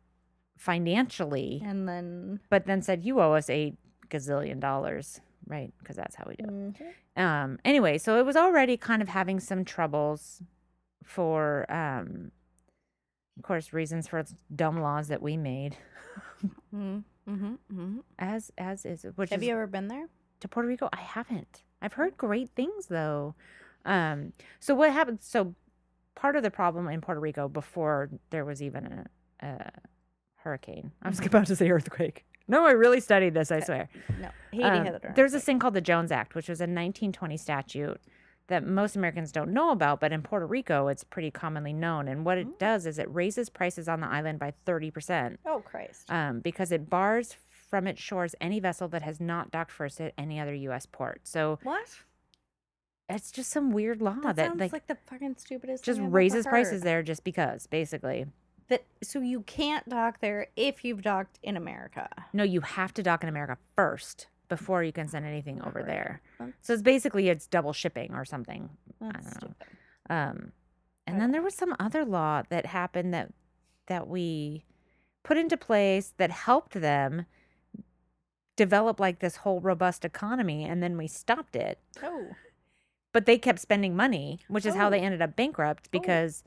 financially, 0.57 1.63
and 1.65 1.89
then 1.89 2.41
but 2.51 2.67
then 2.67 2.83
said 2.83 3.05
you 3.05 3.21
owe 3.21 3.33
us 3.35 3.49
eight 3.51 3.77
gazillion 4.09 4.61
dollars, 4.61 5.21
right? 5.47 5.73
Because 5.79 5.97
that's 5.97 6.15
how 6.17 6.25
we 6.29 6.37
do. 6.37 6.45
it. 6.45 6.51
Mhm. 6.51 6.93
um 7.17 7.59
anyway 7.65 7.99
so 7.99 8.19
it 8.21 8.25
was 8.25 8.37
already 8.37 8.77
kind 8.77 9.03
of 9.03 9.09
having 9.09 9.41
some 9.41 9.65
troubles 9.65 10.43
for 11.03 11.67
um 11.69 12.31
of 13.37 13.43
course 13.43 13.73
reasons 13.73 14.07
for 14.07 14.23
dumb 14.55 14.81
laws 14.81 15.09
that 15.09 15.21
we 15.21 15.37
made 15.37 15.77
Mhm. 16.73 17.03
Mhm. 17.29 17.59
Mhm. 17.73 18.03
as 18.19 18.51
as 18.59 18.85
is 18.85 19.05
which 19.17 19.31
Have 19.31 19.41
is 19.43 19.47
you 19.49 19.53
ever 19.55 19.67
been 19.67 19.89
there? 19.89 20.07
to 20.41 20.49
puerto 20.49 20.67
rico 20.67 20.89
i 20.93 21.01
haven't 21.01 21.63
i've 21.83 21.93
heard 21.93 22.17
great 22.17 22.49
things 22.57 22.87
though 22.87 23.35
um 23.85 24.33
so 24.59 24.75
what 24.75 24.91
happened 24.91 25.19
so 25.21 25.55
part 26.15 26.35
of 26.35 26.43
the 26.43 26.51
problem 26.51 26.89
in 26.89 27.01
puerto 27.03 27.21
rico 27.21 27.47
before 27.47 28.09
there 28.31 28.45
was 28.47 28.63
even 28.63 28.87
a, 28.87 29.47
a 29.47 29.71
hurricane 30.37 30.93
i 31.03 31.09
was 31.11 31.21
about 31.27 31.47
to 31.47 31.55
say 31.55 31.71
earthquake 31.71 32.25
no 32.49 32.65
i 32.65 32.71
really 32.71 33.01
studied 33.01 33.35
this 33.35 33.51
i 33.53 33.61
swear 33.61 33.89
No, 34.19 34.31
Haiti 34.51 34.65
Um, 34.65 34.85
had 34.87 34.95
it. 34.95 35.15
there's 35.15 35.33
this 35.33 35.45
thing 35.45 35.59
called 35.59 35.75
the 35.75 35.81
Jones 35.83 36.11
Act, 36.11 36.35
which 36.35 36.49
was 36.49 36.61
a 36.61 36.65
1920 36.65 37.37
statute 37.37 38.01
that 38.51 38.67
most 38.67 38.95
Americans 38.97 39.33
don't 39.33 39.51
know 39.53 39.71
about, 39.71 39.99
but 40.01 40.13
in 40.13 40.23
Puerto 40.23 40.47
Rico, 40.47 40.89
it's 40.89 41.03
pretty 41.05 41.31
commonly 41.31 41.73
known. 41.73 42.07
And 42.09 42.25
what 42.25 42.37
Mm. 42.39 42.43
it 42.43 42.59
does 42.59 42.85
is 42.87 42.99
it 42.99 43.13
raises 43.13 43.49
prices 43.49 43.89
on 43.89 44.01
the 44.01 44.07
island 44.07 44.39
by 44.39 44.53
30% 44.67 45.39
Oh 45.47 45.61
Christ! 45.61 46.11
um, 46.11 46.41
because 46.41 46.71
it 46.71 46.91
bars 46.91 47.37
from 47.49 47.87
its 47.87 48.01
shores 48.01 48.35
any 48.41 48.61
vessel 48.61 48.89
that 48.89 49.03
has 49.03 49.21
not 49.21 49.51
docked 49.51 49.71
first 49.71 50.01
at 50.01 50.13
any 50.19 50.39
other 50.39 50.55
U.S. 50.55 50.85
port. 50.87 51.21
So 51.25 51.59
what? 51.63 51.89
it's 53.09 53.33
just 53.33 53.51
some 53.51 53.71
weird 53.73 54.01
law 54.01 54.17
That, 54.23 54.37
that, 54.37 54.47
sounds 54.49 54.61
like, 54.61 54.73
like, 54.73 54.87
the 54.87 54.97
fucking 55.07 55.37
stupidest. 55.39 55.85
just 55.85 56.01
raises 56.03 56.47
prices 56.47 56.83
there 56.83 57.03
just 57.03 57.25
because, 57.25 57.67
basically. 57.67 58.27
That 58.69 58.85
so 59.03 59.21
you 59.21 59.41
can't 59.43 59.89
dock 59.89 60.21
there 60.21 60.47
if 60.55 60.85
you've 60.85 61.03
docked 61.03 61.39
in 61.43 61.57
America. 61.57 62.09
No, 62.33 62.45
you 62.45 62.61
have 62.61 62.95
to 62.95 63.03
dock 63.03 63.23
in 63.25 63.29
America 63.29 63.59
first 63.75 64.29
before 64.51 64.83
you 64.85 64.93
can 64.93 65.09
send 65.09 65.25
anything 65.25 65.63
over 65.63 65.83
there. 65.83 66.21
So 66.61 66.75
it's 66.75 66.83
basically 66.83 67.31
it's 67.31 67.47
double 67.47 67.73
shipping 67.73 68.13
or 68.13 68.27
something. 68.27 68.69
that's 69.01 69.15
don't 69.15 69.25
know. 69.25 69.31
stupid. 69.39 69.77
Um, 70.11 70.53
and 71.07 71.19
then 71.21 71.31
there 71.31 71.41
was 71.41 71.55
some 71.55 71.75
other 71.81 72.05
law 72.05 72.43
that 72.51 72.67
happened 72.67 73.15
that 73.15 73.33
that 73.87 74.07
we 74.09 74.65
put 75.23 75.39
into 75.39 75.57
place 75.57 76.13
that 76.19 76.31
helped 76.31 76.75
them 76.75 77.25
develop 78.57 79.01
like 79.01 79.21
this 79.21 79.37
whole 79.37 79.61
robust 79.61 80.05
economy, 80.05 80.65
and 80.65 80.83
then 80.83 80.97
we 80.99 81.07
stopped 81.07 81.57
it. 81.57 81.79
Oh, 82.03 82.27
But 83.13 83.27
they 83.27 83.39
kept 83.39 83.59
spending 83.59 83.97
money, 83.97 84.41
which 84.49 84.67
is 84.67 84.75
how 84.75 84.89
Oh. 84.89 84.91
they 84.91 85.01
ended 85.01 85.23
up 85.23 85.35
bankrupt 85.35 85.91
because 85.91 86.45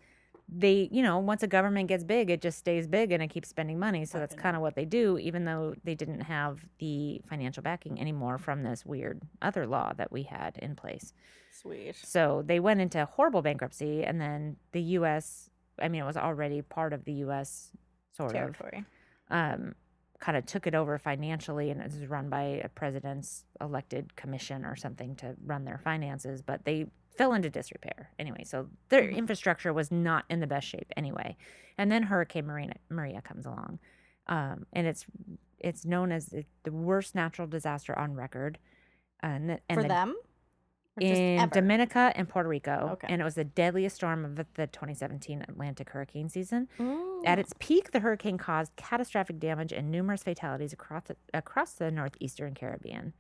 they, 0.50 0.90
you 0.92 1.02
know, 1.02 1.18
once 1.20 1.42
a 1.44 1.48
government 1.48 1.88
gets 1.88 2.04
big, 2.04 2.30
it 2.30 2.42
just 2.42 2.58
stays 2.60 2.88
big 2.88 3.12
and 3.12 3.24
it 3.24 3.30
keeps 3.30 3.50
spending 3.50 3.80
money. 3.80 4.06
So 4.06 4.20
that's 4.20 4.36
kind 4.36 4.56
of 4.56 4.62
what 4.62 4.76
they 4.76 4.86
do, 4.86 5.18
even 5.18 5.46
though 5.46 5.74
they 5.84 5.96
didn't 5.96 6.22
have 6.22 6.66
the 6.80 7.22
financial 7.28 7.64
backing 7.64 8.00
anymore 8.00 8.38
from 8.38 8.64
this 8.64 8.86
weird 8.86 9.22
other 9.42 9.66
law 9.66 9.94
that 9.98 10.12
we 10.12 10.24
had 10.24 10.58
in 10.62 10.76
place. 10.76 11.14
sweet. 11.52 11.96
So 11.96 12.44
they 12.46 12.60
went 12.60 12.82
into 12.82 13.06
horrible 13.06 13.42
bankruptcy, 13.42 14.04
and 14.04 14.20
then 14.20 14.58
the 14.74 14.82
U.S. 14.82 15.50
I 15.82 15.88
mean, 15.88 16.02
it 16.04 16.06
was 16.06 16.18
already 16.18 16.62
part 16.62 16.94
of 16.94 17.06
the 17.06 17.14
U.S. 17.14 17.70
sort 18.12 18.32
of 18.32 18.36
Territory. 18.36 18.86
um, 19.32 19.76
kind 20.20 20.38
of 20.38 20.46
took 20.46 20.68
it 20.68 20.76
over 20.76 20.98
financially, 20.98 21.70
and 21.70 21.82
it 21.82 21.86
was 21.86 22.08
run 22.08 22.30
by 22.30 22.62
a 22.64 22.70
president's 22.70 23.46
elected 23.60 24.16
commission 24.16 24.66
or 24.66 24.76
something 24.76 25.16
to 25.16 25.36
run 25.46 25.66
their 25.66 25.78
finances. 25.78 26.42
But 26.42 26.64
they 26.66 26.88
fell 27.18 27.34
into 27.34 27.50
disrepair 27.50 28.10
anyway, 28.20 28.44
so 28.44 28.70
their 28.90 29.04
Mhm. 29.04 29.16
infrastructure 29.18 29.72
was 29.74 29.92
not 29.92 30.26
in 30.30 30.40
the 30.40 30.48
best 30.48 30.68
shape 30.68 30.92
anyway. 30.98 31.36
And 31.78 31.92
then 31.92 32.04
Hurricane 32.04 32.46
Maria, 32.46 32.74
Maria 32.90 33.22
comes 33.22 33.46
along, 33.46 33.80
um, 34.28 34.66
and 34.74 34.88
it's 34.88 35.06
it's 35.60 35.86
known 35.86 36.12
as 36.12 36.26
the, 36.26 36.46
the 36.64 36.72
worst 36.74 37.16
natural 37.16 37.48
disaster 37.48 37.98
on 37.98 38.14
record. 38.14 38.58
And, 39.22 39.50
the- 39.50 39.60
and 39.70 39.78
For 39.78 39.84
the- 39.84 39.88
them? 39.88 40.16
In? 41.00 41.50
Dominica 41.50 42.12
and 42.16 42.28
Puerto 42.30 42.48
Rico. 42.50 42.90
Okay. 42.94 43.08
And 43.10 43.22
it 43.22 43.24
was 43.24 43.36
the 43.36 43.46
deadliest 43.46 43.96
storm 43.96 44.26
of 44.26 44.36
the- 44.36 44.46
the 44.56 44.68
2017 44.68 45.42
Atlantic 45.48 45.90
hurricane 45.90 46.28
season. 46.30 46.68
At 47.26 47.38
Mm. 47.38 47.38
its 47.40 47.54
peak, 47.60 47.92
the 47.92 48.02
hurricane 48.02 48.38
caused 48.38 48.76
catastrophic 48.76 49.40
damage 49.40 49.72
and 49.72 49.90
numerous 49.90 50.22
fatalities 50.22 50.74
across 50.74 51.06
the, 51.06 51.16
across 51.34 51.74
the 51.76 51.90
northeastern 51.90 52.54
Caribbean. 52.54 53.14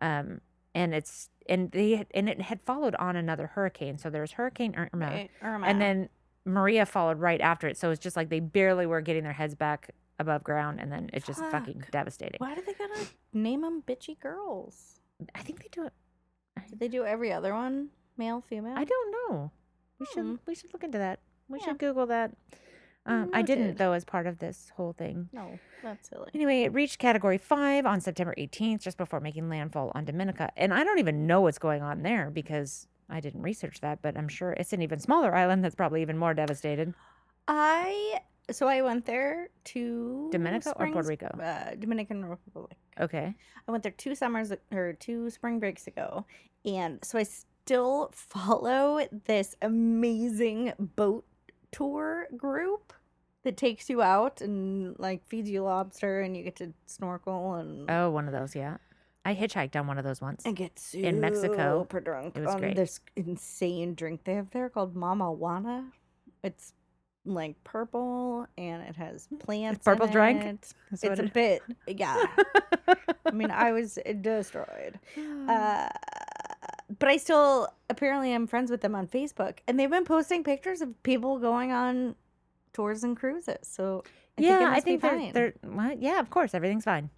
Um, 0.00 0.40
and 0.78 0.94
it's 0.94 1.28
and 1.48 1.70
they 1.72 1.96
had- 1.96 2.06
and 2.12 2.28
it 2.28 2.40
had 2.42 2.60
followed 2.62 2.94
on 2.96 3.16
another 3.16 3.48
hurricane. 3.48 3.98
So 3.98 4.10
there 4.10 4.20
was 4.20 4.32
Hurricane 4.32 4.74
Irma, 4.76 5.06
Right, 5.06 5.30
Irma. 5.42 5.66
and 5.66 5.80
then 5.80 6.08
Maria 6.44 6.84
followed 6.86 7.18
right 7.18 7.40
after 7.40 7.66
it. 7.68 7.76
So 7.76 7.90
it's 7.90 8.00
just 8.00 8.16
like 8.16 8.28
they 8.28 8.40
barely 8.40 8.86
were 8.86 9.00
getting 9.00 9.22
their 9.24 9.32
heads 9.32 9.54
back 9.54 9.90
above 10.18 10.44
ground, 10.44 10.80
and 10.80 10.90
then 10.92 11.10
it's 11.12 11.26
just 11.26 11.40
fucking 11.46 11.84
devastating. 11.90 12.38
why 12.38 12.54
do 12.54 12.62
they 12.62 12.74
gotta 12.74 13.06
name 13.32 13.62
them 13.62 13.82
bitchy 13.86 14.18
girls? 14.18 15.00
I 15.34 15.40
think 15.40 15.62
they 15.62 15.68
do 15.70 15.84
it. 15.86 15.92
Did 16.68 16.78
they 16.80 16.88
do 16.88 17.04
every 17.04 17.32
other 17.32 17.54
one? 17.54 17.88
Male, 18.16 18.40
female? 18.48 18.74
I 18.76 18.84
don't 18.84 19.10
know. 19.12 19.50
We 19.98 20.06
should 20.06 20.24
Hmm. 20.24 20.34
we 20.46 20.54
should 20.54 20.72
look 20.72 20.84
into 20.84 20.98
that. 20.98 21.20
We 21.48 21.58
Yeah. 21.58 21.66
should 21.66 21.78
Google 21.78 22.06
that. 22.06 22.32
Um, 23.08 23.30
I 23.32 23.42
didn't 23.42 23.78
though 23.78 23.92
as 23.92 24.04
part 24.04 24.26
of 24.26 24.38
this 24.38 24.70
whole 24.76 24.92
thing. 24.92 25.30
No, 25.32 25.58
that's 25.82 26.10
silly. 26.10 26.30
Anyway, 26.34 26.62
it 26.62 26.74
reached 26.74 26.98
Category 26.98 27.38
Five 27.38 27.86
on 27.86 28.00
September 28.00 28.34
18th, 28.36 28.82
just 28.82 28.98
before 28.98 29.18
making 29.20 29.48
landfall 29.48 29.90
on 29.94 30.04
Dominica, 30.04 30.52
and 30.56 30.74
I 30.74 30.84
don't 30.84 30.98
even 30.98 31.26
know 31.26 31.40
what's 31.40 31.58
going 31.58 31.82
on 31.82 32.02
there 32.02 32.30
because 32.30 32.86
I 33.08 33.20
didn't 33.20 33.42
research 33.42 33.80
that. 33.80 34.02
But 34.02 34.18
I'm 34.18 34.28
sure 34.28 34.52
it's 34.52 34.74
an 34.74 34.82
even 34.82 34.98
smaller 34.98 35.34
island 35.34 35.64
that's 35.64 35.74
probably 35.74 36.02
even 36.02 36.18
more 36.18 36.34
devastated. 36.34 36.92
I 37.48 38.20
so 38.50 38.66
I 38.66 38.82
went 38.82 39.06
there 39.06 39.48
to 39.64 40.28
Dominica 40.30 40.74
or 40.76 40.90
Puerto 40.90 41.08
Rico? 41.08 41.26
Uh, 41.26 41.74
Dominican 41.78 42.24
Republic. 42.24 42.76
Okay. 43.00 43.34
I 43.66 43.70
went 43.70 43.82
there 43.82 43.92
two 43.92 44.14
summers 44.14 44.52
or 44.72 44.92
two 44.94 45.30
spring 45.30 45.58
breaks 45.58 45.86
ago, 45.86 46.24
and 46.64 47.02
so 47.02 47.18
I 47.18 47.24
still 47.24 48.10
follow 48.14 49.06
this 49.26 49.54
amazing 49.62 50.72
boat 50.78 51.24
tour 51.70 52.28
group 52.36 52.92
that 53.48 53.56
takes 53.56 53.88
you 53.90 54.02
out 54.02 54.40
and 54.40 54.94
like 54.98 55.26
feeds 55.26 55.48
you 55.50 55.62
lobster, 55.62 56.20
and 56.20 56.36
you 56.36 56.42
get 56.44 56.56
to 56.56 56.72
snorkel 56.86 57.54
and 57.54 57.90
Oh, 57.90 58.10
one 58.10 58.26
of 58.26 58.32
those. 58.32 58.54
Yeah, 58.54 58.76
I 59.24 59.34
hitchhiked 59.34 59.74
on 59.74 59.86
one 59.86 59.98
of 59.98 60.04
those 60.04 60.20
once. 60.20 60.44
and 60.44 60.54
get 60.54 60.78
super 60.78 61.06
in 61.06 61.20
Mexico. 61.20 61.86
drunk 62.02 62.36
It 62.36 62.40
was 62.44 62.54
on 62.54 62.60
great. 62.60 62.76
this 62.76 63.00
insane 63.16 63.94
drink 63.94 64.24
they 64.24 64.34
have 64.34 64.50
there 64.50 64.68
called 64.68 64.94
Mama 64.94 65.32
Juana. 65.32 65.86
It's 66.44 66.72
like 67.24 67.62
purple 67.64 68.46
and 68.56 68.82
it 68.82 68.96
has 68.96 69.28
plants. 69.40 69.84
purple 69.84 70.06
in 70.06 70.12
drink? 70.12 70.42
It. 70.44 70.72
That's 70.90 71.04
It's 71.04 71.20
a 71.20 71.24
it- 71.24 71.32
bit, 71.32 71.62
yeah. 71.88 72.26
I 73.26 73.30
mean, 73.32 73.50
I 73.50 73.72
was 73.72 73.98
destroyed. 74.20 74.98
Uh, 75.48 75.88
but 76.98 77.08
I 77.10 77.16
still 77.18 77.68
apparently 77.90 78.32
am 78.32 78.46
friends 78.46 78.70
with 78.70 78.80
them 78.80 78.94
on 78.94 79.06
Facebook, 79.06 79.58
and 79.66 79.78
they've 79.78 79.90
been 79.90 80.04
posting 80.06 80.42
pictures 80.42 80.80
of 80.80 81.02
people 81.02 81.38
going 81.38 81.70
on 81.70 82.14
tours 82.72 83.04
and 83.04 83.16
cruises. 83.16 83.58
So 83.62 84.04
I 84.38 84.42
yeah, 84.42 84.58
think 84.58 84.70
I 84.70 84.80
think 84.80 85.02
they're, 85.02 85.10
fine. 85.18 85.32
they're 85.32 85.52
well, 85.64 85.96
yeah, 85.98 86.20
of 86.20 86.30
course, 86.30 86.54
everything's 86.54 86.84
fine. 86.84 87.10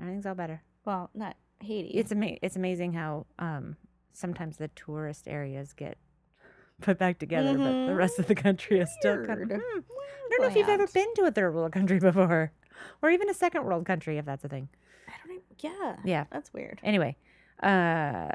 Everything's 0.00 0.26
all 0.26 0.34
better. 0.34 0.62
well, 0.84 1.10
not 1.14 1.36
Haiti. 1.60 1.88
It's 1.88 2.12
ama- 2.12 2.38
it's 2.42 2.56
amazing 2.56 2.92
how 2.94 3.26
um 3.38 3.76
sometimes 4.12 4.56
the 4.58 4.68
tourist 4.68 5.26
areas 5.28 5.72
get 5.72 5.98
put 6.80 6.98
back 6.98 7.18
together, 7.18 7.52
but 7.56 7.64
the 7.64 7.92
Mhm. 7.92 7.96
rest 7.96 8.18
of 8.18 8.26
the 8.26 8.34
country 8.34 8.80
is 8.80 8.90
still 8.98 9.24
kind 9.26 9.42
of. 9.42 9.48
Weird. 9.48 9.62
Hmm, 9.64 9.78
I 9.80 10.28
don't 10.30 10.40
know 10.42 10.46
if 10.48 10.56
you've 10.56 10.68
ever 10.68 10.86
been 10.88 11.14
to 11.14 11.22
a 11.24 11.30
third 11.30 11.54
world 11.54 11.72
country 11.72 11.98
before, 12.10 12.52
or 13.02 13.10
even 13.10 13.28
a 13.30 13.34
second 13.34 13.64
world 13.64 13.86
country, 13.86 14.18
if 14.18 14.24
that's 14.24 14.44
a 14.44 14.48
thing. 14.48 14.68
I 15.08 15.12
don't 15.24 15.34
even. 15.36 15.44
Yeah. 15.60 15.96
Yeah. 16.04 16.24
That's 16.32 16.52
weird. 16.52 16.80
Anyway, 16.82 17.16
uh, 17.62 18.30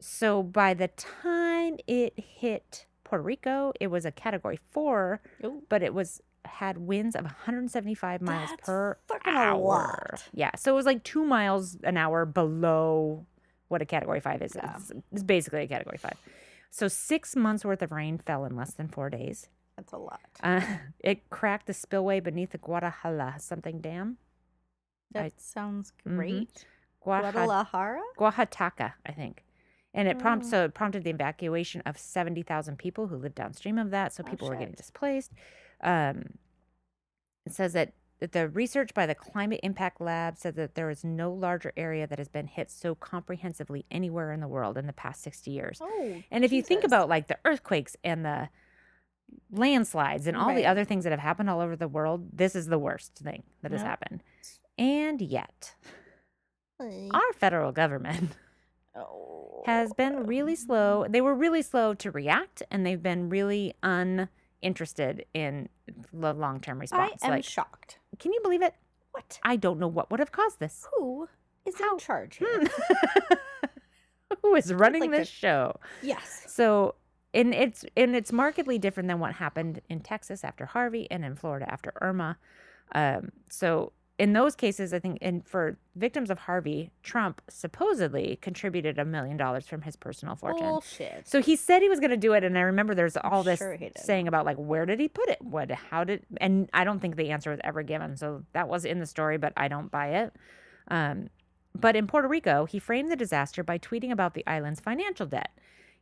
so 0.00 0.42
by 0.42 0.74
the 0.74 0.88
time 0.88 1.76
it 1.86 2.14
hit 2.18 2.86
Puerto 3.12 3.24
Rico, 3.24 3.74
it 3.78 3.88
was 3.88 4.06
a 4.06 4.10
Category 4.10 4.58
Four, 4.70 5.20
Ooh. 5.44 5.62
but 5.68 5.82
it 5.82 5.92
was 5.92 6.22
had 6.46 6.78
winds 6.78 7.14
of 7.14 7.24
175 7.24 8.22
miles 8.22 8.48
That's 8.48 8.62
per 8.62 8.96
hour. 9.26 9.58
lot. 9.60 10.24
Yeah, 10.32 10.50
so 10.56 10.72
it 10.72 10.74
was 10.74 10.86
like 10.86 11.04
two 11.04 11.22
miles 11.22 11.76
an 11.84 11.98
hour 11.98 12.24
below 12.24 13.26
what 13.68 13.82
a 13.82 13.84
Category 13.84 14.20
Five 14.20 14.40
is. 14.40 14.54
Yeah. 14.56 14.76
It's, 14.76 14.92
it's 15.12 15.22
basically 15.22 15.60
a 15.64 15.66
Category 15.68 15.98
Five. 15.98 16.14
So 16.70 16.88
six 16.88 17.36
months 17.36 17.66
worth 17.66 17.82
of 17.82 17.92
rain 17.92 18.16
fell 18.16 18.46
in 18.46 18.56
less 18.56 18.72
than 18.72 18.88
four 18.88 19.10
days. 19.10 19.50
That's 19.76 19.92
a 19.92 19.98
lot. 19.98 20.20
Uh, 20.42 20.62
it 21.00 21.28
cracked 21.28 21.66
the 21.66 21.74
spillway 21.74 22.18
beneath 22.20 22.52
the 22.52 22.58
Guadalajara 22.58 23.34
something 23.40 23.82
dam. 23.82 24.16
That 25.10 25.24
I- 25.26 25.32
sounds 25.36 25.92
Mhm. 26.08 26.16
great. 26.16 26.64
Guaja- 27.04 27.30
Guadalajara. 27.32 28.00
I 29.04 29.12
think. 29.12 29.44
And 29.94 30.08
it 30.08 30.18
prompt 30.18 30.46
Oh. 30.46 30.48
so 30.48 30.64
it 30.64 30.74
prompted 30.74 31.04
the 31.04 31.10
evacuation 31.10 31.82
of 31.84 31.98
seventy 31.98 32.42
thousand 32.42 32.78
people 32.78 33.08
who 33.08 33.16
lived 33.16 33.34
downstream 33.34 33.78
of 33.78 33.90
that. 33.90 34.12
So 34.12 34.22
Oh, 34.26 34.30
people 34.30 34.48
were 34.48 34.56
getting 34.56 34.74
displaced. 34.74 35.32
Um, 35.82 36.38
it 37.44 37.52
says 37.52 37.72
that 37.74 37.92
the 38.30 38.48
research 38.48 38.94
by 38.94 39.04
the 39.04 39.16
Climate 39.16 39.58
Impact 39.64 40.00
Lab 40.00 40.38
said 40.38 40.54
that 40.54 40.76
there 40.76 40.88
is 40.90 41.02
no 41.04 41.32
larger 41.32 41.72
area 41.76 42.06
that 42.06 42.18
has 42.18 42.28
been 42.28 42.46
hit 42.46 42.70
so 42.70 42.94
comprehensively 42.94 43.84
anywhere 43.90 44.30
in 44.32 44.38
the 44.40 44.46
world 44.48 44.78
in 44.78 44.86
the 44.86 44.92
past 44.92 45.22
sixty 45.22 45.50
years. 45.50 45.78
Oh. 45.82 46.22
And 46.30 46.44
if 46.44 46.52
you 46.52 46.62
think 46.62 46.84
about 46.84 47.08
like 47.08 47.26
the 47.28 47.38
earthquakes 47.44 47.96
and 48.04 48.24
the 48.24 48.48
landslides 49.50 50.26
and 50.26 50.36
all 50.36 50.54
the 50.54 50.66
other 50.66 50.84
things 50.84 51.04
that 51.04 51.10
have 51.10 51.18
happened 51.20 51.50
all 51.50 51.60
over 51.60 51.74
the 51.76 51.88
world, 51.88 52.28
this 52.32 52.54
is 52.54 52.66
the 52.66 52.78
worst 52.78 53.14
thing 53.16 53.42
that 53.62 53.72
has 53.72 53.82
happened. 53.82 54.22
And 54.78 55.20
yet, 55.20 55.74
our 56.80 57.32
federal 57.34 57.72
government. 57.72 58.30
has 59.66 59.92
been 59.92 60.26
really 60.26 60.54
slow. 60.56 61.06
They 61.08 61.20
were 61.20 61.34
really 61.34 61.62
slow 61.62 61.94
to 61.94 62.10
react, 62.10 62.62
and 62.70 62.84
they've 62.86 63.02
been 63.02 63.28
really 63.28 63.74
uninterested 63.82 65.24
in 65.34 65.68
the 66.12 66.32
long 66.34 66.60
term 66.60 66.78
response. 66.78 67.22
I 67.22 67.26
am 67.28 67.32
like, 67.32 67.44
shocked. 67.44 67.98
can 68.18 68.32
you 68.32 68.40
believe 68.42 68.62
it? 68.62 68.74
What? 69.12 69.38
I 69.42 69.56
don't 69.56 69.78
know 69.78 69.88
what 69.88 70.10
would 70.10 70.20
have 70.20 70.32
caused 70.32 70.58
this. 70.58 70.86
Who 70.96 71.28
is 71.66 71.74
How- 71.78 71.92
in 71.94 71.98
charge 71.98 72.36
here? 72.36 72.60
Hmm. 72.64 73.34
Who 74.42 74.54
is 74.54 74.72
running 74.72 75.02
like 75.02 75.10
this 75.10 75.28
to- 75.28 75.34
show? 75.34 75.80
yes. 76.02 76.44
So, 76.48 76.94
and 77.34 77.54
it's 77.54 77.84
and 77.96 78.16
it's 78.16 78.32
markedly 78.32 78.78
different 78.78 79.08
than 79.08 79.18
what 79.20 79.34
happened 79.34 79.80
in 79.88 80.00
Texas 80.00 80.42
after 80.44 80.66
Harvey 80.66 81.06
and 81.10 81.24
in 81.24 81.36
Florida 81.36 81.70
after 81.70 81.92
Irma. 82.00 82.38
Um, 82.94 83.30
so 83.48 83.92
in 84.22 84.34
those 84.34 84.54
cases, 84.54 84.94
I 84.94 85.00
think, 85.00 85.18
and 85.20 85.44
for 85.44 85.76
victims 85.96 86.30
of 86.30 86.38
Harvey, 86.38 86.92
Trump 87.02 87.42
supposedly 87.48 88.38
contributed 88.40 88.96
a 88.96 89.04
million 89.04 89.36
dollars 89.36 89.66
from 89.66 89.82
his 89.82 89.96
personal 89.96 90.36
fortune. 90.36 90.64
Bullshit. 90.64 91.26
So 91.26 91.42
he 91.42 91.56
said 91.56 91.82
he 91.82 91.88
was 91.88 91.98
going 91.98 92.12
to 92.12 92.16
do 92.16 92.32
it, 92.32 92.44
and 92.44 92.56
I 92.56 92.60
remember 92.60 92.94
there's 92.94 93.16
all 93.16 93.42
this 93.42 93.58
sure 93.58 93.76
saying 93.96 94.28
about 94.28 94.46
like 94.46 94.58
where 94.58 94.86
did 94.86 95.00
he 95.00 95.08
put 95.08 95.28
it? 95.28 95.42
What? 95.42 95.72
How 95.72 96.04
did? 96.04 96.22
And 96.36 96.70
I 96.72 96.84
don't 96.84 97.00
think 97.00 97.16
the 97.16 97.30
answer 97.30 97.50
was 97.50 97.58
ever 97.64 97.82
given. 97.82 98.16
So 98.16 98.44
that 98.52 98.68
was 98.68 98.84
in 98.84 99.00
the 99.00 99.06
story, 99.06 99.38
but 99.38 99.54
I 99.56 99.66
don't 99.66 99.90
buy 99.90 100.10
it. 100.10 100.32
Um, 100.86 101.28
but 101.74 101.96
in 101.96 102.06
Puerto 102.06 102.28
Rico, 102.28 102.64
he 102.64 102.78
framed 102.78 103.10
the 103.10 103.16
disaster 103.16 103.64
by 103.64 103.76
tweeting 103.76 104.12
about 104.12 104.34
the 104.34 104.46
island's 104.46 104.78
financial 104.78 105.26
debt. 105.26 105.50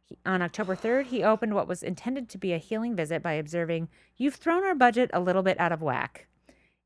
He, 0.03 0.19
on 0.27 0.43
October 0.43 0.77
3rd, 0.77 1.07
he 1.07 1.25
opened 1.25 1.55
what 1.55 1.67
was 1.69 1.83
intended 1.83 2.29
to 2.29 2.37
be 2.37 2.53
a 2.53 2.59
healing 2.59 2.95
visit 2.95 3.23
by 3.23 3.33
observing, 3.33 3.89
"You've 4.19 4.35
thrown 4.35 4.63
our 4.63 4.75
budget 4.75 5.09
a 5.15 5.21
little 5.21 5.43
bit 5.43 5.59
out 5.59 5.73
of 5.73 5.81
whack." 5.81 6.27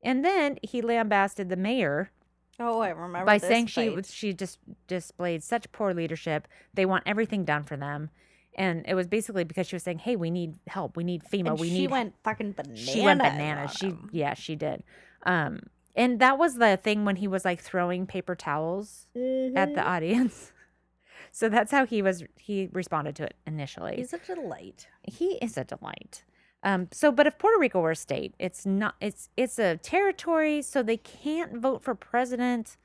And 0.05 0.23
then 0.23 0.57
he 0.63 0.81
lambasted 0.81 1.49
the 1.49 1.55
mayor 1.57 2.11
oh, 2.59 2.79
I 2.79 2.89
remember 2.89 3.25
by 3.25 3.37
saying 3.37 3.65
she 3.67 3.87
fight. 3.87 3.95
was 3.95 4.13
she 4.13 4.31
just 4.31 4.59
displayed 4.87 5.43
such 5.43 5.69
poor 5.73 5.93
leadership. 5.93 6.47
They 6.73 6.85
want 6.85 7.03
everything 7.05 7.43
done 7.43 7.63
for 7.63 7.75
them, 7.75 8.09
and 8.55 8.85
it 8.87 8.93
was 8.93 9.07
basically 9.07 9.43
because 9.43 9.67
she 9.67 9.75
was 9.75 9.83
saying, 9.83 9.99
"Hey, 9.99 10.15
we 10.15 10.29
need 10.31 10.59
help. 10.67 10.95
We 10.95 11.03
need 11.03 11.23
FEMA. 11.23 11.49
And 11.49 11.59
we 11.59 11.67
she 11.69 11.79
need." 11.79 11.91
went 11.91 12.13
fucking 12.23 12.53
bananas. 12.53 12.79
she 12.79 13.01
went 13.01 13.19
bananas. 13.19 13.73
She 13.73 13.87
him. 13.87 14.09
yeah, 14.13 14.33
she 14.35 14.55
did. 14.55 14.83
Um, 15.25 15.63
and 15.97 16.19
that 16.19 16.37
was 16.37 16.55
the 16.55 16.77
thing 16.77 17.03
when 17.03 17.15
he 17.17 17.27
was 17.27 17.43
like 17.43 17.59
throwing 17.61 18.05
paper 18.05 18.35
towels 18.35 19.07
at 19.15 19.19
Mm-hmm. 19.21 19.73
the 19.75 19.81
audience. 19.83 20.51
so 21.31 21.49
that's 21.49 21.71
how 21.71 21.85
he 21.85 22.01
was. 22.01 22.23
He 22.37 22.69
responded 22.71 23.15
to 23.17 23.23
it 23.23 23.35
initially 23.47 23.95
He's 23.97 24.13
a 24.13 24.19
delight. 24.19 24.87
he 25.03 25.33
is 25.41 25.57
a 25.57 25.63
delight. 25.63 26.23
Um, 26.65 26.87
so, 26.91 27.11
but 27.11 27.27
if 27.27 27.37
Puerto 27.37 27.59
Rico 27.59 27.79
were 27.79 27.91
a 27.91 27.95
state, 27.95 28.33
it's 28.39 28.65
not. 28.65 28.95
It's 28.99 29.29
it's 29.37 29.59
a 29.59 29.77
territory, 29.77 30.63
so 30.63 30.81
they 30.81 30.97
can't 30.97 31.57
vote 31.57 31.83
for 31.83 31.93
president, 31.93 32.75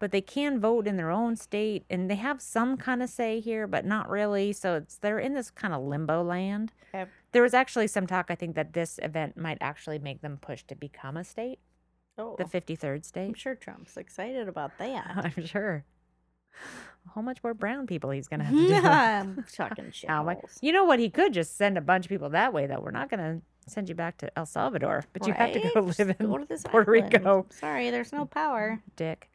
but 0.00 0.10
they 0.10 0.20
can 0.20 0.58
vote 0.60 0.88
in 0.88 0.96
their 0.96 1.12
own 1.12 1.36
state, 1.36 1.84
and 1.88 2.10
they 2.10 2.16
have 2.16 2.42
some 2.42 2.76
kind 2.76 3.04
of 3.04 3.08
say 3.08 3.38
here, 3.38 3.68
but 3.68 3.84
not 3.84 4.10
really. 4.10 4.52
So 4.52 4.74
it's 4.74 4.98
they're 4.98 5.20
in 5.20 5.34
this 5.34 5.48
kind 5.48 5.72
of 5.72 5.80
limbo 5.82 6.24
land. 6.24 6.72
Yep. 6.92 7.08
There 7.30 7.42
was 7.42 7.54
actually 7.54 7.86
some 7.86 8.08
talk, 8.08 8.26
I 8.30 8.34
think, 8.34 8.56
that 8.56 8.72
this 8.72 8.98
event 9.00 9.36
might 9.36 9.58
actually 9.60 10.00
make 10.00 10.22
them 10.22 10.36
push 10.36 10.64
to 10.64 10.74
become 10.74 11.16
a 11.16 11.22
state, 11.22 11.60
Oh, 12.18 12.34
the 12.36 12.46
fifty 12.46 12.74
third 12.74 13.04
state. 13.04 13.28
I'm 13.28 13.34
sure 13.34 13.54
Trump's 13.54 13.96
excited 13.96 14.48
about 14.48 14.76
that. 14.78 15.32
I'm 15.36 15.46
sure. 15.46 15.84
How 17.14 17.22
much 17.22 17.42
more 17.42 17.54
brown 17.54 17.86
people 17.86 18.10
he's 18.10 18.28
gonna 18.28 18.44
have 18.44 18.54
to 18.54 18.68
do? 18.68 18.74
I'm 18.74 19.44
talking 19.52 19.90
shit. 19.90 20.08
How 20.10 20.22
much? 20.22 20.38
You 20.60 20.72
know 20.72 20.84
what? 20.84 20.98
He 20.98 21.10
could 21.10 21.32
just 21.32 21.56
send 21.56 21.76
a 21.76 21.80
bunch 21.80 22.04
of 22.04 22.08
people 22.08 22.30
that 22.30 22.52
way, 22.52 22.66
though. 22.66 22.80
We're 22.80 22.90
not 22.92 23.10
going 23.10 23.20
to 23.20 23.70
send 23.70 23.88
you 23.88 23.94
back 23.94 24.18
to 24.18 24.38
El 24.38 24.46
Salvador, 24.46 25.04
but 25.12 25.26
you 25.26 25.32
have 25.32 25.52
to 25.52 25.70
go 25.74 25.80
live 25.80 26.00
in 26.00 26.26
go 26.26 26.38
to 26.38 26.44
this 26.44 26.62
Puerto 26.62 26.94
island. 26.94 27.12
Rico. 27.12 27.46
Sorry, 27.50 27.90
there's 27.90 28.12
no 28.12 28.26
power. 28.26 28.80
Dick. 28.96 29.30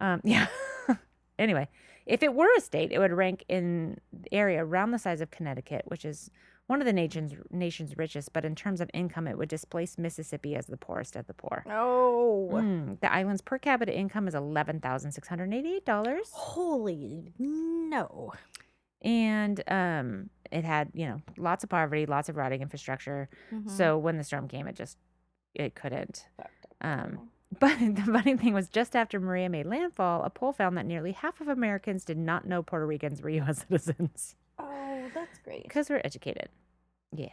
Um, 0.00 0.20
yeah. 0.24 0.46
anyway, 1.38 1.68
if 2.06 2.22
it 2.22 2.34
were 2.34 2.48
a 2.56 2.60
state, 2.60 2.92
it 2.92 2.98
would 2.98 3.12
rank 3.12 3.44
in 3.48 3.98
the 4.12 4.32
area 4.32 4.64
around 4.64 4.90
the 4.92 4.98
size 4.98 5.20
of 5.20 5.30
Connecticut, 5.30 5.82
which 5.86 6.04
is 6.04 6.30
one 6.68 6.80
of 6.80 6.86
the 6.86 6.92
nation's 6.92 7.34
nation's 7.50 7.96
richest. 7.98 8.32
But 8.32 8.44
in 8.44 8.54
terms 8.54 8.80
of 8.80 8.88
income, 8.94 9.26
it 9.26 9.36
would 9.36 9.48
displace 9.48 9.98
Mississippi 9.98 10.54
as 10.54 10.66
the 10.66 10.76
poorest 10.76 11.16
of 11.16 11.26
the 11.26 11.34
poor. 11.34 11.64
Oh, 11.68 12.48
Mm, 12.52 13.00
the 13.00 13.12
island's 13.12 13.42
per 13.42 13.58
capita 13.58 13.92
income 13.94 14.28
is 14.28 14.34
eleven 14.34 14.78
thousand 14.80 15.10
six 15.12 15.26
hundred 15.28 15.52
eighty-eight 15.52 15.84
dollars. 15.84 16.28
holy 16.32 17.32
no! 17.38 18.32
and 19.02 19.62
um 19.68 20.28
it 20.50 20.64
had 20.64 20.90
you 20.92 21.06
know 21.06 21.20
lots 21.36 21.62
of 21.62 21.70
poverty 21.70 22.04
lots 22.04 22.28
of 22.28 22.36
rotting 22.36 22.62
infrastructure 22.62 23.28
Mhm. 23.52 23.70
so 23.70 23.96
when 23.96 24.16
the 24.18 24.24
storm 24.24 24.48
came 24.48 24.66
it 24.66 24.74
just 24.74 24.98
it 25.54 25.76
couldn't 25.76 26.26
um 26.80 27.30
but 27.60 27.78
the 27.78 28.02
funny 28.12 28.36
thing 28.36 28.54
was 28.54 28.68
just 28.68 28.96
after 28.96 29.20
maria 29.20 29.48
made 29.48 29.66
landfall 29.66 30.24
a 30.24 30.30
poll 30.30 30.52
found 30.52 30.76
that 30.76 30.84
nearly 30.84 31.12
half 31.12 31.40
of 31.40 31.46
americans 31.46 32.04
did 32.04 32.18
not 32.18 32.44
know 32.44 32.60
puerto 32.60 32.86
ricans 32.86 33.22
were 33.22 33.30
us 33.30 33.58
citizens 33.70 34.34
oh, 34.58 35.10
that's 35.14 35.38
great. 35.38 35.62
because 35.62 35.88
we're 35.90 36.00
educated 36.04 36.48
yeah 37.14 37.28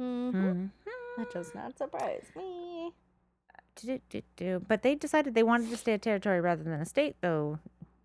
Mhm. 0.00 0.32
Mhm. 0.32 0.70
That 1.16 1.30
does 1.32 1.54
not 1.54 1.76
surprise 1.76 2.26
me. 2.36 2.92
But 4.68 4.82
they 4.82 4.94
decided 4.94 5.34
they 5.34 5.42
wanted 5.42 5.70
to 5.70 5.76
stay 5.76 5.92
a 5.94 5.98
territory 5.98 6.40
rather 6.40 6.62
than 6.62 6.80
a 6.80 6.84
state 6.86 7.16
though 7.20 7.58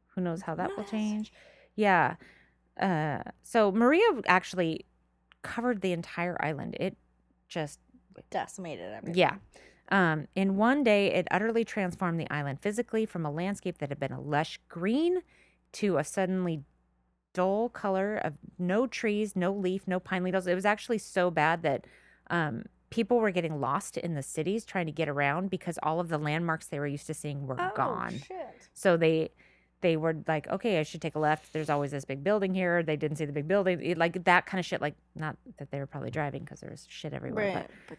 who 0.07 0.21
knows 0.21 0.41
how 0.43 0.55
that 0.55 0.71
will 0.77 0.85
change 0.85 1.31
yeah 1.75 2.15
uh 2.79 3.21
so 3.43 3.71
maria 3.71 4.03
actually 4.27 4.85
covered 5.41 5.81
the 5.81 5.91
entire 5.91 6.37
island 6.43 6.75
it 6.79 6.97
just 7.47 7.79
Decimated 8.29 8.93
everything. 8.93 9.19
Yeah. 9.19 9.35
Um, 9.89 10.27
in 10.35 10.55
one 10.55 10.83
day, 10.85 11.13
it 11.13 11.27
utterly 11.31 11.65
transformed 11.65 12.17
the 12.17 12.29
island 12.31 12.59
physically 12.61 13.05
from 13.05 13.25
a 13.25 13.29
landscape 13.31 13.77
that 13.79 13.89
had 13.89 13.99
been 13.99 14.13
a 14.13 14.21
lush 14.21 14.57
green 14.69 15.21
to 15.73 15.97
a 15.97 16.03
suddenly 16.05 16.63
dull 17.35 17.69
color 17.69 18.17
of 18.17 18.33
no 18.57 18.87
trees, 18.87 19.35
no 19.35 19.51
leaf, 19.53 19.83
no 19.87 19.99
pine 19.99 20.23
needles. 20.23 20.47
It 20.47 20.55
was 20.55 20.65
actually 20.65 20.97
so 20.97 21.29
bad 21.29 21.61
that 21.63 21.85
um, 22.31 22.63
people 22.89 23.19
were 23.19 23.31
getting 23.31 23.59
lost 23.59 23.97
in 23.97 24.15
the 24.15 24.23
cities 24.23 24.65
trying 24.65 24.85
to 24.87 24.91
get 24.91 25.07
around 25.09 25.49
because 25.49 25.77
all 25.83 25.99
of 25.99 26.09
the 26.09 26.17
landmarks 26.17 26.67
they 26.67 26.79
were 26.79 26.87
used 26.87 27.07
to 27.07 27.13
seeing 27.13 27.45
were 27.45 27.59
Oh, 27.59 27.71
gone. 27.75 28.17
shit. 28.27 28.67
So 28.73 28.97
they 28.97 29.29
they 29.81 29.97
were 29.97 30.15
like, 30.27 30.47
okay, 30.47 30.79
I 30.79 30.83
should 30.83 31.01
take 31.01 31.13
a 31.13 31.19
left. 31.19 31.53
There's 31.53 31.69
always 31.69 31.91
this 31.91 32.05
big 32.05 32.23
building 32.23 32.55
here. 32.55 32.81
They 32.81 32.95
didn't 32.95 33.17
see 33.17 33.25
the 33.25 33.33
big 33.33 33.47
building, 33.47 33.83
It- 33.83 33.97
like 33.99 34.23
that 34.23 34.47
kind 34.47 34.57
of 34.59 34.65
shit. 34.65 34.81
Like 34.81 34.95
not 35.15 35.35
that 35.59 35.69
they 35.69 35.77
were 35.79 35.85
probably 35.85 36.09
driving 36.09 36.43
because 36.43 36.61
there 36.61 36.71
was 36.71 36.87
shit 36.89 37.13
everywhere, 37.13 37.51
but 37.53 37.59
Right, 37.59 37.69
but 37.89 37.97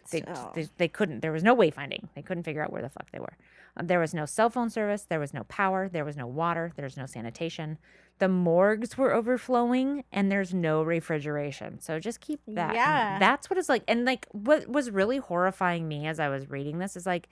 they, 0.55 0.61
they 0.63 0.69
they 0.77 0.87
couldn't. 0.89 1.21
There 1.21 1.31
was 1.31 1.43
no 1.43 1.55
wayfinding. 1.55 2.09
They 2.15 2.23
couldn't 2.23 2.43
figure 2.43 2.63
out 2.63 2.73
where 2.73 2.81
the 2.81 2.89
fuck 2.89 3.09
they 3.11 3.19
were. 3.19 3.37
Um, 3.77 3.87
there 3.87 3.99
was 3.99 4.13
no 4.13 4.25
cell 4.25 4.49
phone 4.49 4.69
service. 4.69 5.03
There 5.07 5.19
was 5.19 5.33
no 5.33 5.43
power. 5.45 5.87
There 5.87 6.03
was 6.03 6.17
no 6.17 6.27
water. 6.27 6.73
There 6.75 6.83
was 6.83 6.97
no 6.97 7.05
sanitation. 7.05 7.77
The 8.19 8.27
morgues 8.27 8.97
were 8.97 9.13
overflowing, 9.13 10.03
and 10.11 10.31
there's 10.31 10.53
no 10.53 10.81
refrigeration. 10.83 11.79
So 11.79 11.99
just 11.99 12.19
keep 12.19 12.39
that. 12.47 12.73
Yeah. 12.75 13.19
that's 13.19 13.49
what 13.49 13.59
it's 13.59 13.69
like. 13.69 13.83
And 13.87 14.05
like, 14.05 14.25
what 14.31 14.67
was 14.67 14.89
really 14.89 15.17
horrifying 15.17 15.87
me 15.87 16.07
as 16.07 16.19
I 16.19 16.27
was 16.29 16.49
reading 16.49 16.79
this 16.79 16.95
is 16.95 17.05
like, 17.05 17.29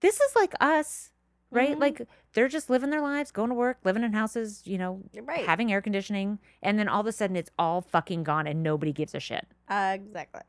this 0.00 0.20
is 0.20 0.34
like 0.36 0.54
us 0.60 1.10
right? 1.54 1.76
Mhm. 1.76 1.80
Like 1.80 2.08
they're 2.32 2.48
just 2.48 2.70
living 2.70 2.88
their 2.88 3.02
lives, 3.02 3.30
going 3.30 3.50
to 3.50 3.54
work, 3.54 3.76
living 3.84 4.02
in 4.02 4.14
houses, 4.14 4.62
you 4.64 4.78
know, 4.78 5.02
Right. 5.14 5.44
having 5.44 5.70
air 5.70 5.82
conditioning, 5.82 6.38
and 6.62 6.78
then 6.78 6.88
all 6.88 7.02
of 7.02 7.06
a 7.06 7.12
sudden 7.12 7.36
it's 7.36 7.50
all 7.58 7.82
fucking 7.82 8.22
gone 8.24 8.46
and 8.46 8.62
nobody 8.62 8.90
gives 8.90 9.14
a 9.14 9.20
shit. 9.20 9.46
Uh, 9.68 9.98
exactly. 10.00 10.40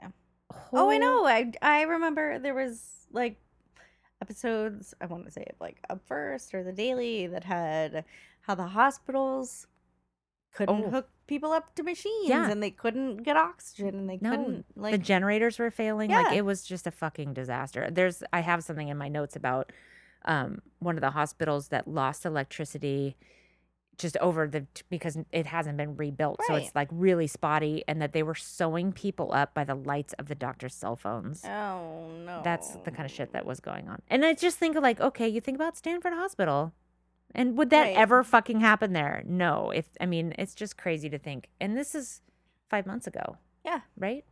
Oh, 0.71 0.89
I 0.89 0.97
know. 0.97 1.25
I 1.25 1.51
I 1.61 1.81
remember 1.81 2.39
there 2.39 2.53
was 2.53 3.05
like 3.11 3.35
episodes. 4.21 4.93
I 5.01 5.05
want 5.07 5.25
to 5.25 5.31
say 5.31 5.45
like 5.59 5.77
Up 5.89 6.01
First 6.07 6.53
or 6.53 6.63
The 6.63 6.71
Daily 6.71 7.27
that 7.27 7.43
had 7.43 8.05
how 8.43 8.55
the 8.55 8.67
hospitals 8.67 9.67
couldn't 10.53 10.85
Oh. 10.85 10.89
hook 10.89 11.09
people 11.27 11.51
up 11.51 11.73
to 11.75 11.83
machines 11.83 12.29
Yeah. 12.29 12.49
and 12.49 12.61
they 12.61 12.69
couldn't 12.71 13.23
get 13.23 13.35
oxygen 13.35 13.95
and 13.95 14.09
they 14.09 14.19
No, 14.21 14.29
couldn't 14.31 14.65
like 14.75 14.91
the 14.91 14.97
generators 14.99 15.57
were 15.59 15.71
failing. 15.71 16.11
Like 16.11 16.33
it 16.35 16.43
was 16.45 16.63
just 16.63 16.85
a 16.85 16.91
fucking 16.91 17.33
disaster. 17.33 17.89
There's 17.91 18.23
I 18.31 18.41
have 18.41 18.63
something 18.63 18.87
in 18.87 18.97
my 18.97 19.07
notes 19.09 19.35
about 19.35 19.71
um 20.25 20.61
one 20.79 20.95
of 20.95 21.01
the 21.01 21.11
hospitals 21.11 21.69
that 21.69 21.87
lost 21.87 22.25
electricity 22.25 23.17
just 23.97 24.17
over 24.17 24.47
the 24.47 24.65
because 24.89 25.17
it 25.31 25.45
hasn't 25.47 25.77
been 25.77 25.95
rebuilt. 25.95 26.39
So 26.47 26.55
it's 26.55 26.73
like 26.75 26.89
really 26.91 27.27
spotty 27.27 27.83
and 27.87 28.01
that 28.01 28.11
they 28.11 28.23
were 28.23 28.33
sewing 28.35 28.91
people 28.91 29.31
up 29.33 29.53
by 29.53 29.63
the 29.63 29.75
lights 29.75 30.13
of 30.13 30.27
the 30.27 30.35
doctor's 30.35 30.73
cell 30.75 30.95
phones. 30.95 31.43
oh 31.45 32.09
no. 32.25 32.41
That's 32.43 32.71
the 32.85 32.91
kind 32.91 33.05
of 33.05 33.11
shit 33.11 33.31
that 33.33 33.45
was 33.45 33.59
going 33.59 33.87
on. 33.89 34.01
And 34.09 34.25
I 34.25 34.33
just 34.33 34.57
think 34.57 34.75
of 34.75 34.83
like, 34.83 34.99
okay, 34.99 35.27
you 35.27 35.39
think 35.41 35.55
about 35.55 35.77
Stanford 35.77 36.13
Hospital. 36.13 36.73
And 37.35 37.57
would 37.57 37.69
that 37.71 37.81
Right. 37.83 37.97
ever 37.97 38.23
fucking 38.23 38.59
happen 38.59 38.93
there? 38.93 39.23
No. 39.25 39.71
If 39.71 39.87
I 39.99 40.05
mean, 40.05 40.33
it's 40.37 40.53
just 40.55 40.77
crazy 40.77 41.09
to 41.09 41.17
think. 41.17 41.49
And 41.59 41.75
this 41.77 41.95
is 41.95 42.21
5 42.69 42.85
months 42.85 43.07
ago 43.07 43.37
Yeah. 43.65 43.81
right? 43.97 44.25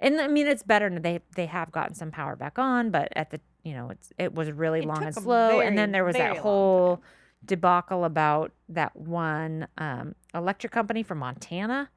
And 0.00 0.20
I 0.20 0.28
mean, 0.28 0.46
it's 0.46 0.62
better. 0.62 0.88
now 0.88 1.00
They 1.00 1.20
they 1.34 1.46
have 1.46 1.72
gotten 1.72 1.94
some 1.94 2.10
power 2.12 2.36
back 2.36 2.58
on, 2.58 2.90
but 2.90 3.08
at 3.16 3.30
the 3.30 3.40
you 3.64 3.74
know, 3.74 3.90
it's 3.90 4.12
it 4.18 4.34
was 4.34 4.50
really 4.52 4.80
It 4.80 4.86
long 4.86 5.02
and 5.04 5.14
slow. 5.14 5.60
and 5.60 5.76
then 5.76 5.92
there 5.92 6.04
was 6.04 6.14
that 6.16 6.36
whole 6.38 7.02
debacle 7.44 8.04
about 8.04 8.52
that 8.68 8.94
one 8.96 9.66
um, 9.78 10.14
electric 10.34 10.72
company 10.72 11.02
from 11.02 11.18
Montana. 11.18 11.90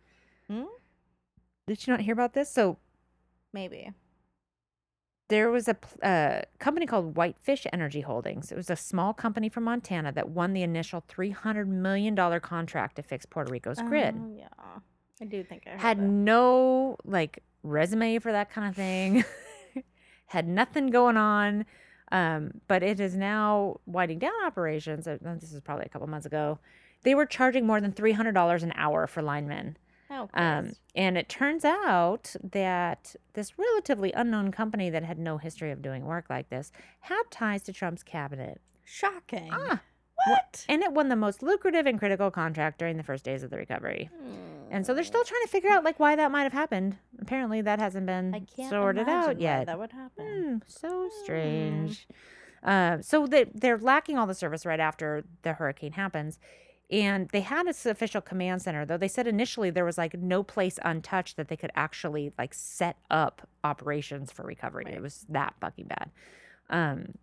Hmm? 0.49 0.63
Did 1.67 1.85
you 1.85 1.93
not 1.93 2.01
hear 2.01 2.13
about 2.13 2.33
this? 2.33 2.51
So 2.51 2.77
Maybe. 3.53 3.91
There 5.31 5.49
was 5.49 5.69
a 5.69 5.77
uh, 6.05 6.41
company 6.59 6.85
called 6.85 7.15
Whitefish 7.15 7.65
Energy 7.71 8.01
Holdings. 8.01 8.51
It 8.51 8.57
was 8.57 8.69
a 8.69 8.75
small 8.75 9.13
company 9.13 9.47
from 9.47 9.63
Montana 9.63 10.11
that 10.11 10.27
won 10.27 10.51
the 10.51 10.61
initial 10.61 11.05
three 11.07 11.29
hundred 11.29 11.69
million 11.69 12.15
dollar 12.15 12.41
contract 12.41 12.97
to 12.97 13.01
fix 13.01 13.25
Puerto 13.25 13.49
Rico's 13.49 13.81
grid. 13.81 14.15
Oh, 14.19 14.35
yeah. 14.37 14.47
I 15.21 15.25
do 15.25 15.41
think 15.43 15.63
I 15.67 15.77
had 15.77 15.99
that. 15.99 16.03
no 16.03 16.97
like 17.05 17.43
resume 17.63 18.19
for 18.19 18.31
that 18.33 18.51
kind 18.51 18.67
of 18.67 18.75
thing 18.75 19.23
had 20.25 20.47
nothing 20.47 20.87
going 20.87 21.15
on 21.15 21.65
um, 22.11 22.51
but 22.67 22.83
it 22.83 22.99
is 22.99 23.15
now 23.15 23.79
winding 23.85 24.19
down 24.19 24.33
operations 24.43 25.07
uh, 25.07 25.17
this 25.21 25.53
is 25.53 25.61
probably 25.61 25.85
a 25.85 25.89
couple 25.89 26.07
months 26.07 26.25
ago 26.25 26.57
they 27.03 27.13
were 27.13 27.25
charging 27.25 27.65
more 27.67 27.79
than 27.79 27.91
$300 27.91 28.63
an 28.63 28.73
hour 28.75 29.05
for 29.05 29.21
linemen 29.21 29.77
Oh, 30.11 30.29
um, 30.33 30.73
and 30.93 31.17
it 31.17 31.29
turns 31.29 31.63
out 31.63 32.35
that 32.43 33.15
this 33.33 33.57
relatively 33.57 34.11
unknown 34.11 34.51
company 34.51 34.89
that 34.89 35.03
had 35.03 35.17
no 35.17 35.37
history 35.37 35.71
of 35.71 35.81
doing 35.81 36.05
work 36.05 36.25
like 36.29 36.49
this 36.49 36.71
had 36.99 37.23
ties 37.31 37.63
to 37.63 37.73
trump's 37.73 38.03
cabinet 38.03 38.59
shocking. 38.83 39.49
ah, 39.53 39.81
what? 40.27 40.65
and 40.67 40.83
it 40.83 40.91
won 40.91 41.07
the 41.07 41.15
most 41.15 41.41
lucrative 41.41 41.85
and 41.85 41.97
critical 41.97 42.29
contract 42.29 42.77
during 42.77 42.97
the 42.97 43.03
first 43.03 43.23
days 43.23 43.41
of 43.41 43.49
the 43.49 43.57
recovery 43.57 44.09
and 44.71 44.85
so 44.85 44.93
they're 44.93 45.03
still 45.03 45.23
trying 45.23 45.41
to 45.43 45.49
figure 45.49 45.69
out 45.69 45.83
like 45.83 45.99
why 45.99 46.15
that 46.15 46.31
might 46.31 46.43
have 46.43 46.53
happened. 46.53 46.97
Apparently 47.19 47.61
that 47.61 47.79
hasn't 47.79 48.05
been 48.05 48.47
sorted 48.69 49.07
out 49.09 49.39
yet. 49.39 49.67
That 49.67 49.77
would 49.77 49.91
happen. 49.91 50.25
Hmm, 50.43 50.57
so 50.65 51.09
strange. 51.23 52.07
Uh, 52.63 53.01
so 53.01 53.27
they 53.27 53.45
they're 53.53 53.77
lacking 53.77 54.17
all 54.17 54.27
the 54.27 54.33
service 54.33 54.65
right 54.65 54.79
after 54.79 55.23
the 55.41 55.53
hurricane 55.53 55.93
happens. 55.93 56.39
And 56.91 57.29
they 57.29 57.39
had 57.39 57.67
its 57.67 57.85
official 57.85 58.19
command 58.19 58.61
center, 58.61 58.85
though 58.85 58.97
they 58.97 59.07
said 59.07 59.25
initially 59.25 59.69
there 59.69 59.85
was 59.85 59.97
like 59.97 60.13
no 60.19 60.43
place 60.43 60.77
untouched 60.83 61.37
that 61.37 61.47
they 61.47 61.55
could 61.55 61.71
actually 61.73 62.33
like 62.37 62.53
set 62.53 62.97
up 63.09 63.47
operations 63.63 64.29
for 64.31 64.43
recovery. 64.43 64.83
Right. 64.85 64.95
It 64.95 65.01
was 65.01 65.25
that 65.29 65.53
fucking 65.61 65.85
bad. 65.87 66.11
Um, 66.69 67.13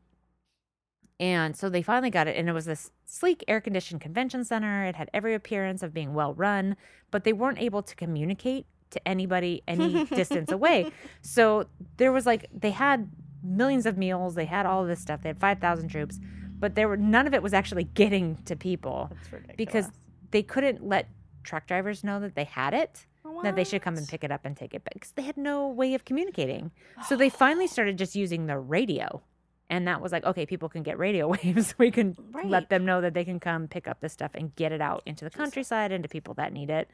and 1.21 1.57
so 1.57 1.69
they 1.69 1.83
finally 1.83 2.11
got 2.11 2.29
it, 2.29 2.37
and 2.37 2.49
it 2.49 2.53
was 2.53 2.65
this 2.65 2.93
sleek, 3.05 3.43
air 3.49 3.61
conditioned 3.61 4.01
convention 4.01 4.45
center. 4.45 4.85
It 4.85 4.95
had 4.95 5.11
every 5.13 5.35
appearance 5.35 5.83
of 5.83 5.93
being 5.93 6.15
well 6.15 6.33
run, 6.33 6.77
but 7.11 7.25
they 7.25 7.33
weren't 7.33 7.59
able 7.59 7.83
to 7.83 7.95
communicate 7.97 8.67
to 8.91 9.07
anybody 9.07 9.63
any 9.69 10.05
distance 10.07 10.51
away. 10.51 10.93
So 11.21 11.67
there 11.99 12.13
was 12.13 12.25
like, 12.25 12.47
they 12.53 12.71
had 12.71 13.11
millions 13.43 13.85
of 13.85 13.99
meals, 13.99 14.35
they 14.35 14.47
had 14.47 14.65
all 14.65 14.83
of 14.83 14.89
this 14.89 15.01
stuff, 15.01 15.23
they 15.23 15.29
had 15.29 15.41
5,000 15.41 15.89
troops, 15.89 16.21
but 16.59 16.75
there 16.75 16.89
were 16.89 16.97
none 16.97 17.27
of 17.27 17.35
it 17.35 17.43
was 17.43 17.53
actually 17.55 17.85
getting 17.85 18.37
to 18.45 18.57
people 18.57 19.11
That's 19.33 19.57
because 19.57 19.91
they 20.31 20.43
couldn't 20.43 20.87
let 20.87 21.09
truck 21.45 21.67
drivers 21.67 22.05
know 22.05 22.21
that 22.21 22.35
they 22.35 22.45
had 22.45 22.75
it 22.75 23.07
that 23.43 23.57
they 23.57 23.65
should 23.65 23.83
come 23.83 23.97
and 23.97 24.09
pick 24.09 24.25
it 24.25 24.33
up 24.33 24.45
and 24.45 24.57
take 24.57 24.75
it 24.75 24.83
back 24.85 24.95
because 24.95 25.13
they 25.13 25.23
had 25.23 25.37
no 25.37 25.69
way 25.69 25.95
of 25.95 26.05
communicating. 26.05 26.71
So 27.09 27.15
they 27.15 27.29
finally 27.45 27.67
started 27.67 27.99
just 27.99 28.17
using 28.17 28.47
the 28.47 28.59
radio. 28.59 29.23
And 29.71 29.87
that 29.87 30.01
was 30.01 30.13
like, 30.13 30.25
okay, 30.25 30.47
people 30.47 30.69
can 30.71 30.83
get 30.83 30.99
radio 30.99 31.29
waves. 31.45 31.75
We 31.79 31.91
can 31.91 32.17
Right. 32.33 32.47
let 32.47 32.71
them 32.71 32.85
know 32.87 33.01
that 33.03 33.13
they 33.15 33.25
can 33.25 33.39
come 33.39 33.69
pick 33.69 33.87
up 33.87 34.01
this 34.01 34.13
stuff 34.15 34.31
and 34.35 34.55
get 34.57 34.73
it 34.73 34.81
out 34.81 35.03
into 35.05 35.25
the 35.25 35.31
countryside 35.31 35.93
and 35.93 36.03
to 36.03 36.09
people 36.09 36.35
that 36.35 36.53
need 36.55 36.71
it. 36.71 36.89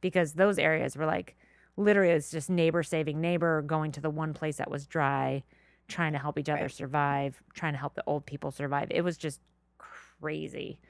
Because 0.00 0.32
those 0.34 0.58
areas 0.58 0.96
were 0.96 1.06
like, 1.06 1.36
literally, 1.76 2.12
it's 2.12 2.30
just 2.32 2.50
neighbor 2.50 2.82
saving 2.82 3.20
neighbor, 3.20 3.62
going 3.62 3.92
to 3.92 4.00
the 4.00 4.10
one 4.10 4.34
place 4.34 4.56
that 4.56 4.70
was 4.70 4.86
dry, 4.86 5.44
trying 5.88 6.12
to 6.12 6.18
help 6.18 6.38
each 6.38 6.48
other 6.48 6.62
Right. 6.62 6.70
survive, 6.70 7.42
trying 7.54 7.72
to 7.74 7.78
help 7.78 7.94
the 7.94 8.02
old 8.06 8.26
people 8.26 8.50
survive. 8.50 8.88
It 8.90 9.02
was 9.02 9.16
just 9.16 9.40
crazy. 9.78 10.80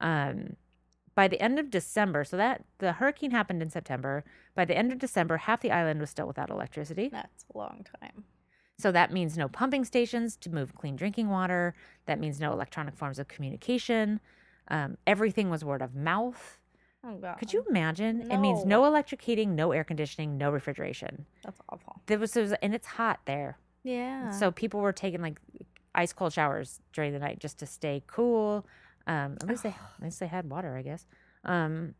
Um, 0.00 0.56
by 1.14 1.28
the 1.28 1.40
end 1.40 1.58
of 1.58 1.70
December, 1.70 2.24
so 2.24 2.36
that 2.38 2.64
the 2.78 2.92
hurricane 2.94 3.30
happened 3.32 3.60
in 3.62 3.68
September. 3.70 4.24
By 4.54 4.64
the 4.64 4.76
end 4.76 4.92
of 4.92 4.98
December, 4.98 5.36
half 5.36 5.60
the 5.60 5.70
island 5.70 6.00
was 6.00 6.10
still 6.10 6.26
without 6.26 6.50
electricity. 6.50 7.08
That's 7.10 7.44
a 7.54 7.58
long 7.58 7.84
time. 8.00 8.24
So 8.78 8.90
that 8.92 9.12
means 9.12 9.36
no 9.36 9.48
pumping 9.48 9.84
stations 9.84 10.36
to 10.36 10.50
move 10.50 10.74
clean 10.74 10.96
drinking 10.96 11.28
water. 11.28 11.74
That 12.06 12.18
means 12.18 12.40
no 12.40 12.52
electronic 12.52 12.96
forms 12.96 13.18
of 13.18 13.28
communication. 13.28 14.20
Um, 14.68 14.96
everything 15.06 15.50
was 15.50 15.64
word 15.64 15.82
of 15.82 15.94
mouth. 15.94 16.58
Oh 17.04 17.16
god. 17.18 17.36
Could 17.38 17.52
you 17.52 17.64
imagine? 17.68 18.30
It 18.30 18.38
means 18.38 18.64
no 18.64 18.80
No. 18.80 18.86
electric 18.86 19.20
heating, 19.22 19.54
no 19.54 19.72
air 19.72 19.84
conditioning, 19.84 20.38
no 20.38 20.50
refrigeration. 20.50 21.26
That's 21.44 21.60
awful. 21.68 22.00
There 22.06 22.18
was, 22.18 22.32
there 22.32 22.42
was 22.42 22.52
and 22.54 22.74
it's 22.74 22.86
hot 22.86 23.20
there. 23.26 23.58
Yeah. 23.84 24.30
So 24.30 24.50
people 24.50 24.80
were 24.80 24.92
taking 24.92 25.22
like 25.22 25.38
ice 25.94 26.12
cold 26.12 26.32
showers 26.32 26.80
during 26.92 27.12
the 27.12 27.18
night 27.18 27.38
just 27.38 27.58
to 27.58 27.66
stay 27.66 28.02
cool. 28.06 28.66
Um, 29.06 29.36
at 29.40 29.46
least 29.48 29.62
they 29.64 29.70
at 29.98 30.02
least 30.02 30.20
they 30.20 30.26
had 30.28 30.48
water, 30.48 30.76
I 30.76 30.82
guess. 30.82 31.06
Um, 31.44 31.94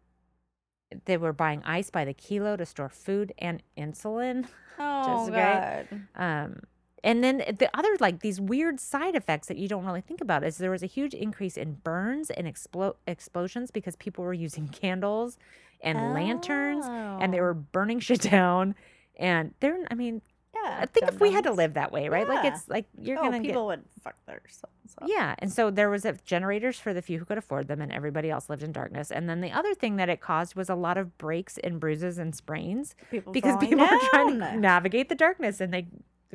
they 1.06 1.16
were 1.16 1.32
buying 1.32 1.62
ice 1.64 1.90
by 1.90 2.04
the 2.04 2.12
kilo 2.14 2.56
to 2.56 2.66
store 2.66 2.88
food 2.88 3.32
and 3.38 3.62
insulin. 3.76 4.46
oh 4.78 5.28
god. 5.30 5.88
Um, 6.16 6.60
and 7.04 7.24
then 7.24 7.38
the 7.38 7.68
other 7.74 7.88
like 7.98 8.20
these 8.20 8.40
weird 8.40 8.78
side 8.78 9.16
effects 9.16 9.48
that 9.48 9.56
you 9.56 9.66
don't 9.66 9.84
really 9.84 10.02
think 10.02 10.20
about 10.20 10.44
is 10.44 10.58
there 10.58 10.70
was 10.70 10.82
a 10.84 10.86
huge 10.86 11.14
increase 11.14 11.56
in 11.56 11.74
burns 11.82 12.30
and 12.30 12.46
explo- 12.46 12.94
explosions 13.08 13.70
because 13.72 13.96
people 13.96 14.22
were 14.22 14.34
using 14.34 14.68
candles 14.80 15.36
and 15.80 16.14
lanterns 16.14 16.84
and 16.86 17.34
they 17.34 17.40
Oh. 17.40 17.42
were 17.42 17.54
burning 17.54 17.98
shit 17.98 18.20
down. 18.20 18.76
And 19.18 19.52
they're, 19.60 19.78
I 19.90 19.94
mean. 19.94 20.22
I 20.64 20.86
think 20.86 21.08
if 21.08 21.20
we 21.20 21.32
had 21.32 21.44
to 21.44 21.52
live 21.52 21.74
that 21.74 21.92
way, 21.92 22.08
right? 22.08 22.28
Like 22.28 22.44
it's 22.44 22.68
like 22.68 22.86
you're 22.98 23.18
oh, 23.18 23.22
gonna 23.22 23.40
people 23.40 23.66
would 23.66 23.82
fuck 24.02 24.16
themselves 24.26 24.72
get 25.00 25.08
yeah. 25.08 25.34
And 25.38 25.52
so 25.52 25.70
there 25.70 25.90
was 25.90 26.04
a 26.04 26.12
generators 26.24 26.78
for 26.78 26.92
the 26.92 27.02
few 27.02 27.18
who 27.18 27.24
could 27.24 27.38
afford 27.38 27.68
them, 27.68 27.80
and 27.80 27.92
everybody 27.92 28.30
else 28.30 28.48
lived 28.48 28.62
in 28.62 28.72
darkness. 28.72 29.10
And 29.10 29.28
then 29.28 29.40
the 29.40 29.50
other 29.50 29.74
thing 29.74 29.96
that 29.96 30.08
it 30.08 30.20
caused 30.20 30.54
was 30.54 30.68
a 30.68 30.74
lot 30.74 30.96
of 30.96 31.16
breaks 31.18 31.58
and 31.58 31.80
bruises 31.80 32.18
and 32.18 32.34
sprains 32.34 32.94
People 33.10 33.32
because 33.32 33.56
people 33.58 33.78
were 33.78 33.98
trying 34.10 34.38
to 34.38 34.56
navigate 34.56 35.08
the 35.08 35.14
darkness 35.14 35.60
and 35.60 35.72
they 35.72 35.86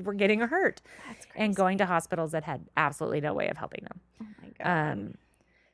were 0.02 0.14
getting 0.14 0.42
hurt 0.42 0.82
and 1.36 1.56
going 1.56 1.78
to 1.80 1.86
hospitals 1.86 2.32
that 2.32 2.44
had 2.44 2.66
absolutely 2.76 3.22
no 3.22 3.34
way 3.34 3.48
of 3.48 3.58
helping 3.58 3.84
them. 3.84 4.00
Oh 4.22 4.26
my 4.42 4.50
god. 4.58 4.92
Um, 4.92 5.14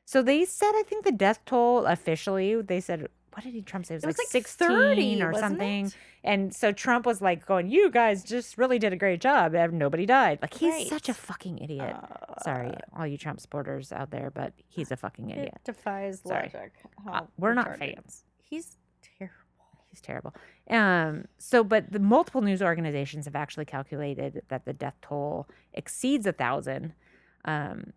so 0.06 0.22
they 0.22 0.44
said, 0.44 0.72
I 0.74 0.82
think 0.86 1.04
the 1.04 1.12
death 1.12 1.40
toll 1.46 1.86
officially, 1.86 2.60
they 2.60 2.80
said, 2.80 3.08
what 3.34 3.42
did 3.42 3.52
he 3.52 3.62
Trump 3.62 3.84
say? 3.84 3.94
It 3.94 3.96
was, 3.96 4.04
it 4.04 4.06
was 4.06 4.18
like, 4.18 4.26
like 4.34 4.46
16 4.46 4.68
30 4.68 5.22
or 5.22 5.34
something. 5.34 5.86
it? 5.86 5.96
And 6.22 6.54
so 6.54 6.70
Trump 6.72 7.04
was 7.04 7.20
like 7.20 7.44
going, 7.44 7.68
you 7.68 7.90
guys 7.90 8.22
just 8.22 8.56
really 8.56 8.78
did 8.78 8.92
a 8.92 8.96
great 8.96 9.20
job. 9.20 9.52
Nobody 9.72 10.06
died. 10.06 10.38
Like 10.40 10.54
he's 10.54 10.88
such 10.88 11.08
a 11.08 11.14
fucking 11.14 11.58
idiot. 11.58 11.96
Sorry, 12.44 12.68
Uh, 12.68 12.78
all 12.96 13.06
you 13.06 13.18
Trump 13.18 13.40
supporters 13.40 13.92
out 13.92 14.10
there, 14.10 14.30
but 14.30 14.52
he's 14.68 14.90
a 14.92 14.96
fucking 14.96 15.30
idiot. 15.30 15.54
defies 15.64 16.22
Sorry. 16.24 16.50
logic. 16.54 16.72
Uh, 17.06 17.22
we're 17.36 17.54
not 17.54 17.76
fans. 17.76 18.24
He's 18.42 18.76
terrible. 19.18 19.34
He's 19.90 20.00
terrible. 20.00 20.34
Um, 20.70 21.26
so, 21.38 21.62
but 21.64 21.92
the 21.92 21.98
multiple 21.98 22.40
news 22.40 22.62
organizations 22.62 23.26
have 23.26 23.36
actually 23.36 23.64
calculated 23.66 24.42
that 24.48 24.64
the 24.64 24.72
death 24.72 24.96
toll 25.02 25.48
exceeds 25.72 26.26
a 26.26 26.32
thousand, 26.32 26.94
um, 27.44 27.92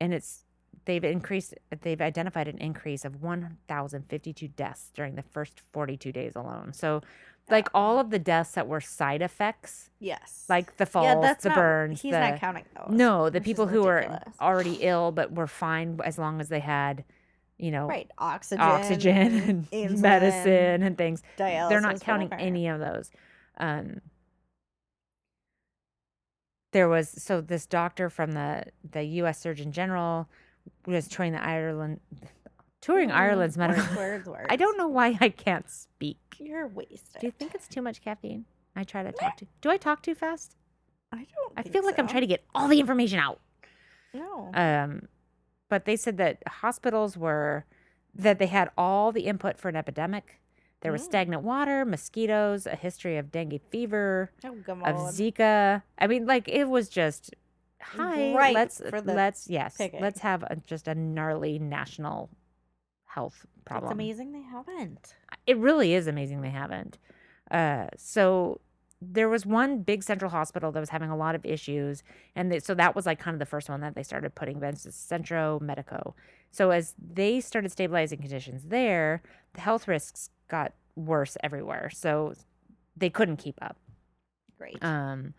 and 0.00 0.14
it's 0.14 0.44
they've 0.84 1.02
increased. 1.04 1.54
They've 1.82 2.00
identified 2.00 2.48
an 2.48 2.58
increase 2.58 3.04
of 3.04 3.22
one 3.22 3.56
thousand 3.68 4.08
fifty-two 4.08 4.48
deaths 4.48 4.90
during 4.94 5.14
the 5.16 5.22
first 5.22 5.60
forty-two 5.72 6.12
days 6.12 6.36
alone. 6.36 6.72
So, 6.72 7.00
like 7.50 7.68
all 7.74 7.98
of 7.98 8.10
the 8.10 8.18
deaths 8.18 8.52
that 8.52 8.68
were 8.68 8.80
side 8.80 9.22
effects, 9.22 9.90
Yes. 10.00 10.44
like 10.48 10.76
the 10.76 10.86
falls, 10.86 11.06
yeah, 11.06 11.20
that's 11.20 11.42
the 11.44 11.48
not, 11.50 11.56
burns, 11.56 12.02
He's 12.02 12.12
the 12.12 12.20
not 12.20 12.38
counting 12.40 12.64
those. 12.74 12.88
no, 12.96 13.30
the 13.30 13.40
people 13.40 13.66
who 13.66 13.82
were 13.82 14.20
already 14.40 14.74
ill 14.82 15.12
but 15.12 15.32
were 15.32 15.46
fine 15.46 15.98
as 16.04 16.18
long 16.18 16.40
as 16.40 16.48
they 16.48 16.60
had, 16.60 17.04
you 17.56 17.70
know, 17.70 17.86
right 17.86 18.10
oxygen, 18.18 18.60
oxygen 18.64 19.16
and 19.48 19.70
insulin, 19.70 19.98
medicine 20.00 20.82
and 20.82 20.98
things. 20.98 21.22
Dialysis, 21.38 21.68
They're 21.68 21.80
not 21.80 22.00
counting 22.00 22.28
whatever. 22.28 22.46
any 22.46 22.66
of 22.68 22.80
those. 22.80 23.10
Um, 23.58 24.00
there 26.72 26.88
was 26.88 27.08
so 27.08 27.40
this 27.40 27.66
doctor 27.66 28.10
from 28.10 28.32
the 28.32 28.64
the 28.90 29.02
U.S. 29.04 29.38
Surgeon 29.40 29.72
General 29.72 30.28
was 30.86 31.08
touring 31.08 31.32
the 31.32 31.42
Ireland, 31.42 32.00
touring 32.80 33.10
Mm, 33.10 33.14
Ireland's 33.14 33.56
medical. 33.56 33.96
Words, 33.96 34.26
words, 34.28 34.46
I 34.50 34.56
don't 34.56 34.76
know 34.78 34.88
why 34.88 35.16
I 35.20 35.28
can't 35.28 35.68
speak. 35.70 36.18
You're 36.38 36.66
wasted. 36.68 37.20
Do 37.20 37.26
you 37.26 37.32
think 37.32 37.54
it's 37.54 37.68
too 37.68 37.82
much 37.82 38.02
caffeine? 38.02 38.44
I 38.74 38.84
try 38.84 39.02
to 39.02 39.12
talk 39.12 39.36
to. 39.38 39.46
Do 39.62 39.70
I 39.70 39.76
talk 39.78 40.02
too 40.02 40.14
fast? 40.14 40.56
I 41.12 41.18
don't. 41.34 41.52
I 41.56 41.62
feel 41.62 41.84
like 41.84 41.98
I'm 41.98 42.08
trying 42.08 42.22
to 42.22 42.26
get 42.26 42.44
all 42.54 42.68
the 42.68 42.78
information 42.80 43.18
out. 43.18 43.40
No. 44.12 44.50
Um, 44.54 45.08
but 45.68 45.84
they 45.84 45.96
said 45.96 46.16
that 46.18 46.42
hospitals 46.46 47.16
were 47.16 47.64
that 48.14 48.38
they 48.38 48.46
had 48.46 48.70
all 48.76 49.12
the 49.12 49.22
input 49.22 49.58
for 49.58 49.68
an 49.68 49.76
epidemic. 49.76 50.40
There 50.82 50.92
was 50.92 51.02
Mm. 51.02 51.06
stagnant 51.06 51.42
water, 51.42 51.84
mosquitoes, 51.84 52.66
a 52.66 52.76
history 52.76 53.16
of 53.16 53.30
dengue 53.32 53.60
fever, 53.70 54.30
oh, 54.44 54.54
of. 54.84 54.96
Zika. 55.14 55.82
I 55.98 56.06
mean, 56.06 56.26
like 56.26 56.48
it 56.48 56.64
was 56.68 56.88
just 56.88 57.34
hi. 57.80 58.34
Ripe 58.34 58.54
let's 58.54 58.80
for 58.88 59.00
the 59.00 59.14
let's 59.14 59.48
yes, 59.48 59.76
picking. 59.76 60.00
let's 60.00 60.20
have 60.20 60.42
a, 60.44 60.56
just 60.56 60.88
a 60.88 60.94
gnarly 60.94 61.58
national 61.58 62.30
health 63.04 63.46
problem. 63.64 63.90
It's 63.90 63.94
amazing 63.94 64.32
they 64.32 64.42
haven't. 64.42 65.14
It 65.46 65.56
really 65.58 65.94
is 65.94 66.06
amazing 66.06 66.42
they 66.42 66.50
haven't. 66.50 66.98
Uh, 67.50 67.86
so 67.96 68.60
there 69.00 69.28
was 69.28 69.44
one 69.44 69.82
big 69.82 70.02
central 70.02 70.30
hospital 70.30 70.72
that 70.72 70.80
was 70.80 70.88
having 70.88 71.10
a 71.10 71.16
lot 71.16 71.34
of 71.34 71.44
issues, 71.44 72.02
and 72.34 72.50
they, 72.50 72.60
so 72.60 72.74
that 72.74 72.94
was 72.94 73.06
like 73.06 73.18
kind 73.18 73.34
of 73.34 73.38
the 73.38 73.46
first 73.46 73.68
one 73.68 73.80
that 73.80 73.94
they 73.94 74.02
started 74.02 74.34
putting 74.34 74.58
beds. 74.58 74.86
Centro 74.94 75.58
Medico. 75.60 76.14
So 76.50 76.70
as 76.70 76.94
they 76.98 77.40
started 77.40 77.70
stabilizing 77.70 78.20
conditions 78.20 78.64
there, 78.68 79.22
the 79.54 79.60
health 79.60 79.86
risks 79.86 80.30
got 80.48 80.72
worse 80.94 81.36
everywhere. 81.42 81.90
So 81.90 82.32
they 82.96 83.10
couldn't 83.10 83.36
keep 83.36 83.58
up. 83.60 83.76
Great. 84.58 84.82
Um, 84.82 85.34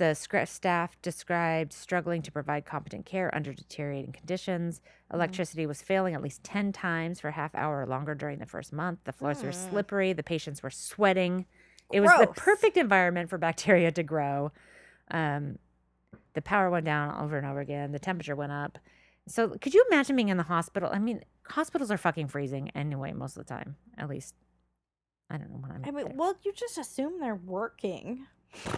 the 0.00 0.14
staff 0.46 1.00
described 1.02 1.74
struggling 1.74 2.22
to 2.22 2.32
provide 2.32 2.64
competent 2.64 3.04
care 3.04 3.32
under 3.34 3.52
deteriorating 3.52 4.12
conditions. 4.12 4.80
Electricity 5.12 5.66
was 5.66 5.82
failing 5.82 6.14
at 6.14 6.22
least 6.22 6.42
10 6.42 6.72
times 6.72 7.20
for 7.20 7.28
a 7.28 7.32
half 7.32 7.54
hour 7.54 7.82
or 7.82 7.86
longer 7.86 8.14
during 8.14 8.38
the 8.38 8.46
first 8.46 8.72
month. 8.72 9.00
The 9.04 9.12
floors 9.12 9.42
were 9.42 9.50
Mm. 9.50 9.70
slippery. 9.70 10.12
The 10.14 10.22
patients 10.22 10.62
were 10.62 10.70
sweating. 10.70 11.44
It 11.92 12.00
was 12.00 12.10
the 12.18 12.24
Gross. 12.24 12.34
perfect 12.38 12.76
environment 12.78 13.28
for 13.28 13.36
bacteria 13.36 13.92
to 13.92 14.02
grow. 14.02 14.52
Um, 15.10 15.58
the 16.32 16.40
power 16.40 16.70
went 16.70 16.86
down 16.86 17.22
over 17.22 17.36
and 17.36 17.46
over 17.46 17.60
again. 17.60 17.92
The 17.92 17.98
temperature 17.98 18.34
went 18.34 18.52
up. 18.52 18.78
So, 19.28 19.50
could 19.50 19.74
you 19.74 19.84
imagine 19.90 20.16
being 20.16 20.30
in 20.30 20.38
the 20.38 20.44
hospital? 20.44 20.88
I 20.90 20.98
mean, 20.98 21.22
hospitals 21.46 21.90
are 21.90 21.98
fucking 21.98 22.28
freezing 22.28 22.70
anyway, 22.70 23.12
most 23.12 23.36
of 23.36 23.44
the 23.46 23.52
time. 23.54 23.76
At 23.98 24.08
least, 24.08 24.34
I 25.28 25.36
don't 25.36 25.50
know 25.50 25.58
when 25.58 25.70
I'm. 25.72 25.84
I 25.84 25.90
mean, 25.90 26.06
there. 26.06 26.14
well, 26.16 26.34
you 26.42 26.52
just 26.54 26.78
assume 26.78 27.20
they're 27.20 27.34
working. 27.34 28.26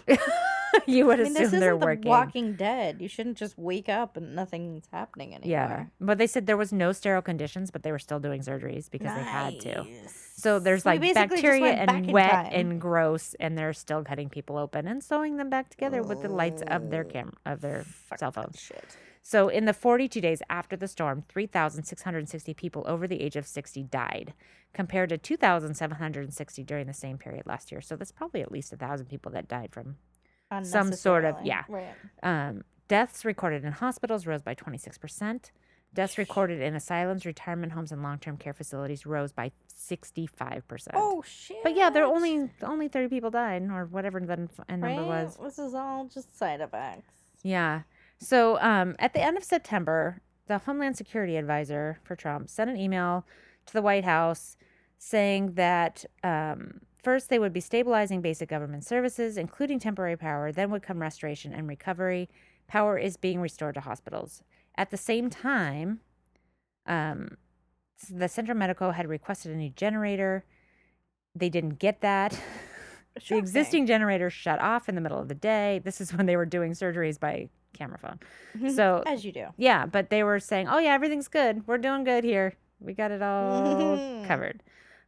you 0.87 1.07
would 1.07 1.21
I 1.21 1.25
mean, 1.25 1.33
assume 1.33 1.51
this 1.51 1.61
they're 1.61 1.79
the 1.79 1.85
working. 1.85 2.09
Walking 2.09 2.55
Dead. 2.55 3.01
You 3.01 3.09
shouldn't 3.09 3.37
just 3.37 3.59
wake 3.59 3.89
up 3.89 4.17
and 4.17 4.35
nothing's 4.35 4.87
happening 4.93 5.35
anymore. 5.35 5.51
Yeah, 5.51 5.85
but 6.01 6.19
they 6.19 6.27
said 6.27 6.47
there 6.47 6.57
was 6.57 6.73
no 6.73 6.93
sterile 6.93 7.23
conditions, 7.23 7.71
but 7.71 7.83
they 7.83 7.93
were 7.93 7.99
still 7.99 8.21
doing 8.21 8.43
surgeries 8.43 8.91
because 8.91 9.15
they 9.15 9.23
had 9.23 9.61
to. 9.61 9.87
So 10.43 10.59
there's 10.59 10.85
like 10.85 11.01
bacteria 11.01 11.73
and 11.75 12.11
wet 12.11 12.31
time. 12.31 12.53
and 12.53 12.81
gross, 12.81 13.35
and 13.39 13.57
they're 13.57 13.73
still 13.73 14.03
cutting 14.03 14.29
people 14.29 14.59
open 14.59 14.89
and 14.89 15.03
sewing 15.03 15.37
them 15.37 15.49
back 15.49 15.69
together 15.71 16.03
with 16.03 16.21
the 16.23 16.29
lights 16.29 16.63
of 16.67 16.91
their 16.91 17.05
Oh, 17.09 17.11
cam 17.13 17.33
of 17.47 17.61
their 17.61 17.85
fuck 17.85 18.19
cell 18.19 18.33
that 18.33 18.45
phones. 18.47 18.61
Shit. 18.61 18.97
So 19.23 19.49
in 19.49 19.67
the 19.67 19.73
42 19.73 20.21
days 20.21 20.43
after 20.51 20.75
the 20.77 20.89
storm, 20.89 21.23
3,660 21.29 22.55
people 22.55 22.83
over 22.89 23.07
the 23.07 23.21
age 23.23 23.37
of 23.37 23.47
60 23.47 23.85
died, 23.85 24.35
compared 24.75 25.11
to 25.11 25.19
2,760 25.19 26.65
during 26.65 26.89
the 26.89 26.93
same 26.93 27.19
period 27.19 27.47
last 27.47 27.71
year. 27.71 27.81
So 27.81 27.95
that's 27.95 28.11
probably 28.11 28.43
at 28.43 28.51
least 28.51 28.73
a 28.73 28.77
thousand 28.77 29.07
people 29.07 29.31
that 29.33 29.47
died 29.47 29.71
from 29.73 29.95
Some 30.65 30.93
sort 30.93 31.25
of- 31.25 31.37
yeah. 31.45 31.63
Right. 31.69 31.95
Um, 32.25 32.65
deaths 32.89 33.25
recorded 33.25 33.65
in 33.65 33.71
hospitals 33.73 34.27
rose 34.27 34.43
by 34.43 34.57
26%. 34.57 35.53
Deaths 35.95 36.17
recorded 36.17 36.61
in 36.61 36.75
asylums, 36.75 37.27
retirement 37.27 37.73
homes, 37.73 37.93
and 37.93 38.03
long-term 38.03 38.39
care 38.39 38.55
facilities 38.55 39.05
rose 39.05 39.31
by 39.33 39.53
65%. 39.79 40.89
Oh 40.95 41.23
shit. 41.27 41.63
but 41.63 41.77
yeah, 41.77 41.91
there 41.91 42.05
only 42.05 42.51
only 42.63 42.89
30 42.89 43.09
people 43.09 43.31
died, 43.31 43.63
or 43.71 43.85
whatever 43.85 44.19
the 44.21 44.33
n- 44.33 44.49
number 44.69 44.87
right? 44.87 45.01
was. 45.01 45.37
This 45.43 45.59
is 45.59 45.75
all 45.75 46.07
just 46.07 46.37
side 46.37 46.61
effects. 46.61 47.13
Yeah. 47.43 47.83
So 48.19 48.59
um, 48.61 48.97
at 48.99 49.13
the 49.13 49.21
end 49.23 49.37
of 49.37 49.45
September, 49.45 50.23
the 50.47 50.59
Homeland 50.59 50.97
Security 50.97 51.37
Advisor 51.37 51.99
for 52.05 52.17
Trump 52.17 52.49
sent 52.49 52.71
an 52.71 52.77
email 52.77 53.27
to 53.67 53.73
the 53.73 53.83
White 53.83 54.05
House 54.05 54.57
saying 54.99 55.55
that 55.55 56.05
um, 56.23 56.81
first 57.03 57.29
they 57.29 57.39
would 57.39 57.53
be 57.53 57.61
stabilizing 57.61 58.21
basic 58.21 58.49
government 58.49 58.85
services, 58.85 59.37
including 59.37 59.79
temporary 59.79 60.17
power, 60.17 60.53
then 60.53 60.71
would 60.71 60.83
come 60.83 61.01
restoration 61.01 61.53
and 61.53 61.69
recovery. 61.69 62.29
Power 62.69 62.97
is 62.97 63.17
being 63.17 63.41
restored 63.41 63.75
to 63.75 63.81
hospitals. 63.81 64.43
At 64.77 64.91
the 64.91 64.97
same 64.97 65.29
time, 65.31 66.01
um, 66.87 67.37
the 68.11 68.29
Centro 68.29 68.55
Medico 68.55 68.91
had 68.91 69.07
requested 69.09 69.53
a 69.53 69.57
new 69.57 69.71
generator. 69.71 70.45
They 71.35 71.49
didn't 71.49 71.79
get 71.79 72.01
that. 72.01 72.39
The 73.15 73.21
Shocking. 73.21 73.39
existing 73.41 73.87
generator 73.87 74.31
shut 74.31 74.59
off 74.59 74.89
in 74.89 74.95
the 74.95 75.03
middle 75.03 75.19
of 75.21 75.29
the 75.29 75.35
day. 75.35 75.83
This 75.85 76.01
is 76.01 76.15
when 76.15 76.25
they 76.25 76.35
were 76.35 76.47
doing 76.47 76.73
surgeries 76.73 77.21
by 77.21 77.51
camera 77.75 77.99
phone. 77.99 78.19
Mhm. 78.57 78.71
So, 78.75 79.03
as 79.05 79.23
you 79.23 79.33
do. 79.33 79.49
yeah, 79.59 79.85
but 79.85 80.09
they 80.09 80.23
were 80.25 80.41
saying, 80.41 80.67
"Oh 80.67 80.79
yeah, 80.79 80.95
everything's 80.95 81.29
good. 81.29 81.67
We're 81.67 81.77
doing 81.77 82.05
good 82.05 82.25
here. 82.25 82.55
We 82.81 82.95
got 82.95 83.11
it 83.11 83.21
all 83.21 84.25
covered." 84.27 84.63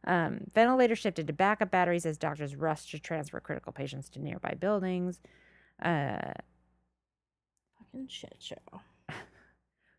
Um, 0.05 0.41
ventilators 0.53 0.99
shifted 0.99 1.25
to 1.25 1.33
backup 1.33 1.71
batteries 1.71 2.05
as 2.05 2.19
doctors 2.19 2.55
rushed 2.55 2.91
to 2.91 2.99
transfer 2.99 3.39
critical 3.39 3.73
patients 3.73 4.07
to 4.09 4.19
nearby 4.19 4.53
buildings. 4.53 5.19
Uh, 5.81 6.33
Fucking 7.79 8.07
shit 8.07 8.35
show. 8.37 8.81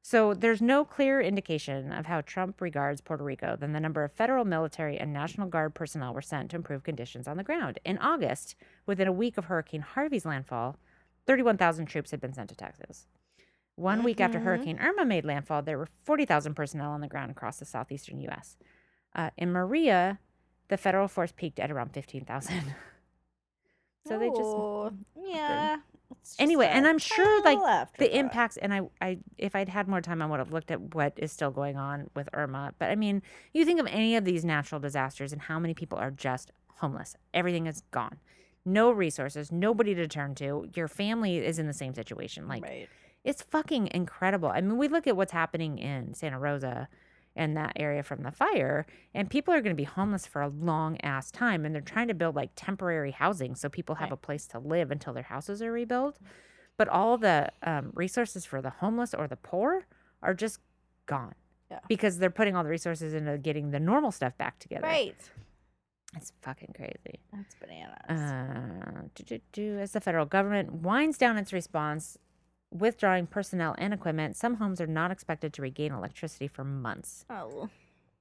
So 0.09 0.35
there's 0.35 0.63
no 0.63 0.85
clear 0.85 1.21
indication 1.21 1.91
of 1.91 2.07
how 2.07 2.21
Trump 2.21 2.61
regards 2.61 3.01
Puerto 3.01 3.25
Rico 3.25 3.57
than 3.57 3.73
the 3.73 3.81
number 3.81 4.05
of 4.05 4.13
federal 4.13 4.45
military 4.45 4.99
and 4.99 5.13
National 5.13 5.49
Guard 5.49 5.75
personnel 5.75 6.15
were 6.15 6.23
sent 6.23 6.51
to 6.51 6.57
improve 6.57 6.85
conditions 6.85 7.27
on 7.27 7.37
the 7.37 7.43
ground. 7.43 7.81
In 7.85 7.99
August, 7.99 8.55
within 8.87 9.09
a 9.09 9.13
week 9.13 9.37
of 9.37 9.47
Hurricane 9.47 9.81
Harvey's 9.81 10.25
landfall, 10.25 10.77
31,000 11.27 11.87
troops 11.87 12.13
had 12.13 12.21
been 12.21 12.33
sent 12.33 12.51
to 12.51 12.55
Texas. 12.55 13.09
One 13.75 14.05
week 14.05 14.21
after 14.21 14.39
Mhm. 14.39 14.45
Hurricane 14.45 14.79
Irma 14.79 15.05
made 15.05 15.25
landfall, 15.25 15.63
there 15.63 15.77
were 15.77 15.89
40,000 16.05 16.55
personnel 16.55 16.93
on 16.93 17.01
the 17.01 17.09
ground 17.09 17.33
across 17.33 17.59
the 17.59 17.65
southeastern 17.65 18.21
U.S. 18.21 18.57
Uh, 19.13 19.31
in 19.37 19.51
Maria, 19.51 20.21
the 20.69 20.77
federal 20.77 21.09
force 21.09 21.33
peaked 21.33 21.59
at 21.59 21.73
around 21.73 21.93
15,000. 21.93 22.77
so 24.07 24.19
they 24.19 24.29
just 24.29 25.31
yeah. 25.31 25.77
just 25.77 25.87
Anyway, 26.39 26.67
and 26.67 26.87
I'm 26.87 26.99
sure, 26.99 27.43
like, 27.43 27.59
the 27.99 28.17
impacts 28.17 28.57
and 28.57 28.73
I, 28.73 28.83
I 29.01 29.19
if 29.39 29.55
i'd 29.55 29.69
had 29.69 29.89
more 29.89 30.01
time 30.01 30.23
i 30.23 30.27
would 30.27 30.39
have 30.39 30.53
looked 30.53 30.71
at 30.71 30.95
what 30.95 31.13
is 31.17 31.33
still 31.33 31.51
going 31.51 31.77
on 31.77 32.11
with 32.15 32.29
irma. 32.33 32.73
But 32.79 32.91
i 32.91 32.97
mean 32.97 33.23
you 33.53 33.65
think 33.65 33.81
of 33.81 33.87
any 33.87 34.17
of 34.17 34.25
these 34.25 34.45
natural 34.45 34.81
disasters 34.81 35.33
and 35.33 35.43
how 35.43 35.59
many 35.59 35.75
people 35.75 35.99
are 35.99 36.11
just 36.11 36.53
homeless. 36.77 37.17
Everything 37.33 37.67
is 37.67 37.83
gone. 37.91 38.19
No 38.65 38.91
resources 38.91 39.51
nobody 39.53 39.95
to 39.95 40.07
turn 40.07 40.35
to. 40.37 40.69
Your 40.75 40.89
family 40.89 41.39
is 41.39 41.59
in 41.59 41.67
the 41.67 41.73
same 41.73 41.95
situation. 41.95 42.49
Like 42.49 42.65
right. 42.65 42.89
it's 43.25 43.43
fucking 43.43 43.89
incredible. 43.93 44.49
I 44.49 44.61
mean 44.61 44.79
we 44.79 44.89
look 44.89 45.07
at 45.07 45.17
what's 45.17 45.33
happening 45.33 45.79
in 45.79 46.15
santa 46.15 46.39
rosa 46.39 46.89
and 47.37 47.57
that 47.57 47.73
area 47.77 48.03
from 48.03 48.23
the 48.23 48.31
fire 48.33 48.87
and 49.15 49.29
people 49.31 49.53
are 49.55 49.61
going 49.61 49.77
to 49.77 49.81
be 49.81 49.85
homeless 49.85 50.27
for 50.27 50.41
a 50.43 50.49
long 50.49 50.99
ass 51.03 51.31
time 51.31 51.65
and 51.65 51.75
they're 51.75 51.83
trying 51.83 52.09
to 52.09 52.15
build 52.15 52.35
like 52.35 52.51
temporary 52.57 53.11
housing 53.13 53.55
so 53.55 53.69
people 53.69 53.95
have 53.97 54.07
Right. 54.11 54.13
a 54.15 54.17
place 54.17 54.47
to 54.49 54.59
live 54.59 54.91
until 54.91 55.13
their 55.13 55.23
houses 55.25 55.61
are 55.63 55.71
rebuilt 55.71 56.19
but 56.79 56.89
all 56.89 57.17
the 57.19 57.51
um, 57.63 57.91
resources 57.95 58.45
for 58.45 58.61
the 58.61 58.71
homeless 58.71 59.15
or 59.15 59.29
the 59.29 59.37
poor 59.37 59.87
are 60.23 60.35
just 60.35 60.59
gone 61.07 61.35
Yeah. 61.71 61.81
because 61.89 62.19
they're 62.19 62.31
putting 62.31 62.57
all 62.57 62.65
the 62.65 62.71
resources 62.71 63.13
into 63.15 63.37
getting 63.39 63.71
the 63.71 63.81
normal 63.81 64.11
stuff 64.13 64.37
back 64.39 64.59
together 64.59 64.87
Right. 64.87 65.17
it's 66.17 66.33
fucking 66.43 66.73
crazy 66.75 67.21
That's 67.33 67.55
bananas. 67.57 68.09
uh, 68.09 69.03
do, 69.15 69.23
do, 69.25 69.41
do. 69.53 69.79
As 69.79 69.93
the 69.93 70.01
federal 70.01 70.25
government 70.27 70.73
winds 70.73 71.19
down 71.19 71.37
its 71.37 71.53
response, 71.53 72.17
withdrawing 72.71 73.27
personnel 73.27 73.75
and 73.79 73.93
equipment, 73.95 74.37
some 74.37 74.55
homes 74.57 74.81
are 74.81 74.87
not 74.87 75.11
expected 75.11 75.53
to 75.55 75.63
regain 75.63 75.93
electricity 75.93 76.49
for 76.49 76.65
months. 76.65 77.25
oh. 77.31 77.69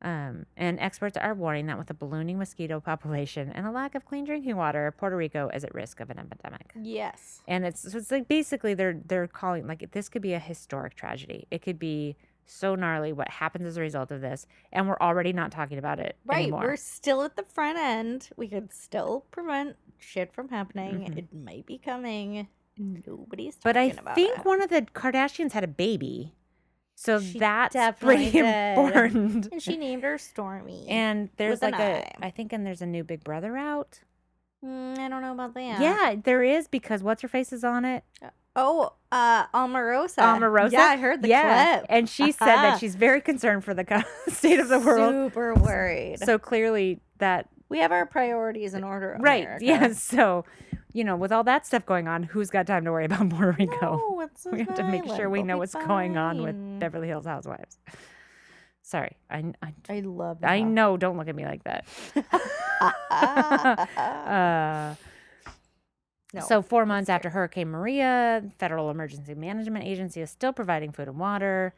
Um, 0.02 0.46
and 0.56 0.80
experts 0.82 1.18
are 1.18 1.34
warning 1.34 1.66
that 1.68 1.78
with 1.80 1.90
a 1.90 1.94
ballooning 1.94 2.38
mosquito 2.38 2.80
population 2.80 3.50
and 3.56 3.66
a 3.66 3.72
lack 3.72 3.96
of 3.96 4.06
clean 4.06 4.26
drinking 4.26 4.56
water, 4.56 4.94
Puerto 4.96 5.16
Rico 5.16 5.50
is 5.54 5.64
at 5.64 5.74
risk 5.74 6.00
of 6.00 6.10
an 6.12 6.20
epidemic. 6.20 6.74
Yes. 6.80 7.42
And 7.48 7.66
it's 7.66 7.90
so 7.92 7.98
it's 7.98 8.12
like 8.12 8.28
basically 8.28 8.74
they're 8.76 9.02
they're 9.06 9.26
calling 9.26 9.66
like 9.66 9.90
this 9.94 10.10
could 10.10 10.22
be 10.22 10.34
a 10.34 10.40
historic 10.40 10.96
tragedy. 10.96 11.48
It 11.50 11.62
could 11.64 11.80
be 11.80 12.18
so 12.46 12.76
gnarly 12.76 13.14
what 13.14 13.30
happens 13.30 13.66
as 13.66 13.78
a 13.78 13.82
result 13.82 14.12
of 14.12 14.22
this, 14.22 14.46
and 14.72 14.88
we're 14.88 15.00
already 15.00 15.34
not 15.34 15.52
talking 15.52 15.80
about 15.80 16.00
it 16.00 16.18
Right. 16.26 16.42
anymore. 16.44 16.60
We're 16.62 16.76
still 16.76 17.24
at 17.24 17.36
the 17.36 17.44
front 17.44 17.80
end. 17.80 18.30
We 18.36 18.48
could 18.50 18.72
still 18.74 19.26
prevent 19.32 19.78
shit 19.98 20.32
from 20.34 20.50
happening. 20.50 21.00
Mhm. 21.10 21.18
It 21.18 21.34
might 21.34 21.66
be 21.66 21.80
coming. 21.80 22.48
Nobody's 22.78 23.58
But 23.64 23.78
I 23.78 23.90
think 23.90 24.40
it. 24.40 24.46
one 24.46 24.62
of 24.62 24.70
the 24.70 24.82
Kardashians 24.84 25.54
had 25.54 25.64
a 25.64 25.68
baby. 25.68 26.34
So 26.96 27.20
She 27.20 27.40
that's 27.40 27.74
definitely 27.74 28.16
pretty 28.16 28.32
did. 28.32 28.78
important. 28.78 29.48
And 29.52 29.62
she 29.62 29.76
named 29.78 30.04
her 30.04 30.18
Stormy. 30.18 30.88
And 30.88 31.30
there's 31.38 31.62
like 31.62 31.74
a, 31.76 32.08
I. 32.24 32.28
I 32.28 32.30
think, 32.30 32.54
and 32.54 32.66
there's 32.66 32.82
a 32.82 32.86
new 32.86 33.04
Big 33.04 33.24
Brother 33.24 33.58
out. 33.58 34.00
Mm, 34.64 34.98
I 34.98 35.10
don't 35.10 35.22
know 35.22 35.34
about 35.34 35.54
that. 35.56 35.82
Yeah, 35.82 36.16
there 36.24 36.42
is 36.44 36.68
because 36.68 37.04
what's 37.04 37.22
her 37.22 37.28
face 37.28 37.52
is 37.54 37.64
on 37.64 37.84
it. 37.86 38.04
Oh, 38.56 38.94
uh, 39.12 39.48
Omarosa. 39.48 40.20
Omarosa. 40.20 40.72
Yeah, 40.72 40.84
I 40.84 40.96
heard 40.98 41.22
the 41.22 41.28
yeah, 41.28 41.80
clip. 41.80 41.86
and 41.90 42.08
she 42.10 42.32
said 42.32 42.56
that 42.56 42.80
she's 42.80 42.96
very 42.96 43.20
concerned 43.20 43.66
for 43.66 43.74
the 43.74 44.06
state 44.30 44.60
of 44.60 44.70
the 44.70 44.80
world. 44.80 45.14
Super 45.32 45.54
worried. 45.56 46.20
So 46.24 46.40
clearly 46.40 47.02
that 47.18 47.50
we 47.70 47.80
have 47.80 47.92
our 47.92 48.06
priorities 48.06 48.74
in 48.74 48.84
order. 48.84 49.18
right, 49.20 49.44
America. 49.44 49.66
yes. 49.66 50.02
So, 50.16 50.46
you 50.94 51.04
know, 51.04 51.16
with 51.18 51.32
all 51.32 51.44
that 51.44 51.66
stuff 51.66 51.86
going 51.86 52.08
on, 52.08 52.24
who's 52.24 52.50
got 52.50 52.68
time 52.68 52.86
to 52.86 52.92
worry 52.92 53.06
about 53.06 53.30
Puerto 53.32 53.56
Rico? 53.60 53.98
No, 53.98 54.30
we 54.52 54.60
have 54.60 54.76
to 54.76 54.84
make 54.84 55.06
sure 55.16 55.30
we 55.30 55.44
know 55.44 55.58
what's 55.58 55.74
going 55.74 56.18
on 56.18 56.42
with. 56.42 56.80
Beverly 56.80 57.08
Hills 57.08 57.26
Housewives. 57.26 57.78
Sorry, 58.82 59.18
I, 59.32 59.44
I, 59.64 59.74
I 59.90 60.00
love. 60.02 60.38
I 60.44 60.62
know. 60.62 60.96
Don't 60.96 61.18
look 61.18 61.28
at 61.28 61.36
me 61.36 61.44
like 61.46 61.64
that. 61.64 61.86
uh, 63.12 64.96
No, 66.34 66.42
so 66.42 66.62
four 66.62 66.86
months 66.86 67.08
fair. 67.08 67.16
after 67.16 67.30
Hurricane 67.30 67.70
Maria, 67.70 68.44
Federal 68.60 68.90
Emergency 68.90 69.34
Management 69.36 69.86
Agency 69.86 70.22
is 70.22 70.30
still 70.30 70.54
providing 70.54 70.92
food 70.92 71.08
and 71.08 71.18
water. 71.18 71.74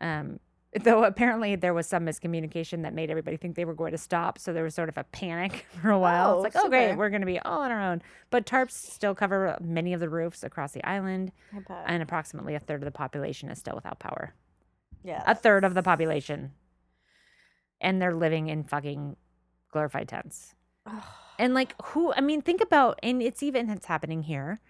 Um, 0.00 0.40
though 0.82 1.04
apparently 1.04 1.56
there 1.56 1.74
was 1.74 1.86
some 1.86 2.06
miscommunication 2.06 2.82
that 2.82 2.94
made 2.94 3.10
everybody 3.10 3.36
think 3.36 3.56
they 3.56 3.64
were 3.64 3.74
going 3.74 3.92
to 3.92 3.98
stop, 3.98 4.38
so 4.38 4.52
there 4.52 4.62
was 4.62 4.74
sort 4.74 4.88
of 4.88 4.96
a 4.96 5.04
panic 5.04 5.66
for 5.82 5.90
a 5.90 5.98
while. 5.98 6.34
Oh, 6.38 6.44
it's 6.44 6.54
like, 6.54 6.64
oh 6.64 6.68
great, 6.68 6.94
we're 6.96 7.10
going 7.10 7.22
to 7.22 7.26
be 7.26 7.38
all 7.40 7.60
on 7.60 7.70
our 7.70 7.82
own. 7.82 8.02
But 8.30 8.46
tarps 8.46 8.72
still 8.72 9.14
cover 9.14 9.56
many 9.60 9.92
of 9.92 10.00
the 10.00 10.08
roofs 10.08 10.44
across 10.44 10.72
the 10.72 10.84
island, 10.84 11.32
and 11.86 12.02
approximately 12.02 12.54
a 12.54 12.60
third 12.60 12.82
of 12.82 12.84
the 12.84 12.92
population 12.92 13.48
is 13.50 13.58
still 13.58 13.74
without 13.74 13.98
power. 13.98 14.34
yeah, 15.02 15.22
A 15.26 15.34
third 15.34 15.64
of 15.64 15.74
the 15.74 15.82
population, 15.82 16.52
and 17.80 18.00
they're 18.00 18.14
living 18.14 18.48
in 18.48 18.62
fucking 18.64 19.16
glorified 19.72 20.08
tents. 20.08 20.54
And 21.38 21.54
like 21.54 21.74
who 21.86 22.12
I 22.12 22.20
mean 22.20 22.42
think 22.42 22.60
about 22.60 22.98
and 23.02 23.22
it's 23.22 23.42
even 23.42 23.70
it's 23.70 23.86
happening 23.86 24.22
here. 24.24 24.60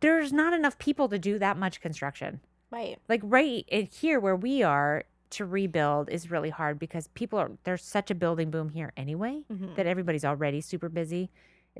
There's 0.00 0.32
not 0.32 0.52
enough 0.52 0.78
people 0.78 1.08
to 1.08 1.18
do 1.18 1.38
that 1.38 1.56
much 1.58 1.80
construction. 1.80 2.40
Right. 2.74 2.98
Like 3.08 3.20
right 3.22 3.64
in 3.68 3.86
here 3.86 4.18
where 4.18 4.34
we 4.36 4.62
are 4.62 5.04
to 5.30 5.44
rebuild 5.46 6.10
is 6.10 6.30
really 6.30 6.50
hard 6.50 6.78
because 6.78 7.08
people 7.08 7.38
are 7.38 7.52
there's 7.64 7.82
such 7.84 8.10
a 8.10 8.14
building 8.14 8.50
boom 8.50 8.68
here 8.70 8.92
anyway 8.96 9.44
Mhm. 9.50 9.76
that 9.76 9.86
everybody's 9.86 10.24
already 10.24 10.60
super 10.60 10.88
busy. 10.88 11.30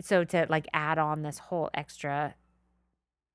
So 0.00 0.24
to 0.24 0.46
like 0.48 0.66
add 0.72 0.98
on 0.98 1.22
this 1.22 1.38
whole 1.38 1.68
extra 1.74 2.34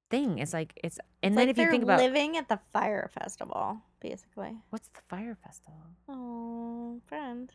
thing 0.09 0.39
is 0.39 0.53
like 0.53 0.73
it's 0.83 0.97
and 1.21 1.33
It's 1.33 1.35
then 1.37 1.47
like 1.47 1.49
if 1.49 1.57
you 1.57 1.69
think 1.69 1.83
about 1.83 1.99
living 1.99 2.37
at 2.37 2.47
the 2.49 2.59
fire 2.73 3.09
festival, 3.13 3.77
basically. 3.99 4.57
what's 4.69 4.87
the 4.89 5.01
fire 5.07 5.35
festival? 5.43 5.81
Oh, 6.07 6.99
friend. 7.05 7.51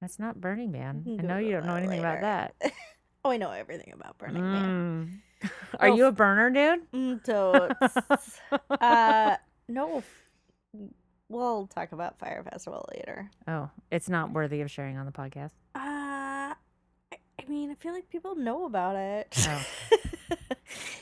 That's 0.00 0.18
not 0.18 0.40
Burning 0.40 0.72
Man. 0.72 1.04
I 1.18 1.22
know 1.22 1.38
you 1.38 1.52
don't 1.52 1.66
know 1.66 1.76
anything 1.76 2.00
about 2.00 2.20
that. 2.22 2.54
oh, 3.24 3.30
I 3.30 3.36
know 3.36 3.50
everything 3.50 3.92
about 3.92 4.18
Burning 4.18 4.50
Man. 4.50 5.22
Mm. 5.42 5.50
Are 5.80 5.88
Well, 5.88 5.96
you 5.98 6.06
a 6.06 6.12
burner, 6.12 6.50
dude? 6.50 6.80
Mm, 6.92 7.22
totes. 7.24 8.40
uh, 8.80 9.36
no. 9.68 10.02
We'll 11.28 11.66
talk 11.66 11.92
about 11.92 12.18
Fire 12.18 12.44
Festival 12.50 12.88
later. 12.94 13.28
oh, 13.48 13.68
it's 13.90 14.08
not 14.08 14.30
worthy 14.32 14.60
of 14.60 14.70
sharing 14.70 14.96
on 14.96 15.06
the 15.06 15.12
podcast. 15.12 15.50
Uh, 15.74 16.54
I, 16.54 16.54
I 17.12 17.44
mean, 17.48 17.70
I 17.70 17.74
feel 17.74 17.92
like 17.92 18.08
people 18.08 18.36
know 18.36 18.64
about 18.64 18.94
it. 18.96 19.34
Oh. 19.48 19.64
it 19.90 19.98
was, 20.30 20.38
this, 20.38 20.48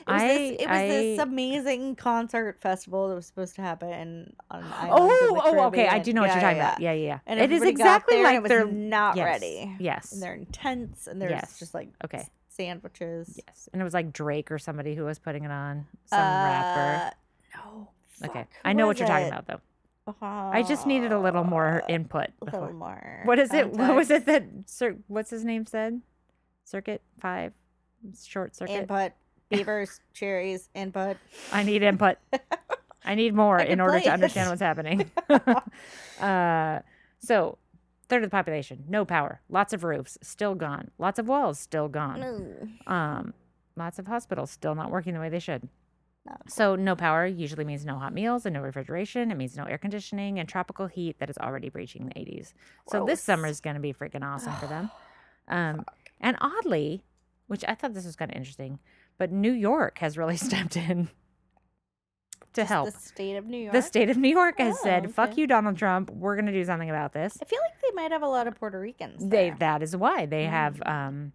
I- 0.07 0.57
it 0.59 0.69
was 0.69 0.89
this 0.89 1.19
amazing 1.19 1.97
concert 1.97 2.59
festival 2.59 3.09
that 3.09 3.15
was 3.15 3.27
supposed 3.27 3.55
to 3.57 3.63
happen 3.63 4.35
on 4.51 4.61
an 4.63 4.73
island 4.73 4.93
in 4.93 5.37
Oh, 5.37 5.41
oh, 5.45 5.67
okay. 5.67 5.89
I 5.89 5.99
do 5.99 6.15
know 6.15 6.23
what 6.23 6.29
Yeah, 6.29 6.35
you're 6.35 6.41
talking 6.43 6.57
yeah, 6.57 6.69
about. 6.71 6.81
Yeah, 6.81 6.93
yeah, 6.93 7.07
yeah. 7.07 7.19
And 7.27 7.39
it 7.41 7.53
is 7.53 7.63
exactly 7.63 8.23
like 8.23 8.45
they're 8.45 8.65
not 8.67 9.17
yes, 9.17 9.25
ready. 9.27 9.77
Yes. 9.79 10.13
And 10.13 10.23
they're 10.23 10.35
intense 10.35 11.07
and 11.07 11.21
there's 11.21 11.33
Yes. 11.33 11.59
just 11.59 11.75
like 11.75 11.91
Okay. 12.03 12.27
Sandwiches. 12.57 13.41
Yes. 13.47 13.69
And 13.73 13.81
it 13.81 13.85
was 13.85 13.95
like 13.95 14.13
Drake 14.13 14.51
or 14.51 14.59
somebody 14.59 14.95
who 14.95 15.05
was 15.05 15.19
putting 15.19 15.45
it 15.45 15.51
on. 15.51 15.87
Some 16.07 16.19
rapper. 16.19 17.07
Uh, 17.07 17.11
No. 17.57 17.89
Okay. 18.25 18.41
fuck, 18.41 18.49
I 18.65 18.73
know 18.73 18.87
what 18.87 18.99
you're 18.99 19.09
talking 19.09 19.29
about 19.29 19.47
though. 19.47 19.61
I 20.21 20.63
just 20.63 20.87
needed 20.87 21.13
a 21.13 21.19
little 21.19 21.45
more 21.45 21.83
Uh, 21.83 21.87
input. 21.89 22.29
A 22.43 22.45
before. 22.45 22.61
little 22.61 22.77
more. 22.77 23.21
What 23.25 23.39
is 23.39 23.53
it? 23.55 23.71
What 23.73 23.95
was 23.95 24.11
it 24.11 24.27
that 24.27 24.45
Sir, 24.67 24.97
what's 25.09 25.31
his 25.31 25.45
name 25.45 25.67
said? 25.67 26.01
Circuit 26.65 27.03
5 27.21 27.53
short 28.23 28.55
circuit. 28.55 28.73
Input. 28.83 29.13
Beavers, 29.51 30.01
cherries, 30.15 30.69
input. 30.75 31.17
I 31.53 31.63
need 31.63 31.83
input. 31.83 32.17
I 33.05 33.15
need 33.15 33.35
more 33.43 33.61
I 33.61 33.65
in 33.65 33.81
order 33.81 34.01
to 34.01 34.11
understand 34.13 34.49
what's 34.51 34.61
happening. 34.63 35.11
uh, 36.21 36.81
so, 37.19 37.59
third 38.05 38.23
of 38.25 38.31
the 38.31 38.35
population, 38.37 38.85
no 38.89 39.05
power, 39.05 39.41
lots 39.49 39.73
of 39.73 39.85
roofs 39.85 40.19
still 40.23 40.55
gone, 40.55 40.91
lots 40.99 41.19
of 41.19 41.29
walls 41.29 41.59
still 41.59 41.89
gone, 41.89 42.21
No. 42.21 42.93
um, 42.93 43.35
lots 43.77 43.99
of 43.99 44.07
hospitals 44.07 44.51
still 44.51 44.75
not 44.75 44.91
working 44.91 45.15
the 45.15 45.21
way 45.21 45.29
they 45.29 45.39
should. 45.39 45.69
So, 46.49 46.75
no 46.75 46.97
power 46.97 47.27
usually 47.27 47.67
means 47.67 47.85
no 47.85 47.99
hot 47.99 48.15
meals 48.15 48.47
and 48.47 48.55
no 48.55 48.63
refrigeration. 48.63 49.31
It 49.31 49.37
means 49.37 49.59
no 49.59 49.65
air 49.65 49.77
conditioning 49.77 50.39
and 50.39 50.49
tropical 50.49 50.87
heat 50.87 51.19
that 51.19 51.29
is 51.29 51.37
already 51.37 51.69
breaching 51.69 52.07
the 52.07 52.15
80s. 52.15 52.55
So, 52.89 53.05
this 53.05 53.21
summer 53.23 53.47
is 53.47 53.61
going 53.61 53.75
to 53.77 53.81
be 53.81 53.93
freaking 53.93 54.25
awesome 54.25 54.55
for 54.57 54.67
them. 54.67 54.91
Um, 55.47 55.85
and 56.23 56.39
oddly, 56.41 57.05
which 57.49 57.67
I 57.69 57.75
thought 57.75 57.93
this 57.93 58.07
was 58.07 58.17
kind 58.17 58.31
of 58.31 58.37
interesting, 58.39 58.79
but 59.19 59.31
New 59.31 59.53
York 59.53 59.99
has 59.99 60.17
really 60.17 60.37
stepped 60.49 60.75
in 60.75 61.11
to 62.55 62.63
Just 62.63 62.69
help. 62.73 62.93
The 62.93 62.99
state 62.99 63.37
of 63.37 63.47
New 63.47 63.59
York. 63.59 63.73
The 63.73 63.83
state 63.83 64.11
of 64.11 64.17
New 64.17 64.29
York 64.29 64.59
has 64.59 64.81
said, 64.81 65.07
Oh, 65.07 65.09
"Fuck 65.11 65.37
you, 65.37 65.47
Donald 65.47 65.77
Trump. 65.77 66.11
We're 66.11 66.35
going 66.37 66.47
to 66.47 66.53
do 66.53 66.65
something 66.65 66.89
about 66.91 67.13
this." 67.13 67.37
I 67.41 67.45
feel 67.45 67.61
like 67.63 67.81
they 67.83 67.95
might 67.95 68.11
have 68.13 68.23
a 68.23 68.29
lot 68.29 68.47
of 68.47 68.55
Puerto 68.57 68.81
Ricans. 68.81 69.29
They 69.29 69.51
there. 69.51 69.57
that 69.61 69.83
is 69.83 69.97
why 69.97 70.27
they 70.27 70.45
have 70.45 70.77
Mm. 70.77 70.89
um 70.91 71.33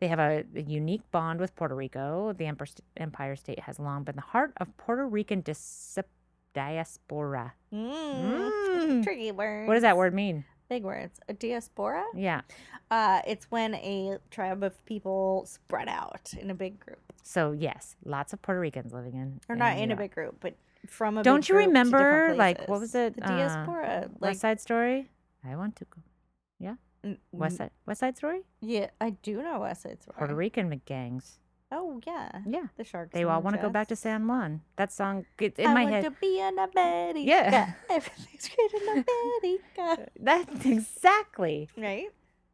they 0.00 0.08
have 0.08 0.18
a, 0.18 0.44
a 0.56 0.60
unique 0.62 1.02
bond 1.12 1.38
with 1.38 1.54
Puerto 1.54 1.76
Rico. 1.76 2.32
The 2.32 2.46
Empire, 2.46 2.66
St- 2.66 2.84
Empire 2.96 3.36
State 3.36 3.60
has 3.60 3.78
long 3.78 4.02
been 4.02 4.16
the 4.16 4.22
heart 4.22 4.52
of 4.56 4.76
Puerto 4.76 5.06
Rican 5.06 5.42
dis- 5.42 5.96
diaspora. 6.54 7.54
Mm. 7.72 8.50
Mm. 8.50 9.04
Tricky 9.04 9.32
words. 9.32 9.68
What 9.68 9.74
does 9.74 9.82
that 9.82 9.96
word 9.96 10.14
mean? 10.14 10.44
Big 10.72 10.84
words. 10.84 11.20
A 11.28 11.34
diaspora? 11.34 12.02
Yeah. 12.14 12.40
Uh, 12.90 13.20
it's 13.26 13.50
when 13.50 13.74
a 13.74 14.16
tribe 14.30 14.62
of 14.62 14.72
people 14.86 15.44
spread 15.46 15.86
out 15.86 16.32
in 16.40 16.50
a 16.50 16.54
big 16.54 16.80
group, 16.80 16.98
So 17.22 17.52
yes, 17.52 17.94
lots 18.06 18.32
of 18.32 18.40
Puerto 18.40 18.58
Ricans 18.58 18.90
living 18.90 19.14
in 19.14 19.38
or 19.50 19.54
not 19.54 19.76
in 19.76 19.90
a 19.90 19.96
big 19.96 20.14
group, 20.14 20.36
but 20.40 20.54
from 20.86 21.18
a. 21.18 21.22
Don't 21.22 21.42
big 21.42 21.50
you 21.50 21.56
remember, 21.56 22.34
like, 22.38 22.66
what 22.68 22.80
was 22.80 22.94
it, 22.94 23.16
The 23.16 23.24
uh, 23.24 23.28
diaspora, 23.28 24.08
like 24.20 24.30
West 24.30 24.40
Side 24.40 24.60
Story. 24.62 25.10
I 25.44 25.56
want 25.56 25.76
to 25.76 25.84
go. 25.84 26.00
Yeah. 26.58 26.76
West 27.32 27.58
Side 27.58 27.70
West 27.84 28.00
Side 28.00 28.16
Story. 28.16 28.40
Yeah, 28.62 28.88
I 28.98 29.10
do 29.10 29.42
know 29.42 29.60
West 29.60 29.82
Side 29.82 30.02
Story. 30.02 30.16
Puerto 30.16 30.34
Rican 30.34 30.80
gangs. 30.86 31.38
Oh 31.74 32.00
yeah, 32.06 32.30
Yeah. 32.46 32.64
the 32.76 32.84
sharks. 32.84 33.12
They 33.14 33.24
all 33.24 33.40
want 33.40 33.56
to 33.56 33.62
go 33.62 33.70
back 33.70 33.88
to. 33.88 33.96
San 33.96 34.26
Juan. 34.28 34.60
That 34.76 34.92
song 34.92 35.24
gets 35.38 35.58
in 35.58 35.66
I 35.66 35.74
my 35.74 35.82
want 35.84 35.94
head. 35.94 36.04
to 36.04 36.10
be 36.20 36.38
an 36.40 36.58
America. 36.58 37.20
Yeah. 37.20 37.72
everything's 37.90 38.50
great 38.50 38.72
in 38.82 39.04
America. 39.78 40.10
That's 40.20 40.66
exactly. 40.66 41.68
right? 41.78 42.08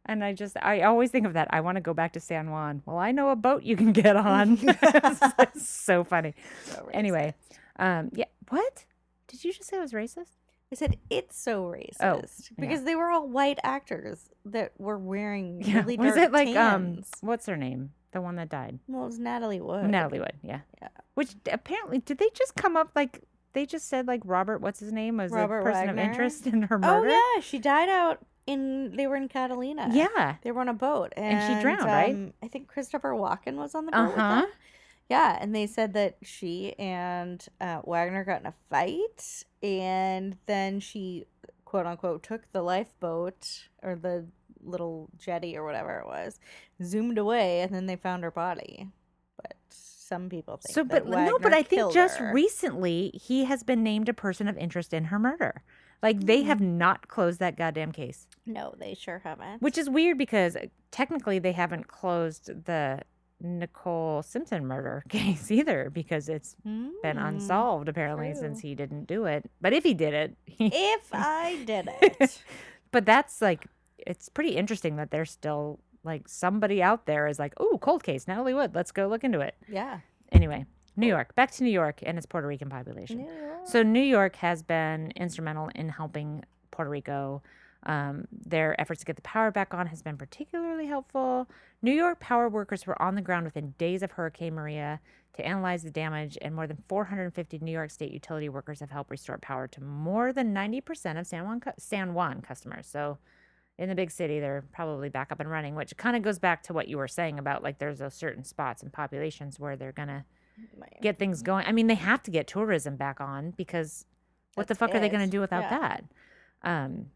And 0.07 0.23
I 0.25 0.33
just, 0.33 0.57
I 0.63 0.83
always 0.83 1.11
think 1.11 1.27
of 1.27 1.35
that. 1.35 1.49
I 1.51 1.61
want 1.61 1.77
to 1.77 1.83
go 1.83 1.93
back 1.93 2.13
to 2.15 2.21
San 2.21 2.51
Juan. 2.51 2.83
Well, 2.87 2.97
I 2.97 3.13
know 3.13 3.29
a 3.31 3.37
boat 3.37 3.63
you 3.65 3.77
can 3.77 3.93
get 3.93 4.17
on. 4.17 4.59
it's 4.63 5.69
so 5.69 6.05
funny. 6.05 6.35
So 6.65 6.89
Anyway, 6.95 7.35
racist. 7.79 7.85
um, 8.01 8.11
yeah. 8.15 8.25
What? 8.49 8.85
Did 9.27 9.45
you 9.45 9.53
just 9.53 9.69
say 9.69 9.77
I 9.77 9.81
was 9.81 9.93
racist? 9.93 10.37
I 10.73 10.77
said 10.77 10.97
it's 11.11 11.39
so 11.39 11.65
racist 11.65 11.97
Oh, 12.01 12.23
yeah. 12.23 12.55
because 12.59 12.85
they 12.85 12.95
were 12.95 13.11
all 13.11 13.27
white 13.29 13.59
actors 13.63 14.29
that 14.47 14.73
were 14.79 14.99
wearing 14.99 15.63
Yeah. 15.63 15.79
really 15.81 15.97
was 15.99 16.17
it 16.17 16.31
like 16.33 16.55
um? 16.57 17.03
What's 17.21 17.47
her 17.47 17.57
name? 17.57 17.91
The 18.13 18.21
one 18.21 18.37
that 18.37 18.49
died. 18.49 18.79
Well, 18.89 19.03
it 19.03 19.07
was 19.07 19.19
Natalie 19.19 19.61
Wood. 19.61 19.89
Natalie 19.91 20.19
Wood. 20.21 20.33
Yeah. 20.43 20.61
Yeah. 20.81 20.89
Which 21.15 21.35
apparently, 21.51 21.99
did 21.99 22.19
they 22.19 22.31
just 22.35 22.55
come 22.55 22.77
up 22.77 22.91
like 22.97 23.23
they 23.53 23.67
just 23.67 23.89
said 23.89 24.07
like 24.07 24.23
Robert? 24.25 24.61
What's 24.61 24.81
his 24.81 24.93
name? 24.93 25.19
Was 25.19 25.31
Robert 25.33 25.61
a 25.61 25.63
person 25.65 25.87
Wagner? 25.89 26.03
of 26.03 26.09
interest 26.09 26.47
in 26.47 26.63
her 26.63 26.79
murder? 26.79 27.09
Oh 27.11 27.33
yeah, 27.37 27.41
she 27.43 27.59
died 27.59 27.89
out 27.89 28.21
in. 28.47 28.97
They 28.97 29.07
were 29.07 29.17
in 29.17 29.29
Catalina. 29.29 29.89
Yeah. 29.93 30.37
They 30.43 30.53
were 30.53 30.61
on 30.63 30.69
a 30.69 30.75
boat, 30.75 31.13
and, 31.17 31.39
And 31.39 31.57
she 31.59 31.63
drowned, 31.63 31.85
right? 31.85 32.15
um, 32.15 32.33
I 32.43 32.49
think 32.49 32.69
Christopher 32.69 33.11
Walken 33.11 33.57
was 33.57 33.75
on 33.75 33.85
the 33.87 33.93
boat 33.93 33.99
Uh 33.99 34.07
with 34.07 34.17
huh. 34.17 34.41
them. 34.43 34.47
Yeah, 35.11 35.39
and 35.41 35.55
they 35.55 35.67
said 35.67 35.95
that 35.95 36.17
she 36.23 36.75
and 36.79 37.45
uh, 37.61 37.81
Wagner 37.85 38.25
got 38.25 38.41
in 38.41 38.47
a 38.47 38.55
fight, 38.71 39.43
and 39.63 40.37
then 40.47 40.81
she, 40.81 41.25
quote 41.65 41.87
unquote, 41.87 42.23
took 42.23 42.43
the 42.53 42.61
lifeboat 42.63 43.69
or 43.83 43.97
the 43.97 44.27
little 44.63 45.09
jetty 45.19 45.57
or 45.57 45.65
whatever 45.65 45.99
it 45.99 46.07
was, 46.07 46.39
zoomed 46.83 47.19
away, 47.19 47.61
and 47.61 47.75
then 47.75 47.87
they 47.87 47.97
found 47.97 48.23
her 48.25 48.31
body. 48.31 48.89
But 49.37 49.55
some 49.71 50.29
people 50.29 50.57
think. 50.59 50.75
So, 50.75 50.85
that 50.85 51.07
but 51.07 51.19
no, 51.19 51.39
but 51.43 51.53
I 51.55 51.63
think 51.63 51.91
just 51.91 52.19
her. 52.19 52.33
recently 52.33 53.11
he 53.15 53.45
has 53.45 53.63
been 53.63 53.83
named 53.83 54.09
a 54.09 54.15
person 54.15 54.49
of 54.49 54.57
interest 54.59 54.93
in 54.93 55.05
her 55.07 55.19
murder. 55.19 55.63
Like 56.03 56.27
they 56.27 56.43
have 56.43 56.61
Mm-hmm. 56.61 56.79
not 56.79 57.09
closed 57.09 57.41
that 57.41 57.57
goddamn 57.57 57.93
case, 57.93 58.27
no, 58.47 58.75
they 58.79 58.95
sure 58.95 59.21
haven't. 59.25 59.61
which 59.61 59.79
is 59.79 59.91
weird 59.91 60.19
because 60.19 60.57
technically 60.91 61.39
they 61.39 61.53
haven't 61.53 61.89
closed 61.89 62.65
the 62.67 63.03
Nicole 63.41 64.23
Simpson 64.23 64.67
murder 64.67 65.05
case 65.09 65.51
either 65.51 65.91
because 65.91 66.29
it's 66.29 66.57
been 67.03 67.19
Mm, 67.19 67.25
unsolved 67.29 67.89
apparently 67.89 68.35
since 68.35 68.61
he 68.61 68.75
didn't 68.75 69.07
do 69.07 69.25
it. 69.27 69.51
But 69.61 69.73
if 69.73 69.85
he 69.85 69.95
did 69.95 70.15
it, 70.15 70.37
he, 70.47 70.73
If 70.73 71.13
I 71.13 71.57
did 71.67 71.89
it, 72.03 72.45
but 72.91 73.05
that's 73.07 73.41
like 73.43 73.67
it's 74.07 74.29
pretty 74.29 74.57
interesting 74.57 74.97
that 74.97 75.11
there's 75.11 75.31
still 75.31 75.81
like 76.05 76.29
somebody 76.29 76.83
out 76.83 77.07
there 77.07 77.27
is 77.27 77.39
like, 77.39 77.55
oh, 77.59 77.79
cold 77.81 78.03
case, 78.03 78.27
Natalie 78.29 78.55
Wood, 78.55 78.75
let's 78.75 78.93
go 78.93 79.09
look 79.09 79.25
into 79.25 79.41
it. 79.41 79.55
yeah. 79.69 80.01
Anyway, 80.31 80.67
New 80.97 81.07
York, 81.07 81.35
back 81.37 81.51
to 81.53 81.65
New 81.65 81.71
York 81.71 82.01
and 82.03 82.19
its 82.19 82.27
Puerto 82.27 82.47
Rican 82.47 82.69
population. 82.69 83.19
New 83.19 83.31
So 83.65 83.83
New 83.83 84.03
York 84.03 84.37
has 84.37 84.63
been 84.63 85.11
instrumental 85.17 85.71
in 85.75 85.89
helping 85.89 86.45
Puerto 86.71 86.91
Rico. 86.91 87.43
Um, 87.85 88.27
their 88.31 88.79
efforts 88.81 89.01
to 89.01 89.07
get 89.07 89.17
the 89.17 89.23
power 89.23 89.51
back 89.51 89.73
on 89.73 89.87
has 89.87 90.03
been 90.03 90.17
particularly 90.17 90.87
helpful. 90.87 91.49
New 91.81 91.93
York 91.93 92.21
power 92.21 92.49
workers 92.49 92.87
were 92.87 93.01
on 93.01 93.15
the 93.15 93.23
ground 93.23 93.45
within 93.45 93.75
days 93.79 94.03
of 94.03 94.11
Hurricane 94.13 94.55
Maria 94.55 95.01
to 95.35 95.47
analyze 95.47 95.85
the 95.85 95.91
damage, 95.91 96.37
and 96.43 96.55
more 96.55 96.67
than 96.67 96.83
450 96.89 97.61
New 97.61 97.71
York 97.71 97.91
State 97.91 98.11
utility 98.11 98.49
workers 98.49 98.81
have 98.81 98.91
helped 98.91 99.11
restore 99.11 99.39
power 99.39 99.69
to 99.69 99.81
more 99.81 100.33
than 100.33 100.53
90% 100.53 101.19
of 101.19 101.27
San 101.27 101.45
Juan, 101.45 101.63
San 101.79 102.13
Juan 102.13 102.43
customers. 102.43 102.87
So 102.87 103.19
in 103.79 103.89
the 103.89 103.95
big 103.95 104.11
city, 104.11 104.41
they're 104.41 104.65
probably 104.73 105.09
back 105.09 105.31
up 105.31 105.41
and 105.41 105.49
running, 105.51 105.75
which 105.75 105.97
kind 105.97 106.17
of 106.17 106.23
goes 106.23 106.39
back 106.39 106.63
to 106.65 106.73
what 106.73 106.89
you 106.89 106.99
were 106.99 107.09
saying 107.09 107.39
about 107.39 107.63
like 107.63 107.79
there's 107.79 107.99
those 107.99 108.15
certain 108.15 108.45
spots 108.45 108.83
and 108.83 108.93
populations 108.93 109.59
where 109.61 109.77
they're 109.77 109.93
going 109.93 110.09
to 110.09 110.25
Man, 110.77 110.89
get 111.01 111.19
things 111.19 111.43
going. 111.43 111.65
I 111.67 111.73
mean, 111.73 111.87
they 111.87 111.95
have 111.95 112.23
to 112.25 112.31
get 112.31 112.47
tourism 112.49 112.97
back 112.97 113.21
on 113.21 113.53
because 113.53 114.05
what 114.55 114.67
the 114.67 114.75
fuck 114.75 114.95
are 114.95 115.01
they 115.01 115.09
going 115.09 115.25
to 115.25 115.31
do 115.31 115.41
without 115.41 115.63
Yeah. 115.63 115.79
that? 115.79 116.05
Um, 116.63 117.07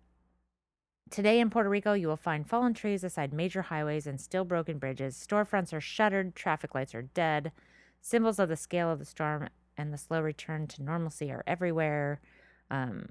today 1.10 1.40
in 1.40 1.50
Puerto 1.50 1.68
Rico, 1.68 1.92
you 1.92 2.06
will 2.08 2.16
find 2.16 2.48
fallen 2.48 2.74
trees 2.74 3.02
beside 3.02 3.32
major 3.32 3.62
highways 3.62 4.06
and 4.06 4.20
still 4.20 4.44
broken 4.44 4.78
bridges. 4.78 5.16
Storefronts 5.16 5.72
are 5.72 5.80
shuttered, 5.80 6.34
traffic 6.36 6.74
lights 6.74 6.94
are 6.94 7.02
dead. 7.02 7.52
Symbols 8.00 8.38
of 8.38 8.48
the 8.48 8.56
scale 8.56 8.90
of 8.90 8.98
the 9.00 9.04
storm 9.04 9.48
and 9.76 9.92
the 9.92 9.98
slow 9.98 10.20
return 10.20 10.66
to 10.68 10.82
normalcy 10.82 11.30
are 11.32 11.42
everywhere. 11.46 12.20
Um, 12.70 13.10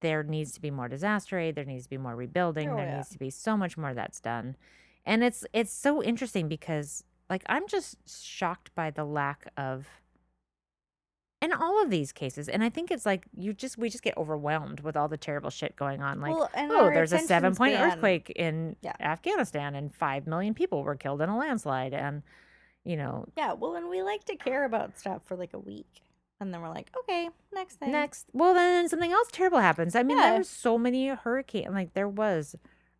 there 0.00 0.22
needs 0.22 0.52
to 0.52 0.60
be 0.60 0.70
more 0.70 0.88
disaster 0.88 1.38
aid. 1.38 1.54
There 1.56 1.64
needs 1.64 1.84
to 1.84 1.90
be 1.90 1.98
more 1.98 2.14
rebuilding. 2.16 2.70
Oh, 2.70 2.76
there 2.76 2.86
yeah. 2.86 2.96
needs 2.96 3.08
to 3.10 3.18
be 3.18 3.30
so 3.30 3.56
much 3.56 3.76
more 3.76 3.94
that's 3.94 4.20
done, 4.20 4.56
and 5.04 5.22
it's 5.24 5.44
it's 5.52 5.72
so 5.72 6.02
interesting 6.02 6.48
because 6.48 7.04
like 7.30 7.42
I'm 7.46 7.66
just 7.68 7.96
shocked 8.08 8.74
by 8.74 8.90
the 8.90 9.04
lack 9.04 9.50
of 9.56 9.86
in 11.40 11.52
all 11.52 11.80
of 11.80 11.88
these 11.88 12.10
cases 12.10 12.48
and 12.48 12.64
i 12.64 12.68
think 12.68 12.90
it's 12.90 13.06
like 13.06 13.24
you 13.32 13.52
just 13.52 13.78
we 13.78 13.88
just 13.88 14.02
get 14.02 14.16
overwhelmed 14.16 14.80
with 14.80 14.96
all 14.96 15.06
the 15.06 15.16
terrible 15.16 15.50
shit 15.50 15.76
going 15.76 16.02
on 16.02 16.20
like 16.20 16.34
Well, 16.34 16.50
oh 16.56 16.90
there's 16.92 17.12
a 17.12 17.20
seven 17.20 17.54
point 17.54 17.76
span- 17.76 17.92
earthquake 17.92 18.30
in 18.34 18.74
Yeah. 18.82 18.94
afghanistan 18.98 19.76
and 19.76 19.94
five 19.94 20.26
million 20.26 20.52
people 20.52 20.82
were 20.82 20.96
killed 20.96 21.22
in 21.22 21.28
a 21.28 21.38
landslide 21.38 21.94
and 21.94 22.24
you 22.84 22.96
know 22.96 23.24
Yeah, 23.36 23.52
well, 23.52 23.76
and 23.76 23.88
we 23.88 24.02
like 24.02 24.24
to 24.24 24.34
care 24.34 24.64
about 24.64 24.98
stuff 24.98 25.22
for 25.26 25.36
like 25.36 25.54
a 25.54 25.60
week, 25.60 26.02
and 26.40 26.52
then 26.54 26.60
we're 26.62 26.68
like, 26.68 26.90
okay, 27.00 27.28
next 27.52 27.76
thing. 27.80 27.90
next 27.92 28.26
well 28.32 28.54
then 28.54 28.88
something 28.88 29.12
else 29.12 29.28
terrible 29.32 29.58
happens 29.58 29.94
i 29.96 30.02
mean 30.02 30.16
Yeah. 30.18 30.30
there 30.30 30.38
were 30.38 30.44
so 30.44 30.78
many 30.78 31.08
hurricanes. 31.08 31.74
like 31.74 31.94
there 31.94 32.08
was 32.08 32.54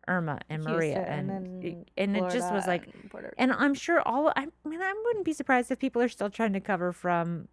irma 0.07 0.39
and 0.49 0.63
maria 0.63 0.95
Houston 0.95 1.29
and 1.29 1.63
and 1.63 1.85
and 1.97 2.17
it 2.17 2.29
just 2.31 2.51
was 2.51 2.65
like 2.67 2.87
and 3.17 3.33
And 3.37 3.51
I'm 3.53 3.73
sure 3.73 4.01
all 4.01 4.31
I 4.35 4.47
mean 4.65 4.81
I 4.81 4.93
wouldn't 5.05 5.25
be 5.25 5.33
surprised 5.33 5.71
if 5.71 5.79
people 5.79 6.01
are 6.01 6.09
still 6.09 6.29
trying 6.29 6.53
to 6.53 6.59
cover 6.59 6.91
from 6.91 7.47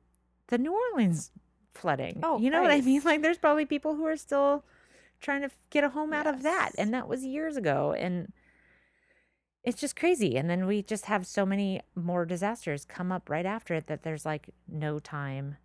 the 0.48 0.58
New 0.58 0.72
Orleans 0.72 1.32
flooding. 1.74 2.20
Oh, 2.22 2.38
you 2.38 2.48
know 2.50 2.62
what 2.62 2.70
I 2.70 2.80
mean? 2.80 3.02
Like 3.04 3.20
there's 3.22 3.36
probably 3.38 3.66
people 3.66 3.94
who 3.96 4.06
are 4.06 4.16
still 4.16 4.64
trying 5.20 5.42
to 5.42 5.50
get 5.70 5.84
a 5.84 5.90
home 5.90 6.12
out 6.12 6.26
of 6.26 6.42
that 6.42 6.70
and 6.78 6.92
that 6.94 7.06
was 7.08 7.24
years 7.24 7.56
ago 7.56 7.92
and 7.92 8.32
it's 9.64 9.80
just 9.80 9.96
crazy 9.96 10.36
and 10.36 10.48
then 10.48 10.66
we 10.66 10.82
just 10.82 11.06
have 11.06 11.26
so 11.26 11.44
many 11.44 11.80
more 11.94 12.24
disasters 12.24 12.84
come 12.84 13.10
up 13.12 13.28
right 13.28 13.46
after 13.46 13.74
it 13.74 13.86
that 13.88 14.02
there's 14.02 14.24
like 14.24 14.48
no 14.68 14.98
time. 14.98 15.56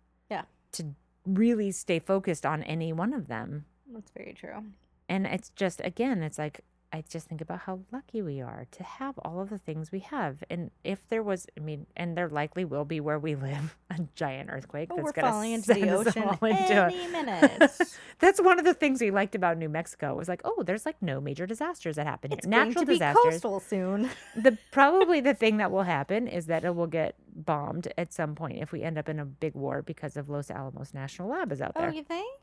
To 0.72 0.94
really 1.26 1.70
stay 1.70 1.98
focused 1.98 2.44
on 2.44 2.62
any 2.64 2.92
one 2.92 3.12
of 3.12 3.28
them. 3.28 3.64
That's 3.92 4.10
very 4.10 4.32
true. 4.32 4.64
And 5.08 5.26
it's 5.26 5.50
just 5.50 5.80
again, 5.84 6.22
it's 6.22 6.38
like 6.38 6.60
I 6.94 7.02
just 7.08 7.26
think 7.26 7.40
about 7.40 7.60
how 7.60 7.80
lucky 7.90 8.20
we 8.20 8.42
are 8.42 8.66
to 8.70 8.82
have 8.82 9.18
all 9.20 9.40
of 9.40 9.48
the 9.48 9.56
things 9.58 9.90
we 9.90 10.00
have. 10.00 10.44
And 10.50 10.70
if 10.84 11.08
there 11.08 11.22
was, 11.22 11.46
I 11.56 11.60
mean, 11.60 11.86
and 11.96 12.16
there 12.16 12.28
likely 12.28 12.66
will 12.66 12.84
be 12.84 13.00
where 13.00 13.18
we 13.18 13.34
live 13.48 13.76
a 13.88 14.00
giant 14.14 14.50
earthquake 14.50 14.88
Oh, 14.90 14.96
that's 14.96 15.12
going 15.12 15.26
falling 15.26 15.62
to 15.62 15.72
into 15.72 15.86
the 15.86 15.90
ocean 15.90 16.22
into 16.22 16.82
a- 16.82 16.86
any 16.86 17.06
minute. 17.08 17.72
that's 18.18 18.42
one 18.42 18.58
of 18.58 18.66
the 18.66 18.74
things 18.74 19.00
we 19.00 19.10
liked 19.10 19.34
about 19.34 19.56
New 19.56 19.70
Mexico. 19.70 20.14
Was 20.14 20.28
like, 20.28 20.42
oh, 20.44 20.62
there's 20.64 20.84
like 20.84 21.00
no 21.00 21.18
major 21.20 21.46
disasters 21.46 21.96
that 21.96 22.06
happen 22.06 22.30
here. 22.30 22.38
It's 22.38 22.46
going 22.46 22.68
Natural 22.68 22.84
to 22.84 22.86
be 22.86 22.94
disasters. 22.94 23.32
coastal 23.32 23.60
soon. 23.60 24.10
The 24.34 24.56
probably 24.70 25.20
the 25.20 25.34
thing 25.34 25.58
that 25.58 25.70
will 25.70 25.82
happen 25.82 26.26
is 26.26 26.46
that 26.46 26.64
it 26.64 26.74
will 26.74 26.86
get 26.86 27.14
bombed 27.34 27.92
at 27.96 28.12
some 28.12 28.34
point 28.34 28.58
if 28.60 28.72
we 28.72 28.82
end 28.82 28.98
up 28.98 29.08
in 29.08 29.18
a 29.20 29.24
big 29.24 29.54
war 29.54 29.82
because 29.82 30.16
of 30.16 30.28
Los 30.28 30.50
Alamos 30.50 30.94
National 30.94 31.28
Lab 31.28 31.52
is 31.52 31.60
out 31.60 31.72
oh, 31.76 31.80
there. 31.80 31.90
Oh, 31.90 31.92
you 31.92 32.02
think? 32.02 32.40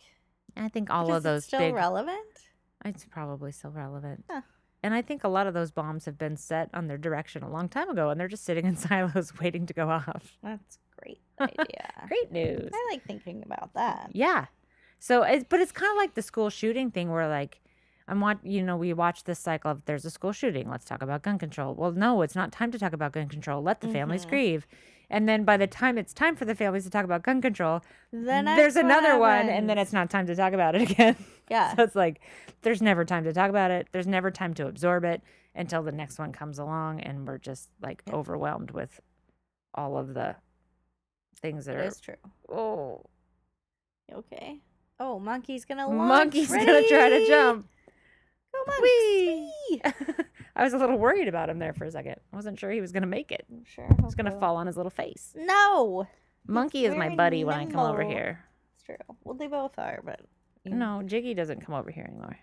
I 0.55 0.69
think 0.69 0.89
all 0.89 1.05
Because 1.05 1.17
of 1.17 1.23
those 1.23 1.45
still 1.45 1.59
big 1.59 1.73
relevant. 1.73 2.48
It's 2.86 3.05
probably 3.05 3.51
still 3.51 3.71
relevant. 3.71 4.25
Huh. 4.30 4.41
And 4.82 4.93
I 4.93 5.01
think 5.01 5.23
a 5.25 5.27
lot 5.27 5.45
of 5.47 5.53
those 5.53 5.71
bombs 5.71 6.05
have 6.05 6.17
been 6.17 6.38
set 6.38 6.69
on 6.73 6.88
their 6.88 6.97
direction 6.97 7.43
a 7.43 7.49
long 7.51 7.67
time 7.67 7.89
ago, 7.89 8.09
and 8.09 8.19
they're 8.19 8.30
just 8.30 8.45
sitting 8.45 8.65
in 8.65 8.75
silos 8.88 9.34
waiting 9.39 9.65
to 9.65 9.73
go 9.73 9.89
off. 9.89 10.38
That's 10.41 10.80
great 11.01 11.19
idea. 11.39 11.91
Great 12.07 12.32
news. 12.32 12.69
I 12.73 12.88
like 12.91 13.03
thinking 13.05 13.43
about 13.45 13.73
that. 13.73 14.11
Yeah. 14.13 14.45
So, 14.99 15.23
it's, 15.23 15.45
but 15.47 15.59
it's 15.59 15.71
kind 15.73 15.91
of 15.91 15.97
like 15.97 16.13
the 16.13 16.21
school 16.21 16.49
shooting 16.49 16.91
thing 16.91 17.09
where, 17.09 17.27
like, 17.27 17.61
I'm 18.07 18.21
watch, 18.21 18.39
you 18.43 18.63
know, 18.63 18.75
we 18.77 18.93
watch 18.93 19.25
this 19.25 19.38
cycle 19.39 19.69
of 19.71 19.86
there's 19.86 20.03
a 20.05 20.09
school 20.09 20.32
shooting. 20.32 20.69
Let's 20.69 20.86
talk 20.86 21.01
about 21.03 21.21
gun 21.23 21.38
control. 21.38 21.75
Well, 21.75 21.91
no, 21.91 22.21
it's 22.21 22.36
not 22.36 22.51
time 22.51 22.71
to 22.71 22.80
talk 22.80 22.93
about 22.93 23.11
gun 23.11 23.27
control. 23.27 23.61
Let 23.61 23.82
the 23.82 23.88
families 23.89 24.25
Mhm. 24.25 24.30
grieve. 24.30 24.67
And 25.10 25.28
then 25.28 25.43
by 25.43 25.57
the 25.57 25.66
time 25.68 25.97
it's 25.97 26.14
time 26.14 26.36
for 26.36 26.45
the 26.45 26.53
families 26.55 26.84
to 26.84 26.89
talk 26.89 27.03
about 27.03 27.24
gun 27.24 27.41
control, 27.41 27.82
The 28.12 28.20
there's 28.55 28.76
one 28.76 28.86
another 28.86 29.18
one, 29.18 29.49
and 29.49 29.70
then 29.70 29.78
it's 29.78 29.91
not 29.93 30.10
time 30.10 30.28
to 30.28 30.36
talk 30.36 30.53
about 30.53 30.76
it 30.76 30.82
again. 30.91 31.16
Yeah. 31.49 31.76
So 31.76 31.84
it's 31.84 31.95
like 31.95 32.22
there's 32.62 32.82
never 32.82 33.05
time 33.05 33.24
to 33.24 33.34
talk 33.34 33.49
about 33.49 33.72
it. 33.72 33.88
There's 33.91 34.05
never 34.07 34.30
time 34.30 34.53
to 34.55 34.68
absorb 34.68 35.03
it 35.03 35.22
until 35.55 35.82
the 35.82 35.91
next 35.91 36.20
one 36.20 36.32
comes 36.32 36.60
along 36.60 36.99
and 37.01 37.28
we're 37.28 37.39
just 37.39 37.70
like 37.82 38.03
overwhelmed 38.14 38.70
with 38.72 38.99
all 39.74 39.97
of 39.97 40.14
the 40.14 40.36
things 41.41 41.66
that 41.66 41.76
It 41.76 41.80
are 41.80 41.84
is 41.88 41.99
true. 41.99 42.16
oh 42.49 43.03
Okay. 44.14 44.62
Oh, 44.99 45.18
monkey's 45.20 45.66
gonna 45.66 45.88
launch. 45.88 46.07
monkey's 46.10 46.49
gonna 46.51 46.88
try 46.88 47.10
to 47.10 47.26
jump. 47.28 47.68
Oh, 48.68 48.80
whee! 48.82 49.51
whee! 49.72 49.82
I 50.55 50.64
was 50.64 50.74
a 50.74 50.78
little 50.78 50.97
worried 50.97 51.28
about 51.28 51.49
him 51.49 51.60
there 51.60 51.74
for 51.74 51.86
a 51.86 51.91
second. 51.91 52.16
I 52.34 52.36
wasn't 52.36 52.60
sure 52.60 52.70
he 52.72 52.82
was 52.82 52.91
gonna 52.91 53.07
make 53.07 53.32
it. 53.32 53.45
I'm 53.51 53.64
Sure. 53.66 53.88
He 53.88 54.03
was 54.03 54.16
gonna 54.16 54.38
fall 54.39 54.57
on 54.57 54.68
his 54.68 54.76
little 54.78 54.89
face. 54.89 55.34
No. 55.38 56.07
Monkey 56.47 56.86
is 56.86 56.95
my 56.95 57.05
very 57.07 57.16
buddy 57.16 57.43
when 57.43 57.55
I 57.55 57.66
come 57.66 57.80
over 57.82 57.99
nimble. 57.99 58.14
here. 58.16 58.39
It's 58.76 58.84
true. 58.84 58.95
Well, 59.24 59.36
they 59.36 59.47
both 59.47 59.78
are, 59.78 60.01
but 60.03 60.22
you- 60.64 60.74
No, 60.74 61.01
Jiggy 61.05 61.34
doesn't 61.34 61.62
come 61.66 61.76
over 61.76 61.91
here 61.91 62.05
anymore. 62.10 62.38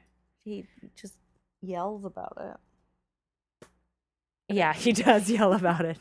he 0.45 0.64
just 0.95 1.17
yells 1.61 2.05
about 2.05 2.39
it. 2.41 3.67
Yeah, 4.49 4.73
he 4.73 4.93
does 4.93 5.29
yell 5.37 5.53
about 5.53 5.85
it. 5.85 5.99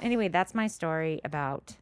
Anyway, 0.00 0.28
that's 0.28 0.54
my 0.54 0.66
story 0.66 1.20
about 1.24 1.76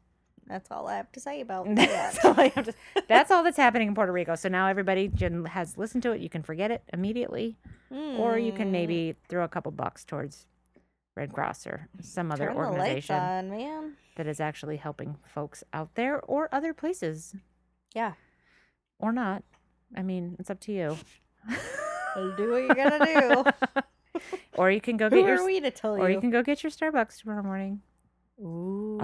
That's 0.51 0.69
all 0.73 0.89
I 0.89 0.97
have 0.97 1.13
to 1.13 1.21
say 1.21 1.41
about 1.41 1.67
That's 1.77 2.19
that. 2.19 2.25
all, 2.25 2.35
I 2.41 2.49
have 2.49 2.65
to, 2.67 2.75
that's 3.09 3.31
all 3.31 3.45
that's 3.45 3.57
happening 3.57 3.87
in 3.89 3.95
Puerto 3.95 4.11
Rico. 4.13 4.35
So 4.35 4.49
now 4.49 4.67
everybody 4.67 5.09
has 5.47 5.79
listened 5.79 6.03
to 6.03 6.11
it. 6.13 6.21
You 6.21 6.29
can 6.29 6.43
forget 6.43 6.73
it 6.73 6.83
immediately, 6.93 7.57
or 7.91 8.37
you 8.37 8.51
can 8.53 8.69
Mm, 8.69 8.73
maybe 8.73 9.15
throw 9.29 9.45
a 9.45 9.49
couple 9.49 9.71
bucks 9.73 10.05
towards 10.05 10.47
Red 11.17 11.33
Cross 11.33 11.67
or 11.69 11.89
some 12.01 12.33
other 12.33 12.49
turn 12.49 12.57
organization 12.57 13.15
on, 13.17 13.51
man. 13.51 13.93
that 14.17 14.27
is 14.27 14.41
actually 14.41 14.77
helping 14.77 15.17
folks 15.25 15.63
out 15.73 15.95
there 15.95 16.21
or 16.23 16.49
other 16.53 16.75
places 16.75 17.35
Yeah. 17.95 18.15
or 18.99 19.13
not. 19.13 19.45
I 19.97 20.03
mean, 20.03 20.35
it's 20.41 20.51
up 20.51 20.59
to 20.61 20.73
you. 20.73 20.97
Well, 22.17 22.35
do 22.37 22.51
what 22.51 22.63
you're 22.65 22.75
gonna 22.75 23.07
do. 23.07 23.81
or 24.57 24.71
you 24.71 24.81
can 24.81 24.97
go 24.97 25.09
Who 25.11 25.17
get 25.21 25.29
are 25.31 25.35
your 25.37 25.47
we 25.47 25.61
to 25.61 25.71
tell 25.71 25.95
or 25.97 26.09
you 26.09 26.17
you? 26.17 26.21
can 26.21 26.31
go 26.31 26.43
get 26.43 26.63
your 26.65 26.71
Starbucks 26.73 27.21
tomorrow 27.23 27.43
morning. 27.45 27.83
Ooh. 28.41 28.99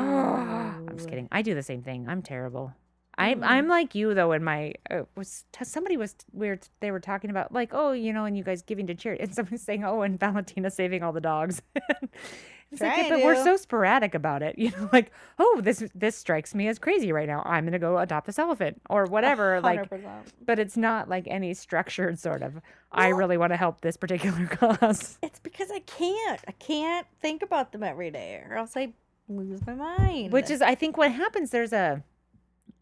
I'm 0.97 0.99
just 0.99 1.11
kidding. 1.11 1.29
I 1.31 1.43
do 1.43 1.55
the 1.55 1.63
same 1.63 1.83
thing. 1.83 2.09
I'm 2.09 2.23
terrible. 2.23 2.73
I'm. 3.19 3.43
I'm 3.43 3.69
like 3.69 3.95
you 3.95 4.15
though. 4.15 4.33
In 4.33 4.45
my 4.45 4.75
uh, 4.91 5.03
was 5.15 5.45
t- 5.53 5.65
somebody 5.65 5.97
was 5.97 6.15
we 6.33 6.49
were 6.49 6.59
they 6.81 6.91
were 6.91 7.01
talking 7.01 7.31
about 7.31 7.53
like 7.53 7.71
oh 7.73 7.93
you 7.93 8.13
know 8.13 8.25
and 8.25 8.37
you 8.37 8.45
guys 8.45 8.63
giving 8.63 8.87
to 8.89 8.95
charity 8.95 9.23
and 9.25 9.35
somebody's 9.35 9.63
saying 9.63 9.85
oh 9.85 10.03
and 10.03 10.19
Valentina 10.21 10.71
saving 10.71 11.03
all 11.03 11.13
the 11.13 11.21
dogs. 11.21 11.63
it's 11.75 12.83
like 12.83 12.97
yeah, 12.97 13.09
but 13.09 13.23
we're 13.23 13.43
so 13.43 13.57
sporadic 13.57 14.15
about 14.15 14.43
it. 14.43 14.57
You 14.67 14.71
know 14.71 14.91
like 14.93 15.13
oh 15.39 15.61
this 15.63 15.83
this 15.95 16.17
strikes 16.17 16.55
me 16.55 16.69
as 16.69 16.79
crazy 16.79 17.11
right 17.13 17.27
now. 17.27 17.43
I'm 17.47 17.65
gonna 17.65 17.79
go 17.79 17.99
adopt 17.99 18.27
this 18.27 18.39
elephant 18.39 18.83
or 18.91 19.07
whatever. 19.07 19.61
Like 19.63 19.89
100%. 19.89 20.09
but 20.45 20.59
it's 20.59 20.77
not 20.77 21.09
like 21.09 21.27
any 21.27 21.55
structured 21.55 22.19
sort 22.19 22.43
of. 22.43 22.61
I 22.93 23.09
really 23.09 23.37
want 23.37 23.53
to 23.53 23.57
help 23.57 23.81
this 23.81 23.97
particular 23.97 24.47
cause. 24.47 25.19
It's 25.23 25.39
because 25.41 25.71
I 25.71 25.81
can't. 25.81 26.41
I 26.47 26.53
can't 26.53 27.07
think 27.21 27.43
about 27.43 27.73
them 27.73 27.83
every 27.83 28.11
day, 28.11 28.43
or 28.49 28.57
else 28.57 28.77
I 28.77 28.93
lose 29.29 29.65
my 29.67 29.75
mind. 29.75 30.33
Which 30.33 30.51
is, 30.51 30.63
I 30.63 30.75
think, 30.75 30.97
what 30.97 31.11
happens. 31.13 31.51
There's 31.51 31.73
a, 31.73 32.03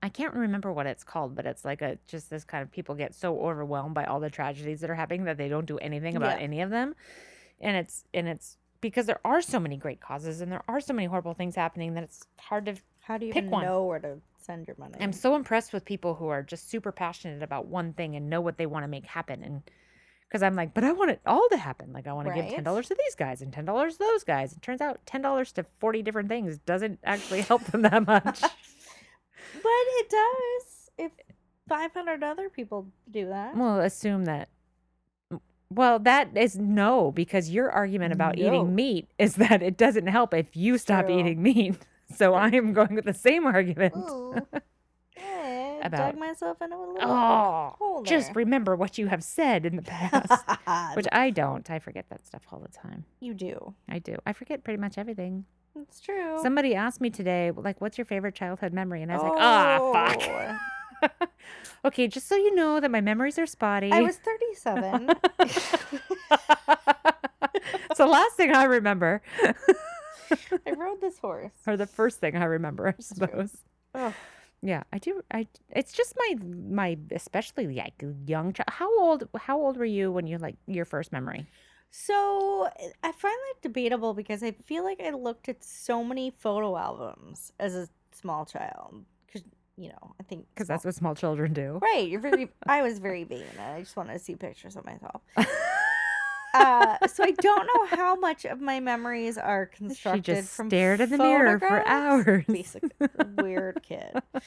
I 0.02 0.08
can't 0.08 0.34
remember 0.34 0.72
what 0.72 0.86
it's 0.86 1.04
called, 1.04 1.34
but 1.34 1.46
it's 1.46 1.64
like 1.64 1.80
a 1.82 1.98
just 2.06 2.30
this 2.30 2.44
kind 2.44 2.62
of 2.62 2.70
people 2.70 2.94
get 2.94 3.14
so 3.14 3.40
overwhelmed 3.40 3.94
by 3.94 4.04
all 4.04 4.20
the 4.20 4.30
tragedies 4.30 4.80
that 4.80 4.90
are 4.90 4.94
happening 4.94 5.24
that 5.24 5.38
they 5.38 5.48
don't 5.48 5.66
do 5.66 5.78
anything 5.78 6.16
about 6.16 6.38
Yeah. 6.38 6.44
any 6.44 6.60
of 6.60 6.70
them, 6.70 6.94
and 7.60 7.76
it's 7.76 8.04
and 8.12 8.28
it's 8.28 8.58
because 8.80 9.06
there 9.06 9.20
are 9.24 9.40
so 9.40 9.58
many 9.58 9.78
great 9.78 10.00
causes 10.02 10.42
and 10.42 10.52
there 10.52 10.62
are 10.68 10.78
so 10.78 10.92
many 10.92 11.06
horrible 11.06 11.32
things 11.32 11.54
happening 11.56 11.94
that 11.94 12.04
it's 12.04 12.22
hard 12.38 12.66
to. 12.66 12.74
how 13.00 13.16
do 13.16 13.24
you 13.24 13.32
pick 13.32 13.44
even 13.44 13.50
one. 13.50 13.64
know 13.64 13.84
where 13.84 13.98
to 13.98 14.18
send 14.36 14.66
your 14.66 14.76
money? 14.78 14.94
I'm 15.00 15.12
so 15.14 15.34
impressed 15.36 15.72
with 15.72 15.86
people 15.86 16.14
who 16.14 16.28
are 16.28 16.42
just 16.42 16.68
super 16.68 16.92
passionate 16.92 17.42
about 17.42 17.66
one 17.66 17.94
thing 17.94 18.14
and 18.14 18.28
know 18.28 18.42
what 18.42 18.58
they 18.58 18.66
want 18.66 18.84
to 18.84 18.88
make 18.88 19.06
happen 19.06 19.42
and. 19.42 19.62
Because 20.34 20.42
I'm 20.42 20.56
like, 20.56 20.74
but 20.74 20.82
I 20.82 20.90
want 20.90 21.12
it 21.12 21.20
all 21.24 21.46
to 21.52 21.56
happen. 21.56 21.92
Like, 21.92 22.08
I 22.08 22.12
want 22.12 22.26
to 22.26 22.34
give 22.34 22.52
ten 22.52 22.64
dollars 22.64 22.88
to 22.88 22.96
these 23.04 23.14
guys 23.14 23.40
and 23.40 23.52
ten 23.52 23.64
dollars 23.64 23.98
to 23.98 23.98
those 24.00 24.24
guys. 24.24 24.52
It 24.52 24.62
turns 24.62 24.80
out 24.80 24.98
ten 25.06 25.22
dollars 25.22 25.52
to 25.52 25.64
forty 25.78 26.02
different 26.02 26.28
things 26.28 26.58
doesn't 26.58 26.98
actually 27.04 27.42
help 27.42 27.62
them 27.66 27.82
that 27.82 28.04
much. 28.08 28.40
but 28.40 28.50
it 29.62 30.10
does 30.10 30.90
if 30.98 31.12
500 31.68 32.24
other 32.24 32.48
people 32.50 32.88
do 33.08 33.28
that. 33.28 33.56
Well, 33.56 33.78
assume 33.78 34.24
that. 34.24 34.48
Well, 35.70 36.00
that 36.00 36.36
is 36.36 36.56
no, 36.58 37.12
because 37.12 37.50
your 37.50 37.70
argument 37.70 38.12
about 38.12 38.36
No. 38.36 38.48
eating 38.48 38.74
meat 38.74 39.06
is 39.20 39.36
that 39.36 39.62
it 39.62 39.76
doesn't 39.76 40.08
help 40.08 40.34
if 40.34 40.56
you 40.56 40.78
stop 40.78 41.06
True. 41.06 41.20
eating 41.20 41.40
meat. 41.40 41.76
So 42.16 42.34
I 42.34 42.48
am 42.48 42.72
going 42.74 42.94
with 42.96 43.06
the 43.06 43.14
same 43.14 43.46
argument. 43.46 43.94
About- 45.84 46.12
dug 46.12 46.18
myself 46.18 46.60
into 46.62 46.76
a 46.76 46.78
little 46.78 46.96
Oh, 47.00 47.74
hole 47.78 48.02
just 48.02 48.34
remember 48.34 48.74
what 48.76 48.96
you 48.98 49.06
have 49.08 49.22
said 49.22 49.66
in 49.66 49.76
the 49.76 49.82
past, 49.94 50.44
which 50.96 51.06
I 51.12 51.30
don't. 51.42 51.70
I 51.70 51.78
forget 51.78 52.06
that 52.10 52.26
stuff 52.26 52.42
all 52.52 52.58
the 52.60 52.68
time. 52.68 53.04
you 53.20 53.34
do. 53.34 53.74
I 53.88 53.98
do. 53.98 54.16
I 54.26 54.32
forget 54.32 54.64
pretty 54.64 54.80
much 54.80 54.96
everything. 54.98 55.44
It's 55.76 56.00
true. 56.00 56.38
Somebody 56.40 56.74
asked 56.74 57.00
me 57.00 57.10
today, 57.10 57.50
like, 57.54 57.80
what's 57.80 57.98
your 57.98 58.04
favorite 58.04 58.34
childhood 58.34 58.72
memory? 58.72 59.02
And 59.02 59.10
I 59.12 59.16
was 59.16 59.22
like, 59.24 59.32
ah, 59.36 59.78
Oh. 59.80 59.92
fuck. 61.10 61.30
okay, 61.84 62.06
just 62.08 62.28
so 62.28 62.36
you 62.36 62.54
know 62.54 62.78
that 62.80 62.90
my 62.90 63.00
memories 63.00 63.38
are 63.38 63.46
spotty. 63.46 63.90
I 63.92 64.00
was 64.00 64.16
37. 64.16 65.10
it's 67.88 67.98
the 67.98 68.06
last 68.06 68.36
thing 68.36 68.52
I 68.54 68.64
remember. 68.64 69.20
I 70.66 70.70
rode 70.76 71.00
this 71.00 71.18
horse. 71.18 71.52
or 71.66 71.76
the 71.76 71.86
first 71.86 72.20
thing 72.20 72.36
I 72.36 72.44
remember, 72.44 72.88
I 72.88 72.94
suppose. 73.02 73.56
Ugh. 73.94 74.12
Yeah, 74.64 74.82
I 74.94 74.98
do. 74.98 75.20
I 75.30 75.46
it's 75.68 75.92
just 75.92 76.14
my 76.16 76.36
my 76.42 76.96
especially 77.12 77.66
like 77.66 78.02
young 78.26 78.54
child. 78.54 78.68
How 78.70 78.98
old? 78.98 79.28
How 79.36 79.60
old 79.60 79.76
were 79.76 79.84
you 79.84 80.10
when 80.10 80.26
you 80.26 80.38
like 80.38 80.56
your 80.66 80.86
first 80.86 81.12
memory? 81.12 81.46
So 81.90 82.68
I 83.04 83.12
find 83.12 83.36
that 83.46 83.62
debatable 83.62 84.14
because 84.14 84.42
I 84.42 84.52
feel 84.64 84.82
like 84.82 85.00
I 85.00 85.10
looked 85.10 85.48
at 85.50 85.62
so 85.62 86.02
many 86.02 86.32
photo 86.38 86.76
albums 86.76 87.52
as 87.60 87.74
a 87.76 87.88
small 88.10 88.46
child. 88.46 89.04
Because, 89.26 89.42
you 89.76 89.90
know, 89.90 90.14
I 90.18 90.22
think. 90.24 90.46
Because 90.54 90.66
that's 90.66 90.84
what 90.84 90.94
small 90.94 91.14
children 91.14 91.52
do. 91.52 91.78
Right. 91.82 92.08
You're 92.08 92.20
very. 92.20 92.48
I 92.66 92.82
was 92.82 92.98
very 92.98 93.24
vain. 93.24 93.44
I 93.60 93.80
just 93.80 93.96
wanted 93.96 94.14
to 94.14 94.18
see 94.18 94.34
pictures 94.34 94.76
of 94.76 94.86
myself. 94.86 95.20
Uh, 96.54 97.06
so 97.08 97.24
I 97.24 97.32
don't 97.32 97.66
know 97.66 97.86
how 97.96 98.14
much 98.16 98.44
of 98.44 98.60
my 98.60 98.78
memories 98.80 99.36
are 99.36 99.66
constructed. 99.66 100.24
she 100.24 100.40
just 100.42 100.54
from 100.56 100.70
stared 100.70 101.00
in 101.00 101.10
the 101.10 101.18
mirror 101.18 101.58
for 101.58 101.86
hours. 101.86 102.44
Basically, 102.46 102.90
weird 103.36 103.82
kid. 103.82 104.14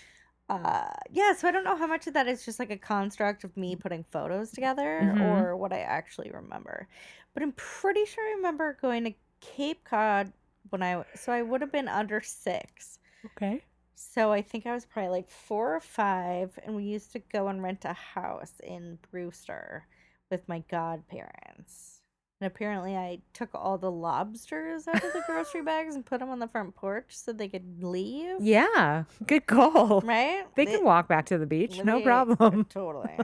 Uh, 0.50 0.88
yeah, 1.12 1.34
so 1.34 1.46
I 1.46 1.52
don't 1.52 1.66
know 1.66 1.76
how 1.76 1.88
much 1.88 2.08
of 2.08 2.14
that 2.14 2.26
is 2.26 2.46
just 2.46 2.58
like 2.58 2.72
a 2.72 2.78
construct 2.78 3.44
of 3.44 3.58
me 3.58 3.76
putting 3.76 4.06
photos 4.06 4.50
together 4.52 5.02
Mhm. 5.14 5.22
or 5.22 5.58
what 5.58 5.74
I 5.74 5.80
actually 5.82 6.32
remember. 6.32 6.88
But 7.34 7.44
I'm 7.44 7.52
pretty 7.52 8.06
sure 8.06 8.24
I 8.26 8.36
remember 8.36 8.78
going 8.82 9.04
to 9.04 9.14
Cape 9.42 9.84
Cod 9.84 10.32
when 10.70 10.82
I 10.82 11.04
so 11.16 11.34
I 11.34 11.42
would 11.42 11.60
have 11.60 11.74
been 11.74 11.90
under 11.90 12.22
six. 12.22 13.00
Okay. 13.26 13.62
So 13.96 14.32
I 14.32 14.42
think 14.42 14.66
I 14.66 14.72
was 14.74 14.86
probably 14.86 15.10
like 15.12 15.30
four 15.30 15.76
or 15.76 15.82
five, 15.82 16.58
and 16.64 16.78
we 16.78 16.84
used 16.84 17.12
to 17.12 17.20
go 17.20 17.50
and 17.50 17.62
rent 17.62 17.84
a 17.84 17.92
house 17.92 18.54
in 18.64 19.00
Brewster 19.12 19.86
with 20.32 20.48
my 20.48 20.64
godparents. 20.70 21.97
And 22.40 22.46
apparently, 22.48 22.96
I 22.96 23.20
took 23.34 23.50
all 23.56 23.80
the 23.80 23.90
lobsters 23.90 24.88
out 24.88 25.04
of 25.04 25.12
the 25.14 25.24
grocery 25.26 25.62
bags 25.66 25.96
and 25.96 26.06
put 26.06 26.20
them 26.20 26.30
on 26.30 26.38
the 26.38 26.48
front 26.48 26.76
porch 26.76 27.06
so 27.10 27.34
they 27.34 27.48
could 27.48 27.84
leave. 27.84 28.36
Yeah. 28.40 29.06
Good 29.26 29.48
call. 29.48 30.02
Right? 30.02 30.46
They 30.56 30.68
can 30.68 30.84
walk 30.84 31.08
back 31.08 31.26
to 31.28 31.40
the 31.40 31.48
beach, 31.48 31.84
no 31.84 32.02
problem. 32.02 32.66
Totally. 32.70 33.18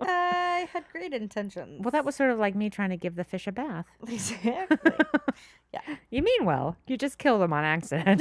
I 0.00 0.68
had 0.72 0.84
great 0.90 1.12
intentions. 1.12 1.80
Well, 1.80 1.92
that 1.92 2.04
was 2.04 2.16
sort 2.16 2.30
of 2.30 2.38
like 2.38 2.56
me 2.56 2.68
trying 2.68 2.90
to 2.90 2.96
give 2.96 3.14
the 3.14 3.22
fish 3.22 3.46
a 3.46 3.52
bath. 3.52 3.86
exactly. 4.08 4.92
Yeah. 5.72 5.82
You 6.10 6.22
mean 6.22 6.44
well. 6.44 6.76
You 6.88 6.96
just 6.96 7.18
kill 7.18 7.38
them 7.38 7.52
on 7.52 7.62
accident. 7.62 8.20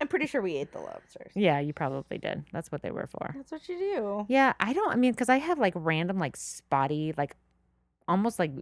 I'm 0.00 0.08
pretty 0.08 0.26
sure 0.26 0.42
we 0.42 0.56
ate 0.56 0.72
the 0.72 0.80
lobsters. 0.80 1.32
yeah, 1.34 1.60
you 1.60 1.72
probably 1.72 2.18
did. 2.18 2.44
That's 2.52 2.70
what 2.70 2.82
they 2.82 2.90
were 2.90 3.06
for. 3.06 3.32
That's 3.34 3.50
what 3.52 3.66
you 3.70 3.78
do. 3.78 4.26
Yeah, 4.28 4.52
I 4.60 4.74
don't. 4.74 4.92
I 4.92 4.96
mean, 4.96 5.12
because 5.12 5.30
I 5.30 5.38
have 5.38 5.58
like 5.58 5.72
random, 5.76 6.18
like 6.18 6.36
spotty, 6.36 7.14
like 7.16 7.34
almost 8.06 8.38
like 8.38 8.52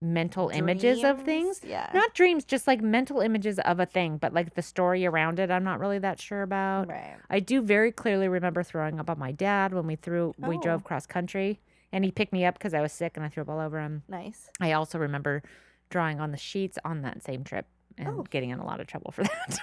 mental 0.00 0.48
images 0.50 1.02
of 1.02 1.22
things. 1.22 1.60
Yeah. 1.64 1.90
Not 1.92 2.14
dreams, 2.14 2.44
just 2.44 2.66
like 2.66 2.80
mental 2.80 3.20
images 3.20 3.58
of 3.60 3.80
a 3.80 3.86
thing, 3.86 4.16
but 4.18 4.32
like 4.32 4.54
the 4.54 4.62
story 4.62 5.04
around 5.06 5.40
it, 5.40 5.50
I'm 5.50 5.64
not 5.64 5.80
really 5.80 5.98
that 5.98 6.20
sure 6.20 6.42
about. 6.42 6.88
right. 6.88 7.16
I 7.30 7.40
do 7.40 7.60
very 7.62 7.90
clearly 7.90 8.28
remember 8.28 8.62
throwing 8.62 9.00
up 9.00 9.10
on 9.10 9.18
my 9.18 9.32
dad 9.32 9.74
when 9.74 9.86
we 9.86 9.96
threw, 9.96 10.34
we 10.38 10.56
Oh. 10.56 10.60
drove 10.60 10.84
cross 10.84 11.06
country, 11.06 11.60
and 11.92 12.04
he 12.04 12.10
picked 12.12 12.32
me 12.32 12.44
up 12.44 12.54
because 12.54 12.74
I 12.74 12.80
was 12.80 12.92
sick 12.92 13.16
and 13.16 13.24
I 13.26 13.28
threw 13.28 13.42
up 13.42 13.48
all 13.48 13.60
over 13.60 13.80
him. 13.80 14.02
Nice. 14.08 14.50
I 14.60 14.72
also 14.72 14.98
remember 14.98 15.42
drawing 15.90 16.20
on 16.20 16.30
the 16.30 16.36
sheets 16.36 16.78
on 16.84 17.02
that 17.02 17.22
same 17.24 17.42
trip 17.44 17.66
and 17.96 18.08
Oh. 18.08 18.22
getting 18.30 18.50
in 18.50 18.60
a 18.60 18.64
lot 18.64 18.78
of 18.80 18.86
trouble 18.86 19.10
for 19.10 19.22
that. 19.24 19.58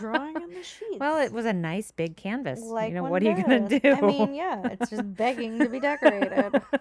Drawing 0.00 0.36
on 0.36 0.48
the 0.50 0.62
sheets. 0.62 0.98
well, 0.98 1.20
it 1.20 1.32
was 1.32 1.44
a 1.44 1.52
nice 1.52 1.90
big 1.90 2.16
canvas. 2.16 2.60
like 2.60 2.88
you 2.90 2.94
know, 2.94 3.04
what 3.04 3.22
are 3.22 3.26
you 3.30 3.36
gonna 3.42 3.68
do? 3.68 3.80
I 3.84 4.00
mean, 4.00 4.34
yeah, 4.34 4.60
it's 4.68 4.90
just 4.90 5.14
begging 5.14 5.58
to 5.58 5.68
be 5.68 5.78
decorated. 5.80 6.62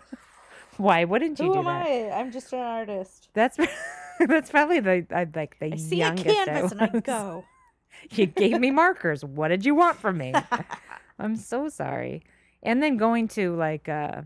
Why 0.80 1.04
wouldn't 1.04 1.40
you 1.40 1.48
Who 1.48 1.54
do 1.54 1.60
am 1.60 1.66
that? 1.66 1.86
I? 1.88 2.10
I'm 2.12 2.32
just 2.32 2.54
an 2.54 2.60
artist. 2.60 3.28
That's 3.34 3.58
that's 4.28 4.50
probably 4.50 4.80
the 4.80 5.06
I 5.14 5.28
like 5.36 5.60
the 5.60 5.74
I 5.74 5.76
see 5.76 6.02
a 6.02 6.06
youngest 6.08 6.26
canvas 6.46 6.72
and 6.72 6.82
I 6.82 7.00
go. 7.02 7.44
you 8.12 8.26
gave 8.28 8.60
me 8.62 8.72
markers. 8.72 9.26
What 9.26 9.50
did 9.50 9.66
you 9.66 9.76
want 9.76 9.98
from 9.98 10.18
me? 10.18 10.34
I'm 11.20 11.36
so 11.36 11.68
sorry. 11.68 12.24
And 12.64 12.82
then 12.82 12.96
going 12.96 13.28
to 13.30 13.58
like 13.58 13.90
uh 13.90 14.22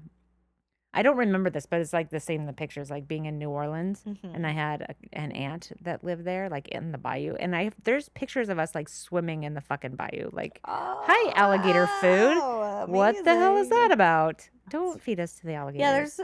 I 0.95 1.01
don't 1.01 1.17
remember 1.17 1.49
this, 1.49 1.65
but 1.65 1.81
it's 1.81 1.91
like 1.91 2.11
the 2.11 2.19
same 2.19 2.41
in 2.41 2.45
the 2.45 2.53
pictures, 2.53 2.91
like 2.91 3.07
being 3.07 3.25
in 3.25 3.39
New 3.39 3.49
Orleans. 3.49 4.03
Mhm. 4.07 4.35
And 4.35 4.45
I 4.45 4.51
had 4.51 4.83
a, 4.83 4.95
an 5.17 5.31
aunt 5.31 5.71
that 5.81 6.03
lived 6.03 6.23
there, 6.23 6.49
like 6.49 6.67
in 6.67 6.91
the 6.91 6.99
bayou. 6.99 7.33
And 7.39 7.55
I 7.55 7.71
there's 7.83 8.09
pictures 8.09 8.47
of 8.47 8.59
us 8.59 8.75
like 8.75 8.87
swimming 8.89 9.41
in 9.41 9.55
the 9.55 9.61
fucking 9.61 9.95
bayou. 9.95 10.29
Like, 10.31 10.59
hi, 10.63 11.31
alligator 11.35 11.87
food. 11.99 12.37
Oh, 12.39 12.85
what 12.87 13.15
the 13.25 13.33
hell 13.35 13.57
is 13.57 13.69
that 13.69 13.91
about? 13.91 14.47
Don't 14.69 15.01
feed 15.01 15.19
us 15.19 15.33
to 15.39 15.47
the 15.47 15.55
alligators. 15.55 15.81
Yeah, 15.81 15.91
there's 15.93 16.19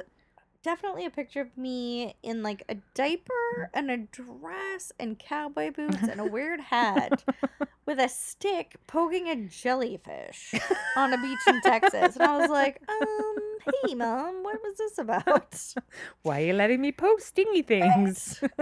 definitely 0.64 1.06
a 1.06 1.10
picture 1.10 1.42
of 1.42 1.58
me 1.58 2.16
in 2.24 2.44
like 2.44 2.64
a 2.70 2.76
diaper 2.94 3.70
and 3.74 3.90
a 3.90 3.98
dress 3.98 4.92
and 5.00 5.18
cowboy 5.18 5.72
boots 5.72 6.04
and 6.04 6.20
a 6.20 6.26
weird 6.26 6.60
hat 6.60 7.24
with 7.86 8.00
a 8.00 8.10
stick 8.10 8.76
poking 8.88 9.28
a 9.30 9.36
jellyfish 9.36 10.54
on 10.96 11.14
a 11.14 11.18
beach 11.18 11.40
in 11.48 11.62
Texas. 11.62 12.16
And 12.16 12.24
I 12.24 12.38
was 12.38 12.50
like, 12.50 12.82
um, 12.90 13.36
hey, 13.84 13.96
mom, 13.96 14.44
what 14.44 14.60
was 14.62 14.78
this 14.78 14.98
about? 14.98 15.74
Why 16.24 16.42
are 16.42 16.46
you 16.48 16.54
letting 16.54 16.82
me 16.82 16.92
post 16.92 17.28
stingy 17.28 17.62
things? 17.62 18.44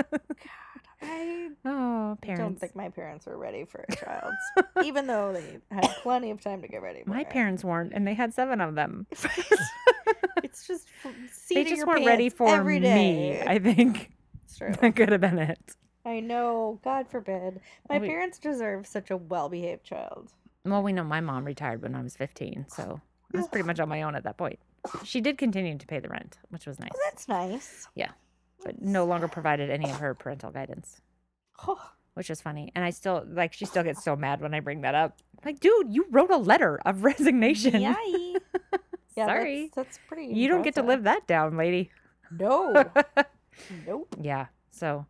I 1.02 1.50
oh, 1.66 2.18
parents. 2.22 2.42
don't 2.42 2.60
think 2.60 2.76
my 2.76 2.90
parents 2.90 3.26
were 3.26 3.38
ready 3.38 3.66
for 3.66 3.86
a 3.88 3.96
child, 3.96 4.34
even 4.84 5.08
though 5.08 5.34
they 5.34 5.60
had 5.72 5.88
plenty 6.02 6.32
of 6.32 6.42
time 6.42 6.62
to 6.62 6.68
get 6.68 6.82
ready. 6.82 7.04
For 7.04 7.10
My 7.10 7.22
it. 7.22 7.30
parents 7.30 7.64
weren't, 7.64 7.94
and 7.94 8.08
they 8.08 8.14
had 8.16 8.34
seven 8.34 8.62
of 8.62 8.76
them. 8.76 9.06
it's 10.44 10.68
just 10.68 10.88
They 11.50 11.64
just 11.64 11.86
weren't 11.86 12.06
ready 12.06 12.30
for 12.30 12.48
every 12.50 12.80
me. 12.80 12.82
day. 12.82 13.44
I 13.46 13.60
think 13.60 14.12
It's 14.46 14.58
true. 14.58 14.74
that 14.82 14.96
could 14.96 15.10
have 15.12 15.22
been 15.22 15.40
it. 15.40 15.60
I 16.06 16.20
know. 16.20 16.80
God 16.84 17.08
forbid. 17.10 17.60
My 17.90 17.98
oh, 17.98 18.00
We- 18.00 18.08
parents 18.08 18.40
deserve 18.40 18.88
such 18.88 19.12
a 19.12 19.18
well-behaved 19.18 19.84
child. 19.84 20.32
Well, 20.66 20.84
we 20.84 20.94
know 20.94 21.04
my 21.04 21.22
mom 21.22 21.46
retired 21.46 21.82
when 21.82 21.96
I 21.96 22.02
was 22.02 22.16
15, 22.18 22.66
so 22.70 23.00
I 23.34 23.38
was 23.38 23.48
pretty 23.48 23.66
much 23.66 23.80
on 23.80 23.88
my 23.88 24.02
own 24.02 24.16
at 24.16 24.24
that 24.24 24.38
point. 24.38 24.60
She 25.04 25.22
did 25.22 25.38
continue 25.38 25.78
to 25.78 25.88
pay 25.88 26.00
the 26.00 26.10
rent, 26.10 26.38
which 26.50 26.66
was 26.66 26.78
oh, 26.80 26.84
nice, 26.84 26.92
Oh, 26.94 27.00
that's 27.06 27.28
nice. 27.28 27.88
But 28.68 28.82
no 28.82 29.06
longer 29.06 29.30
provided 29.30 29.70
any 29.70 29.90
of 29.90 29.98
her 30.00 30.14
parental 30.14 30.52
guidance, 30.52 31.00
Oh, 31.66 31.80
which 32.16 32.30
is 32.30 32.42
funny. 32.42 32.70
And 32.76 32.84
I 32.84 32.90
still 32.90 33.24
like 33.26 33.54
she 33.54 33.64
still 33.64 33.84
gets 33.84 34.04
so 34.04 34.16
mad 34.18 34.42
when 34.42 34.54
I 34.54 34.60
bring 34.60 34.82
that 34.82 34.94
up. 34.94 35.20
Like, 35.46 35.62
dude, 35.62 35.94
you 35.94 36.06
wrote 36.12 36.32
a 36.32 36.38
letter 36.38 36.78
of 36.86 37.04
resignation. 37.12 37.80
yay. 37.80 38.36
yeah, 39.16 39.26
Sorry. 39.26 39.72
That's, 39.74 39.88
that's 39.88 40.00
pretty. 40.10 40.34
You 40.34 40.50
don't 40.50 40.64
get 40.64 40.76
to 40.76 40.82
live 40.84 41.04
that 41.04 41.26
down, 41.28 41.56
lady. 41.56 41.92
No. 42.30 42.74
nope. 43.88 44.14
Yeah. 44.22 44.48
So 44.72 45.06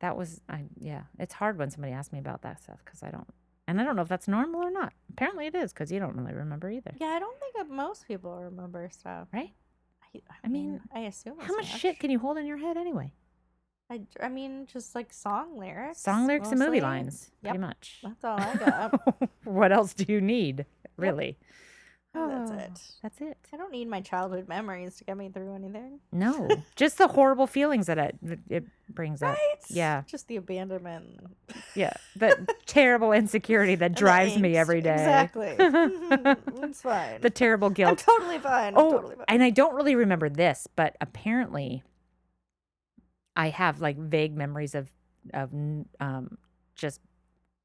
that 0.00 0.16
was 0.16 0.40
I 0.48 0.64
yeah, 0.80 1.02
it's 1.20 1.34
hard 1.34 1.56
when 1.56 1.70
somebody 1.70 1.92
asks 1.92 2.12
me 2.12 2.18
about 2.18 2.42
that 2.42 2.60
stuff 2.60 2.84
cuz 2.84 3.02
I 3.04 3.10
don't 3.10 3.28
and 3.68 3.80
I 3.80 3.84
don't 3.84 3.94
know 3.94 4.02
if 4.02 4.08
that's 4.08 4.26
normal 4.26 4.60
or 4.64 4.72
not. 4.72 4.92
Apparently 5.12 5.46
it 5.46 5.54
is 5.54 5.72
cuz 5.72 5.92
you 5.92 6.00
don't 6.00 6.16
really 6.16 6.34
remember 6.34 6.68
either. 6.68 6.92
Yeah, 6.96 7.14
I 7.16 7.20
don't 7.20 7.38
think 7.38 7.54
that 7.54 7.68
most 7.70 8.08
people 8.08 8.36
remember 8.42 8.88
stuff. 8.90 9.28
Right? 9.32 9.52
I, 10.28 10.32
I, 10.32 10.36
I 10.44 10.48
mean, 10.48 10.72
mean, 10.72 10.80
I 10.94 11.00
assume. 11.00 11.38
How 11.38 11.44
as 11.44 11.56
much 11.56 11.80
shit 11.80 11.98
can 11.98 12.10
you 12.10 12.18
hold 12.18 12.38
in 12.38 12.46
your 12.46 12.58
head 12.58 12.76
anyway? 12.76 13.12
I, 13.90 14.02
I 14.20 14.28
mean, 14.28 14.66
just 14.70 14.94
like 14.94 15.12
song 15.12 15.58
lyrics. 15.58 16.00
Song 16.00 16.26
lyrics 16.26 16.50
and 16.50 16.58
movie 16.58 16.72
mostly. 16.72 16.80
lines, 16.80 17.30
pretty 17.42 17.58
much. 17.58 18.00
That's 18.02 18.24
all 18.24 18.38
I 18.38 18.54
got. 18.56 19.30
what 19.44 19.72
else 19.72 19.94
do 19.94 20.04
you 20.12 20.20
need, 20.20 20.66
really? 20.96 21.38
That's 21.40 21.67
Oh, 22.20 22.54
it. 22.58 22.80
That's 23.02 23.20
it. 23.20 23.36
I 23.52 23.56
don't 23.56 23.70
need 23.72 23.88
my 23.88 24.00
childhood 24.00 24.48
memories 24.48 24.96
to 24.96 25.04
get 25.04 25.16
me 25.16 25.28
through 25.28 25.54
anything. 25.54 26.00
No, 26.12 26.48
just 26.76 26.98
the 26.98 27.08
horrible 27.08 27.46
feelings 27.46 27.86
that 27.86 27.98
it 27.98 28.16
it 28.48 28.64
brings 28.88 29.22
up. 29.22 29.30
Right? 29.36 29.58
Yeah. 29.68 30.02
Just 30.06 30.28
the 30.28 30.36
abandonment. 30.36 31.20
Yeah, 31.74 31.92
the 32.16 32.48
terrible 32.66 33.12
insecurity 33.12 33.74
that 33.76 33.84
and 33.86 33.94
drives 33.94 34.36
me 34.38 34.56
every 34.56 34.80
day. 34.80 34.92
Exactly. 34.94 35.54
it's 35.58 36.82
fine. 36.82 37.20
the 37.20 37.30
terrible 37.30 37.68
I'm 37.68 37.74
guilt. 37.74 37.98
totally 37.98 38.38
fine. 38.38 38.74
I'm 38.74 38.78
Oh, 38.78 38.90
totally 38.92 39.16
fine. 39.16 39.24
and 39.28 39.42
I 39.42 39.50
don't 39.50 39.74
really 39.74 39.94
remember 39.94 40.28
this, 40.28 40.66
but 40.76 40.96
apparently, 41.00 41.82
I 43.36 43.50
have 43.50 43.80
like 43.80 43.96
vague 43.96 44.36
memories 44.36 44.74
of 44.74 44.90
of 45.34 45.52
um 46.00 46.38
just 46.74 47.00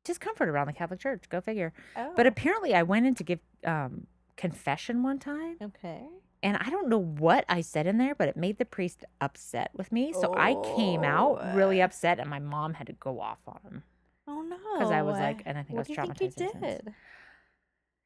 discomfort 0.04 0.50
around 0.50 0.68
the 0.68 0.74
Catholic 0.74 1.00
Church. 1.00 1.24
Go 1.30 1.40
figure. 1.42 1.74
Oh. 1.96 2.12
But 2.16 2.28
apparently, 2.28 2.76
I 2.76 2.84
went 2.84 3.06
in 3.06 3.16
to 3.16 3.24
give 3.24 3.40
um 3.66 4.08
confession 4.36 5.04
one 5.04 5.20
time, 5.20 5.58
okay. 5.62 6.04
and 6.42 6.58
I 6.58 6.70
don't 6.70 6.90
know 6.90 7.02
what 7.02 7.46
I 7.48 7.62
said 7.62 7.88
in 7.88 7.98
there, 7.98 8.16
but 8.16 8.28
it 8.28 8.36
made 8.38 8.58
the 8.58 8.66
priest 8.66 9.06
upset 9.22 9.72
with 9.74 9.92
me. 9.92 10.14
So 10.14 10.34
I 10.36 10.56
came 10.76 11.04
out 11.04 11.56
really 11.56 11.82
Oh. 11.82 11.86
upset, 11.86 12.20
and 12.20 12.30
my 12.30 12.40
mom 12.40 12.74
had 12.76 12.88
to 12.88 12.94
go 12.94 13.20
off 13.22 13.40
on 13.48 13.60
him. 13.64 13.84
Oh 14.28 14.42
no! 14.42 14.58
because 14.78 14.92
I 14.92 15.02
was, 15.02 15.18
like- 15.20 15.42
and 15.46 15.58
I 15.58 15.64
think 15.64 15.72
I 15.72 15.82
what 15.82 15.88
was 15.88 15.90
you 15.90 15.96
think 15.96 16.22
you 16.22 16.28
traumatized 16.30 16.38
since. 16.38 16.54
did? 16.62 16.94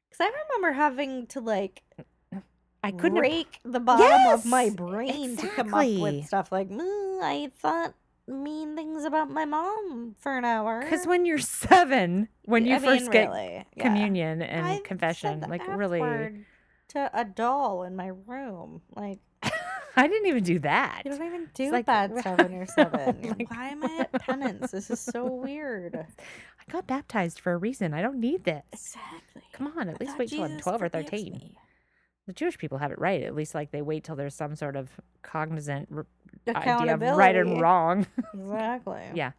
Because 0.08 0.20
I 0.20 0.30
remember 0.46 0.72
having 0.72 1.26
to 1.28 1.40
like 1.40 1.82
I 2.82 2.90
couldn't 2.92 3.16
have 3.16 3.22
rake 3.22 3.58
the 3.64 3.80
bottom 3.80 4.32
of 4.32 4.44
my 4.46 4.64
Yes, 4.64 4.74
brain 4.74 5.36
to 5.36 5.48
come 5.48 5.74
up 5.74 5.82
exactly. 5.82 6.00
with 6.02 6.26
stuff 6.26 6.52
like, 6.52 6.68
"Mm, 6.70 7.22
I 7.22 7.50
thought 7.58 7.94
mean 8.28 8.76
things 8.76 9.04
about 9.04 9.30
my 9.30 9.44
mom 9.44 10.14
for 10.18 10.36
an 10.36 10.44
hour. 10.44 10.80
Because 10.82 11.06
when 11.06 11.24
you're 11.26 11.38
seven, 11.38 12.28
when 12.44 12.66
you 12.66 12.76
I 12.76 12.78
first 12.78 13.02
mean, 13.04 13.10
get 13.10 13.28
really, 13.30 13.66
yeah. 13.76 13.82
communion 13.82 14.42
and 14.42 14.66
I 14.66 14.74
said 14.76 14.84
confession, 14.84 15.40
like 15.48 15.66
really, 15.66 16.00
to 16.88 17.10
a 17.12 17.24
doll 17.24 17.82
in 17.84 17.96
my 17.96 18.10
room. 18.26 18.82
Like 18.94 19.18
I 19.96 20.06
didn't 20.06 20.26
even 20.26 20.44
do 20.44 20.58
that. 20.60 21.02
you 21.04 21.10
don't 21.10 21.26
even 21.26 21.48
do 21.54 21.70
like, 21.72 21.86
bad 21.86 22.16
stuff 22.18 22.38
when 22.38 22.52
you're 22.52 22.66
seven. 22.66 23.16
Like- 23.38 23.50
Why 23.50 23.68
am 23.68 23.84
I 23.84 23.98
at 24.00 24.12
penance? 24.22 24.70
This 24.70 24.90
is 24.90 25.00
so 25.00 25.24
weird. 25.26 25.96
I 25.96 26.72
got 26.72 26.86
baptized 26.86 27.40
for 27.40 27.52
a 27.52 27.56
reason. 27.56 27.94
I 27.94 28.02
don't 28.02 28.20
need 28.20 28.44
this. 28.44 28.62
Exactly. 28.72 29.42
Come 29.52 29.72
on, 29.76 29.88
at 29.88 29.96
I 30.00 30.04
least 30.04 30.18
wait 30.18 30.28
till 30.28 30.44
I'm 30.44 30.58
12 30.58 30.82
or 30.82 30.88
13. 30.88 31.32
me. 31.32 31.52
The 32.28 32.34
Jewish 32.34 32.58
people 32.58 32.76
have 32.76 32.92
it 32.92 32.98
right. 32.98 33.22
At 33.22 33.34
least, 33.34 33.54
like, 33.54 33.70
they 33.70 33.80
wait 33.80 34.04
till 34.04 34.14
there's 34.14 34.34
some 34.34 34.54
sort 34.54 34.76
of 34.76 34.90
cognizant 35.22 35.88
r- 35.96 36.04
idea 36.54 36.92
of 36.92 37.00
right 37.00 37.34
and 37.34 37.58
wrong. 37.58 38.06
Exactly. 38.34 39.00
Yeah. 39.14 39.32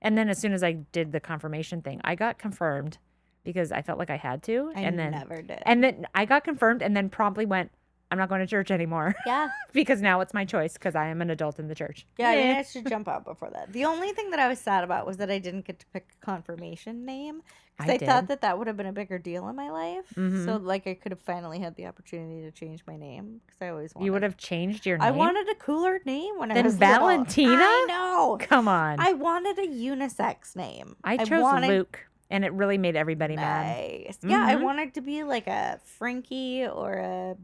And 0.00 0.16
then 0.16 0.28
as 0.28 0.38
soon 0.38 0.52
as 0.52 0.62
I 0.62 0.74
did 0.92 1.10
the 1.10 1.18
confirmation 1.18 1.82
thing, 1.82 2.00
I 2.04 2.14
got 2.14 2.38
confirmed 2.38 2.98
because 3.42 3.72
I 3.72 3.82
felt 3.82 3.98
like 3.98 4.10
I 4.10 4.16
had 4.16 4.44
to. 4.44 4.70
I 4.76 4.80
and 4.82 4.96
then, 4.96 5.10
never 5.10 5.42
did. 5.42 5.58
and 5.62 5.82
then 5.82 6.06
I 6.14 6.24
got 6.24 6.44
confirmed 6.44 6.82
and 6.82 6.96
then 6.96 7.08
promptly 7.10 7.46
went, 7.46 7.72
I'm 8.12 8.18
not 8.18 8.28
going 8.28 8.40
to 8.40 8.46
church 8.46 8.70
anymore 8.70 9.14
yeah, 9.26 9.48
because 9.72 10.00
now 10.00 10.20
it's 10.20 10.34
my 10.34 10.44
choice 10.44 10.74
because 10.74 10.94
I 10.94 11.08
am 11.08 11.22
an 11.22 11.30
adult 11.30 11.58
in 11.58 11.66
the 11.66 11.74
church. 11.74 12.06
yeah, 12.16 12.30
I 12.30 12.36
mean. 12.36 12.56
I 12.56 12.62
should 12.62 12.88
jump 12.88 13.08
out 13.08 13.24
before 13.24 13.50
that. 13.50 13.72
The 13.72 13.84
only 13.84 14.12
thing 14.12 14.30
that 14.30 14.38
I 14.38 14.48
was 14.48 14.58
sad 14.60 14.84
about 14.84 15.04
was 15.06 15.16
that 15.18 15.30
I 15.30 15.38
didn't 15.38 15.64
get 15.64 15.80
to 15.80 15.86
pick 15.92 16.08
a 16.20 16.24
confirmation 16.24 17.04
name. 17.04 17.42
I 17.88 17.94
I, 17.94 17.98
thought 17.98 18.28
that 18.28 18.40
that 18.42 18.58
would 18.58 18.66
have 18.66 18.76
been 18.76 18.86
a 18.86 18.92
bigger 18.92 19.18
deal 19.18 19.48
in 19.48 19.56
my 19.56 19.70
life. 19.70 20.04
So, 20.14 20.20
Mhm. 20.20 20.64
like, 20.64 20.86
I 20.86 20.94
could 20.94 21.12
have 21.12 21.20
finally 21.20 21.58
had 21.60 21.76
the 21.76 21.86
opportunity 21.86 22.42
to 22.42 22.50
change 22.50 22.82
my 22.86 22.96
name 22.96 23.40
because 23.46 23.62
I 23.62 23.68
always 23.68 23.94
wanted. 23.94 24.06
You 24.06 24.12
would 24.12 24.22
have 24.22 24.36
changed 24.36 24.86
your 24.86 24.98
name. 24.98 25.06
I 25.06 25.10
wanted 25.10 25.48
a 25.48 25.54
cooler 25.54 26.00
name 26.04 26.38
when 26.38 26.50
I 26.52 26.60
was 26.60 26.78
little. 26.78 26.98
Valentina? 26.98 27.54
I 27.62 27.84
know. 27.88 28.36
Come 28.40 28.68
on. 28.68 29.00
I, 29.00 29.10
I 29.10 29.12
wanted 29.14 29.58
a 29.58 29.66
unisex 29.66 30.54
name. 30.56 30.96
I 31.04 31.16
chose 31.18 31.42
wanted 31.42 31.68
Luke, 31.68 32.06
and 32.30 32.44
it 32.44 32.52
really 32.52 32.78
made 32.78 32.96
everybody 32.96 33.36
mad. 33.36 33.76
Yeah, 34.22 34.44
I 34.46 34.54
Mhm. 34.56 34.62
wanted 34.62 34.94
to 34.94 35.00
be 35.00 35.22
like 35.24 35.46
a 35.46 35.78
Frankie 35.84 36.66
or 36.66 36.92
a 36.94 37.36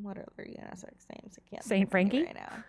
what 0.00 0.16
other 0.16 0.44
unisex 0.44 1.06
names? 1.10 1.38
I 1.38 1.42
can't. 1.50 1.62
Saint 1.64 1.68
think 1.68 1.88
of 1.88 1.94
any 1.94 2.10
Frankie? 2.10 2.24
right 2.24 2.34
now. 2.34 2.64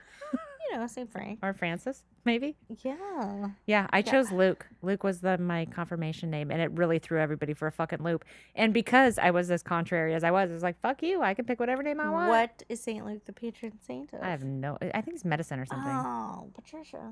You 0.72 0.78
know, 0.78 0.88
Saint 0.88 1.12
Frank. 1.12 1.40
Or 1.42 1.54
Francis, 1.54 2.04
maybe. 2.26 2.58
Yeah. 2.84 3.50
Yeah, 3.66 3.88
I 3.92 4.00
Yeah. 4.00 4.04
chose 4.04 4.32
Luke. 4.32 4.68
Luke 4.82 5.04
was 5.04 5.22
the 5.22 5.38
my 5.38 5.66
confirmation 5.66 6.30
name, 6.30 6.52
and 6.52 6.62
it 6.62 6.72
really 6.72 7.00
threw 7.00 7.20
everybody 7.20 7.54
for 7.54 7.68
a 7.68 7.72
fucking 7.72 8.04
loop. 8.04 8.26
And 8.56 8.74
because 8.74 9.18
I 9.18 9.32
was 9.32 9.50
as 9.52 9.64
contrary 9.64 10.14
as 10.14 10.24
I 10.24 10.32
was, 10.32 10.50
it 10.50 10.54
was 10.54 10.64
like, 10.64 10.80
"Fuck 10.82 11.02
you! 11.04 11.22
I 11.22 11.34
can 11.34 11.46
pick 11.46 11.60
whatever 11.60 11.82
name 11.84 12.00
I 12.00 12.10
want." 12.10 12.30
What 12.30 12.64
is 12.70 12.82
Saint 12.82 13.06
Luke 13.06 13.26
the 13.26 13.34
patron 13.34 13.80
saint 13.82 14.14
of? 14.14 14.22
I 14.22 14.30
have 14.30 14.44
no. 14.44 14.78
I 14.82 15.02
think 15.02 15.16
it's 15.16 15.26
medicine 15.26 15.60
or 15.60 15.66
something. 15.66 15.92
Oh, 15.92 16.52
Patricia. 16.54 17.12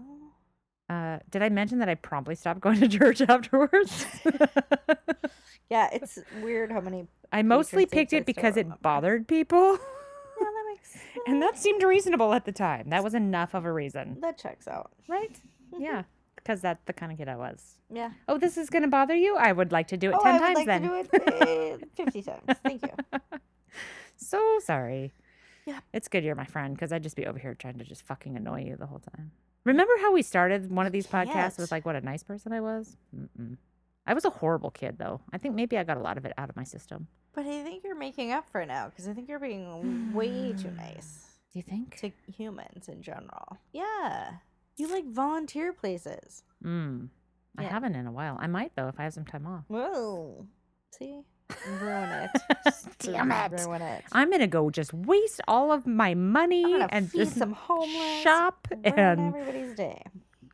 Uh, 0.89 1.20
did 1.30 1.43
I 1.43 1.49
mention 1.49 1.80
that 1.80 1.89
I 1.89 1.95
promptly 1.95 2.36
stopped 2.36 2.62
going 2.62 2.80
to 2.80 2.88
church 2.99 3.22
afterwards? 3.22 4.05
Yeah, 5.70 5.89
it's 5.91 6.18
weird 6.41 6.72
how 6.72 6.80
many. 6.80 7.08
I 7.34 7.41
mostly 7.41 7.86
picked 7.86 8.14
it 8.14 8.26
because 8.26 8.55
it 8.55 8.68
bothered 8.82 9.28
people, 9.28 9.74
Yeah, 9.74 9.78
that 9.78 9.80
makes. 9.80 9.97
And 11.28 11.41
that 11.41 11.57
seemed 11.57 11.84
reasonable 11.84 12.34
at 12.34 12.45
the 12.45 12.51
time. 12.51 12.89
That 12.89 13.03
was 13.03 13.13
enough 13.13 13.53
of 13.53 13.65
a 13.65 13.71
reason, 13.71 14.17
that 14.21 14.38
checks 14.38 14.67
out. 14.67 14.91
right? 15.07 15.39
Yeah, 15.78 16.03
because 16.36 16.61
that's 16.61 16.84
the 16.86 16.93
kind 16.93 17.11
of 17.11 17.17
kid 17.17 17.28
I 17.28 17.36
was. 17.36 17.78
Yeah. 17.93 18.11
Oh, 18.28 18.38
this 18.38 18.57
is 18.57 18.69
gonna 18.69 18.88
bother 18.88 19.15
you? 19.15 19.36
I 19.38 19.51
would 19.51 19.71
like 19.71 19.88
to 19.89 19.97
do 19.97 20.09
it 20.09 20.15
oh, 20.17 20.23
ten 20.23 20.36
I 20.36 20.39
would 20.39 20.45
times 20.45 20.55
like 20.55 20.65
then. 20.67 20.82
to 20.82 20.88
do 20.88 20.93
it 20.95 21.82
uh, 21.82 21.86
fifty 21.95 22.21
times. 22.21 22.59
Thank 22.63 22.82
you. 22.84 23.19
so 24.17 24.59
sorry. 24.63 25.13
Yeah. 25.65 25.80
It's 25.93 26.07
good 26.07 26.23
you're 26.23 26.36
my 26.36 26.45
friend 26.45 26.73
because 26.73 26.93
I'd 26.93 27.03
just 27.03 27.17
be 27.17 27.25
over 27.25 27.38
here 27.38 27.53
trying 27.53 27.78
to 27.78 27.84
just 27.84 28.03
fucking 28.03 28.38
annoy 28.38 28.63
you 28.63 28.78
the 28.78 28.86
whole 28.86 29.01
time. 29.15 29.32
Remember 29.65 29.91
how 29.99 30.13
we 30.13 30.21
started 30.21 30.71
one 30.71 30.86
of 30.86 30.93
these 30.93 31.05
podcasts 31.05 31.34
can't. 31.34 31.57
with 31.57 31.71
like 31.71 31.86
what 31.86 31.97
a 31.97 32.01
nice 32.01 32.23
person 32.23 32.53
I 32.53 32.61
was? 32.61 32.95
Mm-mm. 33.13 33.57
I 34.08 34.14
was 34.14 34.26
a 34.26 34.30
horrible 34.30 34.72
kid 34.72 34.97
though. 34.97 35.20
I 35.34 35.38
think 35.38 35.53
maybe 35.53 35.78
I 35.78 35.84
got 35.84 35.97
a 35.97 36.01
lot 36.01 36.18
of 36.18 36.26
it 36.26 36.34
out 36.38 36.49
of 36.49 36.55
my 36.55 36.64
system. 36.64 37.08
But 37.34 37.45
I 37.45 37.62
think 37.62 37.84
you're 37.84 37.93
making 37.95 38.32
up 38.32 38.49
for 38.49 38.62
it 38.62 38.68
now 38.68 38.88
because 38.89 39.08
I 39.08 39.14
think 39.14 39.28
you're 39.30 39.38
being 39.39 40.14
way 40.14 40.53
too 40.53 40.72
nice 40.78 41.26
Do 41.53 41.60
you 41.60 41.64
think? 41.64 41.97
to 41.97 42.12
humans 42.32 42.88
in 42.88 43.01
general. 43.03 43.58
Yeah. 43.74 44.32
You 44.78 44.88
like 44.91 45.05
volunteer 45.12 45.74
places. 45.74 46.43
Mm. 46.64 47.10
I 47.58 47.64
haven't 47.64 47.95
in 47.95 48.08
a 48.08 48.12
while. 48.12 48.38
I 48.39 48.47
might 48.47 48.72
though 48.76 48.88
if 48.88 48.99
I 48.99 49.03
have 49.03 49.14
some 49.14 49.26
time 49.26 49.45
off. 49.45 49.64
Whoa. 49.68 50.45
See? 50.91 51.24
Ruin 51.82 52.10
it. 52.10 52.30
Damn 52.99 53.32
it. 53.32 53.51
Ruin 53.66 53.82
it. 53.82 54.03
I'm 54.12 54.30
gonna 54.32 54.47
go 54.47 54.70
just 54.70 54.93
waste 54.93 55.41
all 55.47 55.72
of 55.72 55.86
my 55.88 56.14
money 56.14 56.80
and 56.89 57.10
feed 57.12 57.20
just 57.20 57.38
some 57.38 57.53
homeless. 57.53 58.22
shop 58.22 58.68
ruin 58.72 58.86
and 58.99 59.36
everybody's 59.36 59.74
day. 59.76 60.03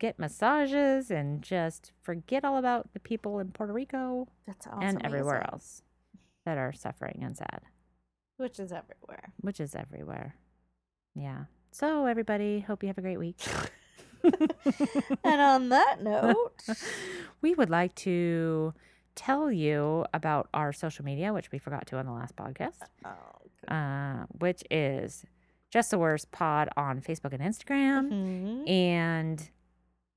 Get 0.04 0.18
massages 0.18 1.10
and 1.10 1.40
just 1.40 1.92
forget 2.02 2.44
all 2.44 2.58
about 2.58 2.92
the 2.92 3.00
people 3.00 3.38
in 3.38 3.48
Puerto 3.50 3.72
Rico 3.72 4.28
That's 4.46 4.66
also 4.66 4.78
and 4.84 5.02
everywhere 5.02 5.36
amazing. 5.36 5.50
else 5.50 5.82
that 6.44 6.58
are 6.58 6.74
suffering 6.74 7.20
and 7.22 7.34
sad, 7.34 7.62
Which 8.36 8.58
is 8.60 8.70
everywhere. 8.70 9.32
which 9.40 9.60
is 9.60 9.74
everywhere. 9.74 10.36
Yeah. 11.14 11.44
So 11.70 12.04
everybody, 12.04 12.60
hope 12.60 12.82
you 12.82 12.88
have 12.88 12.98
a 12.98 13.00
great 13.00 13.16
week. 13.16 13.40
and 15.24 15.40
on 15.40 15.70
that 15.70 16.02
note, 16.02 16.52
we 17.40 17.54
would 17.54 17.70
like 17.70 17.94
to 17.94 18.74
tell 19.14 19.50
you 19.50 20.04
about 20.12 20.50
our 20.52 20.70
social 20.74 21.06
media, 21.06 21.32
which 21.32 21.50
we 21.50 21.58
forgot 21.58 21.86
to 21.86 21.96
on 21.96 22.04
the 22.04 22.12
last 22.12 22.36
podcast, 22.36 22.82
oh, 23.06 23.74
uh, 23.74 24.26
which 24.38 24.62
is 24.70 25.24
Just 25.70 25.90
the 25.90 25.98
Worst 25.98 26.30
Pod 26.30 26.68
on 26.76 27.00
Facebook 27.00 27.32
and 27.32 27.42
Instagram, 27.42 28.10
mhm. 28.10 28.68
and 28.68 29.48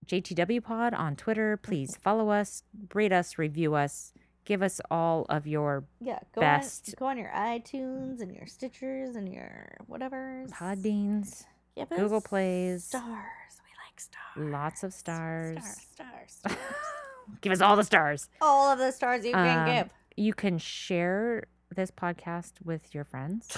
JTW 0.08 0.64
Pod 0.64 0.94
on 0.94 1.16
Twitter. 1.16 1.58
Please 1.58 1.96
follow 1.98 2.30
us, 2.30 2.64
rate 2.94 3.12
us, 3.12 3.38
review 3.38 3.76
us, 3.76 4.14
give 4.46 4.62
us 4.64 4.80
all 4.90 5.26
of 5.30 5.46
your 5.48 5.84
yeah, 6.00 6.20
go 6.34 6.42
best- 6.42 6.90
on 6.90 6.94
go 6.98 7.06
on 7.08 7.18
your 7.18 7.30
iTunes 7.36 8.22
and 8.22 8.34
your 8.34 8.46
Stitchers 8.46 9.16
and 9.16 9.32
your 9.32 9.78
whatever. 9.88 10.46
Podbeans, 10.50 11.46
Give 11.76 11.90
Google 11.90 12.22
Plays. 12.22 12.86
Stars. 12.86 13.04
We 13.04 13.72
like 13.86 14.00
stars. 14.00 14.52
lots 14.52 14.84
of 14.84 14.94
stars. 14.94 15.58
Stars. 15.60 15.78
Stars. 15.94 16.32
stars. 16.32 16.56
give 17.42 17.52
us 17.52 17.62
all 17.62 17.76
the 17.76 17.84
stars. 17.84 18.30
All 18.42 18.72
of 18.72 18.80
the 18.80 18.92
stars 18.92 19.26
you 19.26 19.34
can 19.34 19.60
Um, 19.60 19.66
give. 19.76 19.90
You 20.16 20.34
can 20.34 20.58
share 20.58 21.44
this 21.76 21.92
podcast 21.92 22.54
with 22.64 22.96
your 22.96 23.04
friends, 23.04 23.56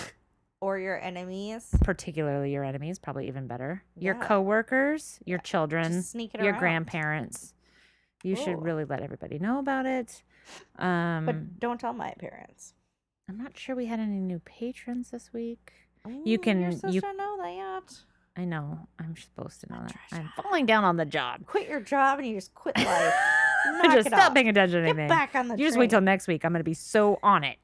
Or 0.62 0.78
your 0.78 1.00
enemies. 1.00 1.70
particularly 1.84 2.52
your 2.52 2.66
enemies, 2.66 3.00
probably 3.00 3.28
even 3.28 3.48
better. 3.48 3.84
Your 3.96 4.16
Yeah. 4.16 4.28
coworkers, 4.28 5.20
your 5.26 5.40
children, 5.40 5.92
Just 5.94 6.12
sneak 6.12 6.36
it 6.36 6.42
your 6.42 6.52
around. 6.52 6.60
grandparents. 6.60 7.54
You 8.24 8.36
should 8.36 8.58
Ooh. 8.58 8.62
really 8.62 8.84
let 8.84 9.02
everybody 9.02 9.40
know 9.40 9.60
about 9.60 9.86
it. 9.86 10.22
Um, 10.78 11.26
But 11.26 11.60
don't 11.60 11.80
tell 11.80 11.94
my 11.94 12.14
parents. 12.20 12.74
I'm 13.30 13.38
not 13.38 13.58
sure 13.58 13.76
we 13.76 13.86
had 13.86 14.00
any 14.02 14.20
new 14.20 14.40
patrons 14.40 15.12
this 15.12 15.32
week. 15.32 15.72
You 16.26 16.38
can- 16.40 16.72
supposed 16.74 16.94
you- 16.96 17.02
to 17.02 17.14
know 17.14 17.38
that. 17.38 18.04
I 18.36 18.44
know. 18.46 18.88
I'm 19.00 19.16
supposed 19.16 19.62
to 19.62 19.72
know 19.72 19.82
that. 19.86 19.96
I'm 20.12 20.30
falling 20.44 20.66
down 20.66 20.84
on 20.84 20.98
the 20.98 21.06
job. 21.06 21.46
Quit 21.46 21.70
your 21.70 21.80
job 21.82 22.20
and 22.20 22.28
you 22.28 22.36
just 22.36 22.54
quit 22.54 22.78
life. 22.78 23.14
Just 23.84 24.08
stop 24.08 24.30
off. 24.30 24.34
paying 24.34 24.50
attention 24.50 24.82
to 24.82 24.88
Get 24.88 24.90
anything. 24.92 25.10
back 25.10 25.36
on 25.36 25.48
the 25.48 25.58
You 25.58 25.66
just 25.66 25.78
wait 25.78 25.90
till 25.90 26.00
train. 26.00 26.06
next 26.06 26.28
week. 26.28 26.44
I'm 26.46 26.52
going 26.52 26.60
to 26.60 26.64
be 26.64 26.74
so 26.74 27.20
on 27.24 27.44
it. 27.44 27.60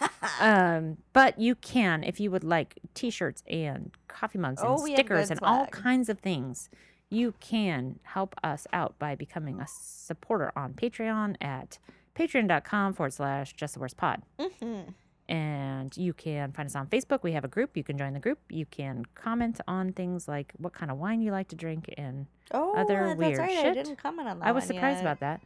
um, 0.40 0.96
but 1.12 1.38
you 1.38 1.54
can, 1.56 2.04
if 2.04 2.20
you 2.20 2.30
would 2.30 2.44
like 2.44 2.78
t-shirts 2.94 3.42
and 3.48 3.90
coffee 4.08 4.38
mugs 4.38 4.60
and 4.62 4.70
Oh, 4.70 4.82
we 4.82 4.90
have 4.92 4.98
stickers 4.98 5.30
and 5.30 5.40
all 5.42 5.66
kinds 5.66 6.08
of 6.08 6.18
things, 6.20 6.70
you 7.10 7.34
can 7.40 7.98
help 8.02 8.34
us 8.42 8.66
out 8.72 8.98
by 8.98 9.14
becoming 9.14 9.60
a 9.60 9.66
supporter 9.68 10.52
on 10.56 10.72
Patreon 10.74 11.36
at 11.40 11.78
patreon.com 12.16 12.94
forward 12.94 13.12
slash 13.12 13.52
just 13.54 13.74
the 13.74 13.80
worst 13.80 13.96
pod. 13.96 14.22
Mm-hmm. 14.38 14.90
And 15.28 15.96
you 15.96 16.12
can 16.12 16.52
find 16.52 16.66
us 16.66 16.76
on 16.76 16.86
Facebook. 16.86 17.22
We 17.22 17.32
have 17.32 17.44
a 17.44 17.48
group. 17.48 17.76
You 17.76 17.82
can 17.84 17.96
join 17.96 18.12
the 18.12 18.20
group. 18.20 18.38
You 18.50 18.66
can 18.66 19.04
comment 19.14 19.60
on 19.66 19.92
things 19.92 20.28
like 20.28 20.52
what 20.58 20.74
kind 20.74 20.90
of 20.90 20.98
wine 20.98 21.22
you 21.22 21.30
like 21.32 21.48
to 21.48 21.56
drink. 21.56 21.92
And 21.96 22.26
Oh, 22.52 22.74
Other 22.76 23.06
that's 23.08 23.18
weird 23.18 23.38
right. 23.38 23.50
I 23.58 23.62
shit. 23.62 23.74
didn't 23.74 23.96
comment 23.96 24.28
on 24.28 24.38
that. 24.40 24.46
I 24.48 24.52
was 24.52 24.62
one 24.64 24.74
surprised 24.74 24.96
yet. 24.96 25.02
about 25.02 25.20
that. 25.20 25.40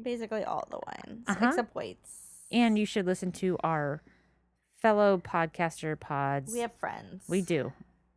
Basically 0.00 0.44
all 0.44 0.66
the 0.70 0.78
wines 0.86 1.24
Uh-huh. 1.26 1.46
except 1.48 1.74
whites. 1.74 2.44
And 2.50 2.78
you 2.78 2.86
should 2.86 3.04
listen 3.06 3.32
to 3.32 3.58
our 3.62 4.02
fellow 4.80 5.18
podcaster 5.18 5.98
pods. 5.98 6.52
we 6.52 6.60
have 6.60 6.72
friends. 6.74 7.24
We 7.28 7.42
do. 7.42 7.72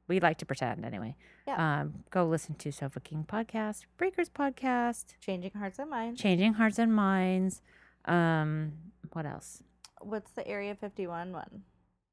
We 0.08 0.20
like 0.20 0.38
to 0.40 0.46
pretend 0.46 0.86
anyway. 0.86 1.16
Yeah. 1.48 1.82
Um, 1.82 2.04
go 2.12 2.26
listen 2.26 2.56
to 2.56 2.72
Sofa 2.72 3.00
King 3.00 3.26
podcast, 3.28 3.86
Breakers 3.98 4.30
podcast, 4.30 5.16
Changing 5.22 5.52
hearts 5.52 5.80
and 5.80 5.90
minds. 5.90 6.22
Changing 6.22 6.54
Hearts 6.54 6.78
and 6.80 6.94
Minds. 6.96 7.62
Um, 8.06 8.74
what 9.14 9.26
else? 9.26 9.64
What's 10.02 10.32
the 10.32 10.48
Area 10.48 10.76
51 10.76 11.32
one? 11.32 11.64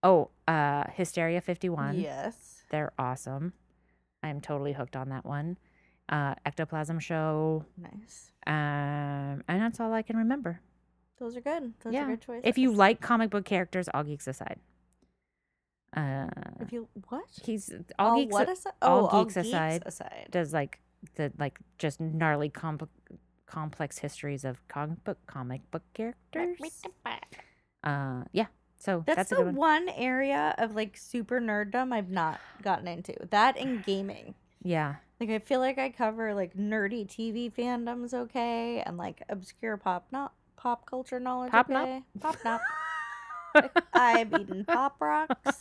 Oh, 0.02 0.30
uh, 0.46 0.84
Hysteria 0.94 1.40
51. 1.40 1.98
Yes. 1.98 2.62
They're 2.70 2.92
awesome. 2.98 3.52
I'm 4.22 4.40
totally 4.40 4.72
hooked 4.74 4.96
on 4.96 5.08
that 5.10 5.24
one. 5.24 5.56
Uh, 6.08 6.34
Ectoplasm 6.46 6.98
Show. 7.00 7.64
Nice. 7.76 8.32
Um, 8.46 9.44
and 9.46 9.60
that's 9.60 9.78
all 9.78 9.92
I 9.92 10.02
can 10.02 10.16
remember. 10.16 10.60
Those 11.18 11.36
are 11.36 11.40
good. 11.40 11.74
Those 11.82 11.92
yeah. 11.92 12.04
are 12.04 12.08
good 12.08 12.22
choices. 12.22 12.42
If 12.44 12.56
you 12.58 12.72
like 12.72 13.00
comic 13.00 13.30
book 13.30 13.44
characters, 13.44 13.88
all 13.92 14.04
geeks 14.04 14.26
aside. 14.26 14.58
Uh, 15.96 16.28
if 16.60 16.72
you 16.72 16.88
what? 17.08 17.24
he's 17.42 17.72
all, 17.98 18.16
geeks 18.16 18.32
what 18.32 18.48
aside? 18.48 18.72
all 18.82 19.04
Oh, 19.04 19.06
all 19.08 19.24
geeks 19.24 19.34
geeks 19.34 19.48
aside. 19.48 19.82
aside. 19.86 20.28
does 20.30 20.52
like 20.52 20.80
the 21.16 21.32
like 21.38 21.58
just 21.78 21.98
gnarly 22.00 22.50
compl- 22.50 22.88
complex 23.46 23.98
histories 23.98 24.44
of 24.44 24.66
comic 24.68 25.02
book 25.04 25.18
comic 25.26 25.68
book 25.70 25.82
characters. 25.94 26.58
Uh, 27.82 28.24
yeah. 28.32 28.46
So 28.80 29.02
That's, 29.06 29.16
that's, 29.16 29.30
the 29.30 29.44
one. 29.46 29.54
one 29.56 29.88
area 29.88 30.54
of 30.58 30.76
like 30.76 30.96
super 30.96 31.40
nerddom 31.40 31.92
I've 31.92 32.10
not 32.10 32.40
gotten 32.62 32.86
into. 32.86 33.14
That 33.30 33.58
and 33.58 33.84
gaming. 33.84 34.34
Yeah. 34.62 34.96
Like 35.20 35.30
I 35.30 35.38
feel 35.40 35.60
like 35.60 35.78
I 35.78 35.90
cover 35.90 36.34
like 36.34 36.56
nerdy 36.56 37.06
TV 37.06 37.52
fandoms 37.52 38.14
okay, 38.14 38.82
and 38.86 38.96
like 38.96 39.22
obscure 39.28 39.76
pop 39.76 40.06
not 40.12 40.32
pop 40.56 40.86
culture 40.86 41.20
knowledge 41.20 41.52
Pop 41.52 41.68
nop? 41.68 42.02
Pop 42.20 42.36
not. 42.44 42.60
I've 43.94 44.32
eaten 44.32 44.64
pop 44.64 44.96
rocks, 45.00 45.58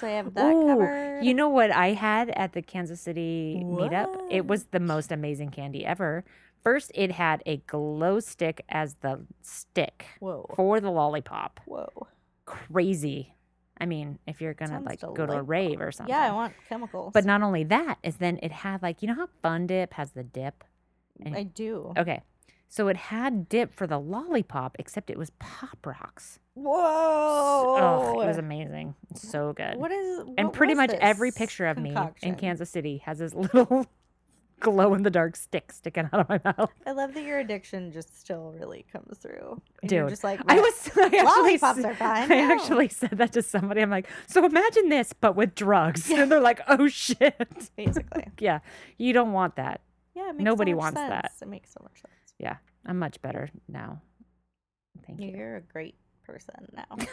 so 0.00 0.06
I 0.06 0.10
have 0.10 0.32
that 0.34 0.54
Ooh, 0.54 0.66
covered. 0.66 1.24
You 1.24 1.34
know 1.34 1.48
what 1.48 1.70
I 1.70 1.88
had 1.88 2.30
at 2.30 2.52
the 2.52 2.62
Kansas 2.62 3.00
City 3.00 3.60
meetup? 3.64 4.28
It 4.30 4.46
was 4.46 4.64
the 4.66 4.80
most 4.80 5.10
amazing 5.12 5.50
candy 5.50 5.84
ever. 5.84 6.24
First, 6.62 6.92
it 6.94 7.12
had 7.12 7.42
a 7.44 7.58
glow 7.58 8.20
stick 8.20 8.64
as 8.68 8.94
the 9.00 9.20
stick 9.42 10.06
Whoa. 10.20 10.50
for 10.56 10.80
the 10.80 10.90
lollipop. 10.90 11.60
Whoa. 11.66 12.06
Crazy. 12.44 13.35
I 13.80 13.86
mean, 13.86 14.18
if 14.26 14.40
you're 14.40 14.54
gonna 14.54 14.72
Sounds 14.72 14.86
like 14.86 15.00
go 15.00 15.26
to 15.26 15.32
a 15.34 15.42
rave 15.42 15.80
or 15.80 15.92
something. 15.92 16.14
Yeah, 16.14 16.28
I 16.28 16.32
want 16.32 16.54
chemicals. 16.68 17.12
But 17.12 17.24
not 17.24 17.42
only 17.42 17.64
that, 17.64 17.98
is 18.02 18.16
then 18.16 18.38
it 18.42 18.52
had 18.52 18.82
like 18.82 19.02
you 19.02 19.08
know 19.08 19.14
how 19.14 19.28
Fun 19.42 19.66
Dip 19.66 19.92
has 19.94 20.12
the 20.12 20.24
dip. 20.24 20.64
and- 21.24 21.36
I 21.36 21.42
do. 21.42 21.92
Okay, 21.96 22.22
so 22.68 22.88
it 22.88 22.96
had 22.96 23.48
dip 23.48 23.74
for 23.74 23.86
the 23.86 23.98
lollipop, 23.98 24.76
except 24.78 25.10
it 25.10 25.18
was 25.18 25.30
pop 25.38 25.84
rocks. 25.86 26.38
Whoa. 26.54 28.14
Oh, 28.14 28.20
it 28.22 28.26
was 28.26 28.38
amazing. 28.38 28.94
So 29.14 29.52
good. 29.52 29.76
What 29.76 29.92
is 29.92 30.24
and 30.38 30.52
pretty 30.52 30.74
much 30.74 30.90
every 30.92 31.30
picture 31.30 31.66
of 31.66 31.76
me 31.78 31.94
in? 32.22 32.34
Kansas 32.36 32.70
City 32.70 32.98
has 33.04 33.18
this 33.18 33.34
little 33.54 33.86
glow 34.60 34.94
in 34.94 35.02
the 35.02 35.10
dark 35.10 35.36
stick 35.36 35.72
sticking 35.72 36.08
out 36.12 36.20
of 36.20 36.28
my 36.28 36.40
mouth. 36.44 36.70
I 36.86 36.92
love 36.92 37.14
that 37.14 37.22
your 37.24 37.38
addiction 37.38 37.92
just 37.92 38.18
still 38.18 38.54
really 38.58 38.84
comes 38.90 39.18
through. 39.18 39.60
And 39.82 39.92
you're 39.92 40.02
Dude, 40.04 40.10
just 40.10 40.24
like 40.24 40.40
I 40.48 40.58
was 40.58 40.90
I 40.96 41.04
actually 41.04 41.22
Lollipops 41.22 41.84
are 41.84 41.94
fine, 41.94 42.32
I 42.32 42.46
no. 42.46 42.54
actually 42.54 42.88
said 42.88 43.10
that 43.12 43.32
to 43.32 43.42
somebody. 43.42 43.82
I'm 43.82 43.90
like, 43.90 44.08
so 44.26 44.44
imagine 44.44 44.88
this, 44.88 45.12
but 45.12 45.36
with 45.36 45.54
drugs, 45.54 46.10
and 46.10 46.30
they're 46.30 46.40
like, 46.40 46.60
oh 46.68 46.88
shit. 46.88 47.70
basically. 47.76 48.24
yeah, 48.40 48.60
you 48.98 49.12
don't 49.12 49.32
want 49.32 49.56
that. 49.56 49.80
Yeah, 50.14 50.30
it 50.30 50.36
makes 50.36 50.44
Nobody 50.44 50.72
so 50.72 50.76
wants 50.78 50.98
sense. 50.98 51.10
that. 51.10 51.32
It 51.42 51.48
makes 51.48 51.72
so 51.72 51.80
much 51.82 52.00
sense. 52.00 52.34
Yeah, 52.38 52.56
I'm 52.86 52.98
much 52.98 53.20
better 53.20 53.50
now. 53.68 54.00
Thank 55.06 55.20
you. 55.20 55.30
You're 55.36 55.56
a 55.56 55.60
great 55.60 55.96
person 56.24 56.68
now. 56.74 56.96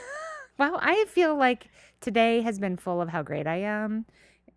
Well, 0.60 0.78
I 0.80 1.06
feel 1.10 1.36
like 1.36 1.70
today 2.00 2.42
has 2.42 2.60
been 2.60 2.78
full 2.78 3.02
of 3.02 3.10
how 3.10 3.24
great 3.24 3.48
I 3.48 3.56
am, 3.62 4.06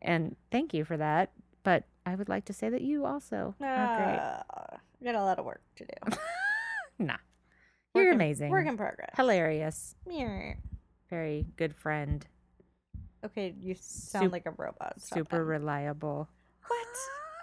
and 0.02 0.36
thank 0.50 0.74
you 0.74 0.84
for 0.84 0.98
that. 0.98 1.32
But 1.66 1.82
I 2.06 2.14
would 2.14 2.28
like 2.28 2.44
to 2.44 2.52
say 2.52 2.68
that 2.68 2.80
you 2.80 3.04
also 3.04 3.56
are 3.60 3.96
great. 3.96 4.20
Uh, 4.20 4.76
we 5.00 5.04
got 5.04 5.16
a 5.16 5.20
lot 5.24 5.40
of 5.40 5.44
work 5.44 5.62
to 5.76 5.84
do. 5.84 6.16
Nah, 6.98 7.16
you're 7.94 8.08
in- 8.10 8.14
amazing. 8.14 8.48
Work 8.50 8.68
in 8.68 8.76
progress. 8.76 9.10
Hilarious. 9.16 9.96
Meh. 10.06 10.54
Very 11.10 11.44
good 11.56 11.74
friend. 11.74 12.24
Okay, 13.24 13.52
you 13.60 13.74
sound 13.78 14.30
like 14.32 14.46
a 14.46 14.52
robot. 14.52 14.94
Stop 14.98 15.18
super 15.18 15.42
it. 15.42 15.44
reliable. 15.44 16.28
What? 16.68 16.86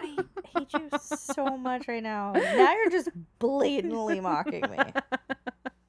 I 0.00 0.58
hate 0.58 0.72
you 0.72 0.88
so 0.98 1.56
much 1.56 1.86
right 1.86 2.02
now. 2.02 2.32
Now 2.32 2.72
you're 2.74 2.90
just 2.90 3.10
blatantly 3.38 4.20
mocking 4.20 4.62
me. 4.62 4.78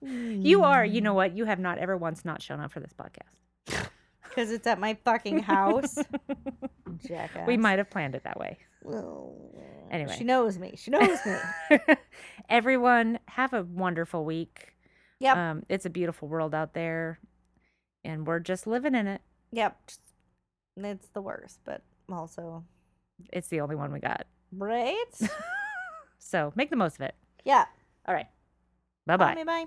You 0.43 0.63
are. 0.63 0.85
You 0.85 1.01
know 1.01 1.15
what? 1.15 1.35
You 1.35 1.45
have 1.45 1.57
not 1.59 1.79
ever 1.79 1.97
once 1.97 2.23
not 2.25 2.39
shown 2.39 2.59
up 2.59 2.71
for 2.71 2.79
this 2.81 2.93
podcast. 2.93 3.87
Because 4.35 4.51
it's 4.51 4.67
at 4.67 4.79
my 4.79 4.97
fucking 5.05 5.39
house. 5.39 5.97
Jackass. 7.07 7.47
We 7.47 7.55
might 7.57 7.77
have 7.79 7.89
planned 7.89 8.15
it 8.15 8.23
that 8.25 8.37
way. 8.39 8.57
Well, 8.83 9.33
Anyway. 9.91 10.15
She 10.17 10.23
knows 10.23 10.57
me. 10.57 10.73
She 10.77 10.91
knows 10.91 11.19
me. 11.25 11.77
Everyone, 12.49 13.19
have 13.27 13.53
a 13.53 13.63
wonderful 13.63 14.25
week. 14.25 14.73
Yep. 15.19 15.37
Um, 15.37 15.63
it's 15.69 15.85
a 15.85 15.89
beautiful 15.89 16.27
world 16.27 16.53
out 16.55 16.73
there, 16.73 17.19
and 18.03 18.25
we're 18.27 18.39
just 18.39 18.67
living 18.67 18.95
in 18.95 19.07
it. 19.07 19.21
Yep. 19.51 19.77
It's 20.77 21.07
the 21.13 21.21
worst, 21.21 21.59
but 21.63 21.81
also, 22.11 22.63
It's 23.31 23.47
the 23.47 23.61
only 23.61 23.75
one 23.75 23.93
we 23.93 23.99
got. 23.99 24.25
right? 24.51 25.05
So 26.17 26.51
make 26.55 26.71
the 26.71 26.75
most 26.75 26.95
of 26.95 27.01
it. 27.01 27.13
yeah. 27.45 27.65
All 28.07 28.13
right. 28.15 28.25
Bye 29.05 29.15
bye. 29.17 29.35
Bye 29.35 29.43
bye. 29.43 29.65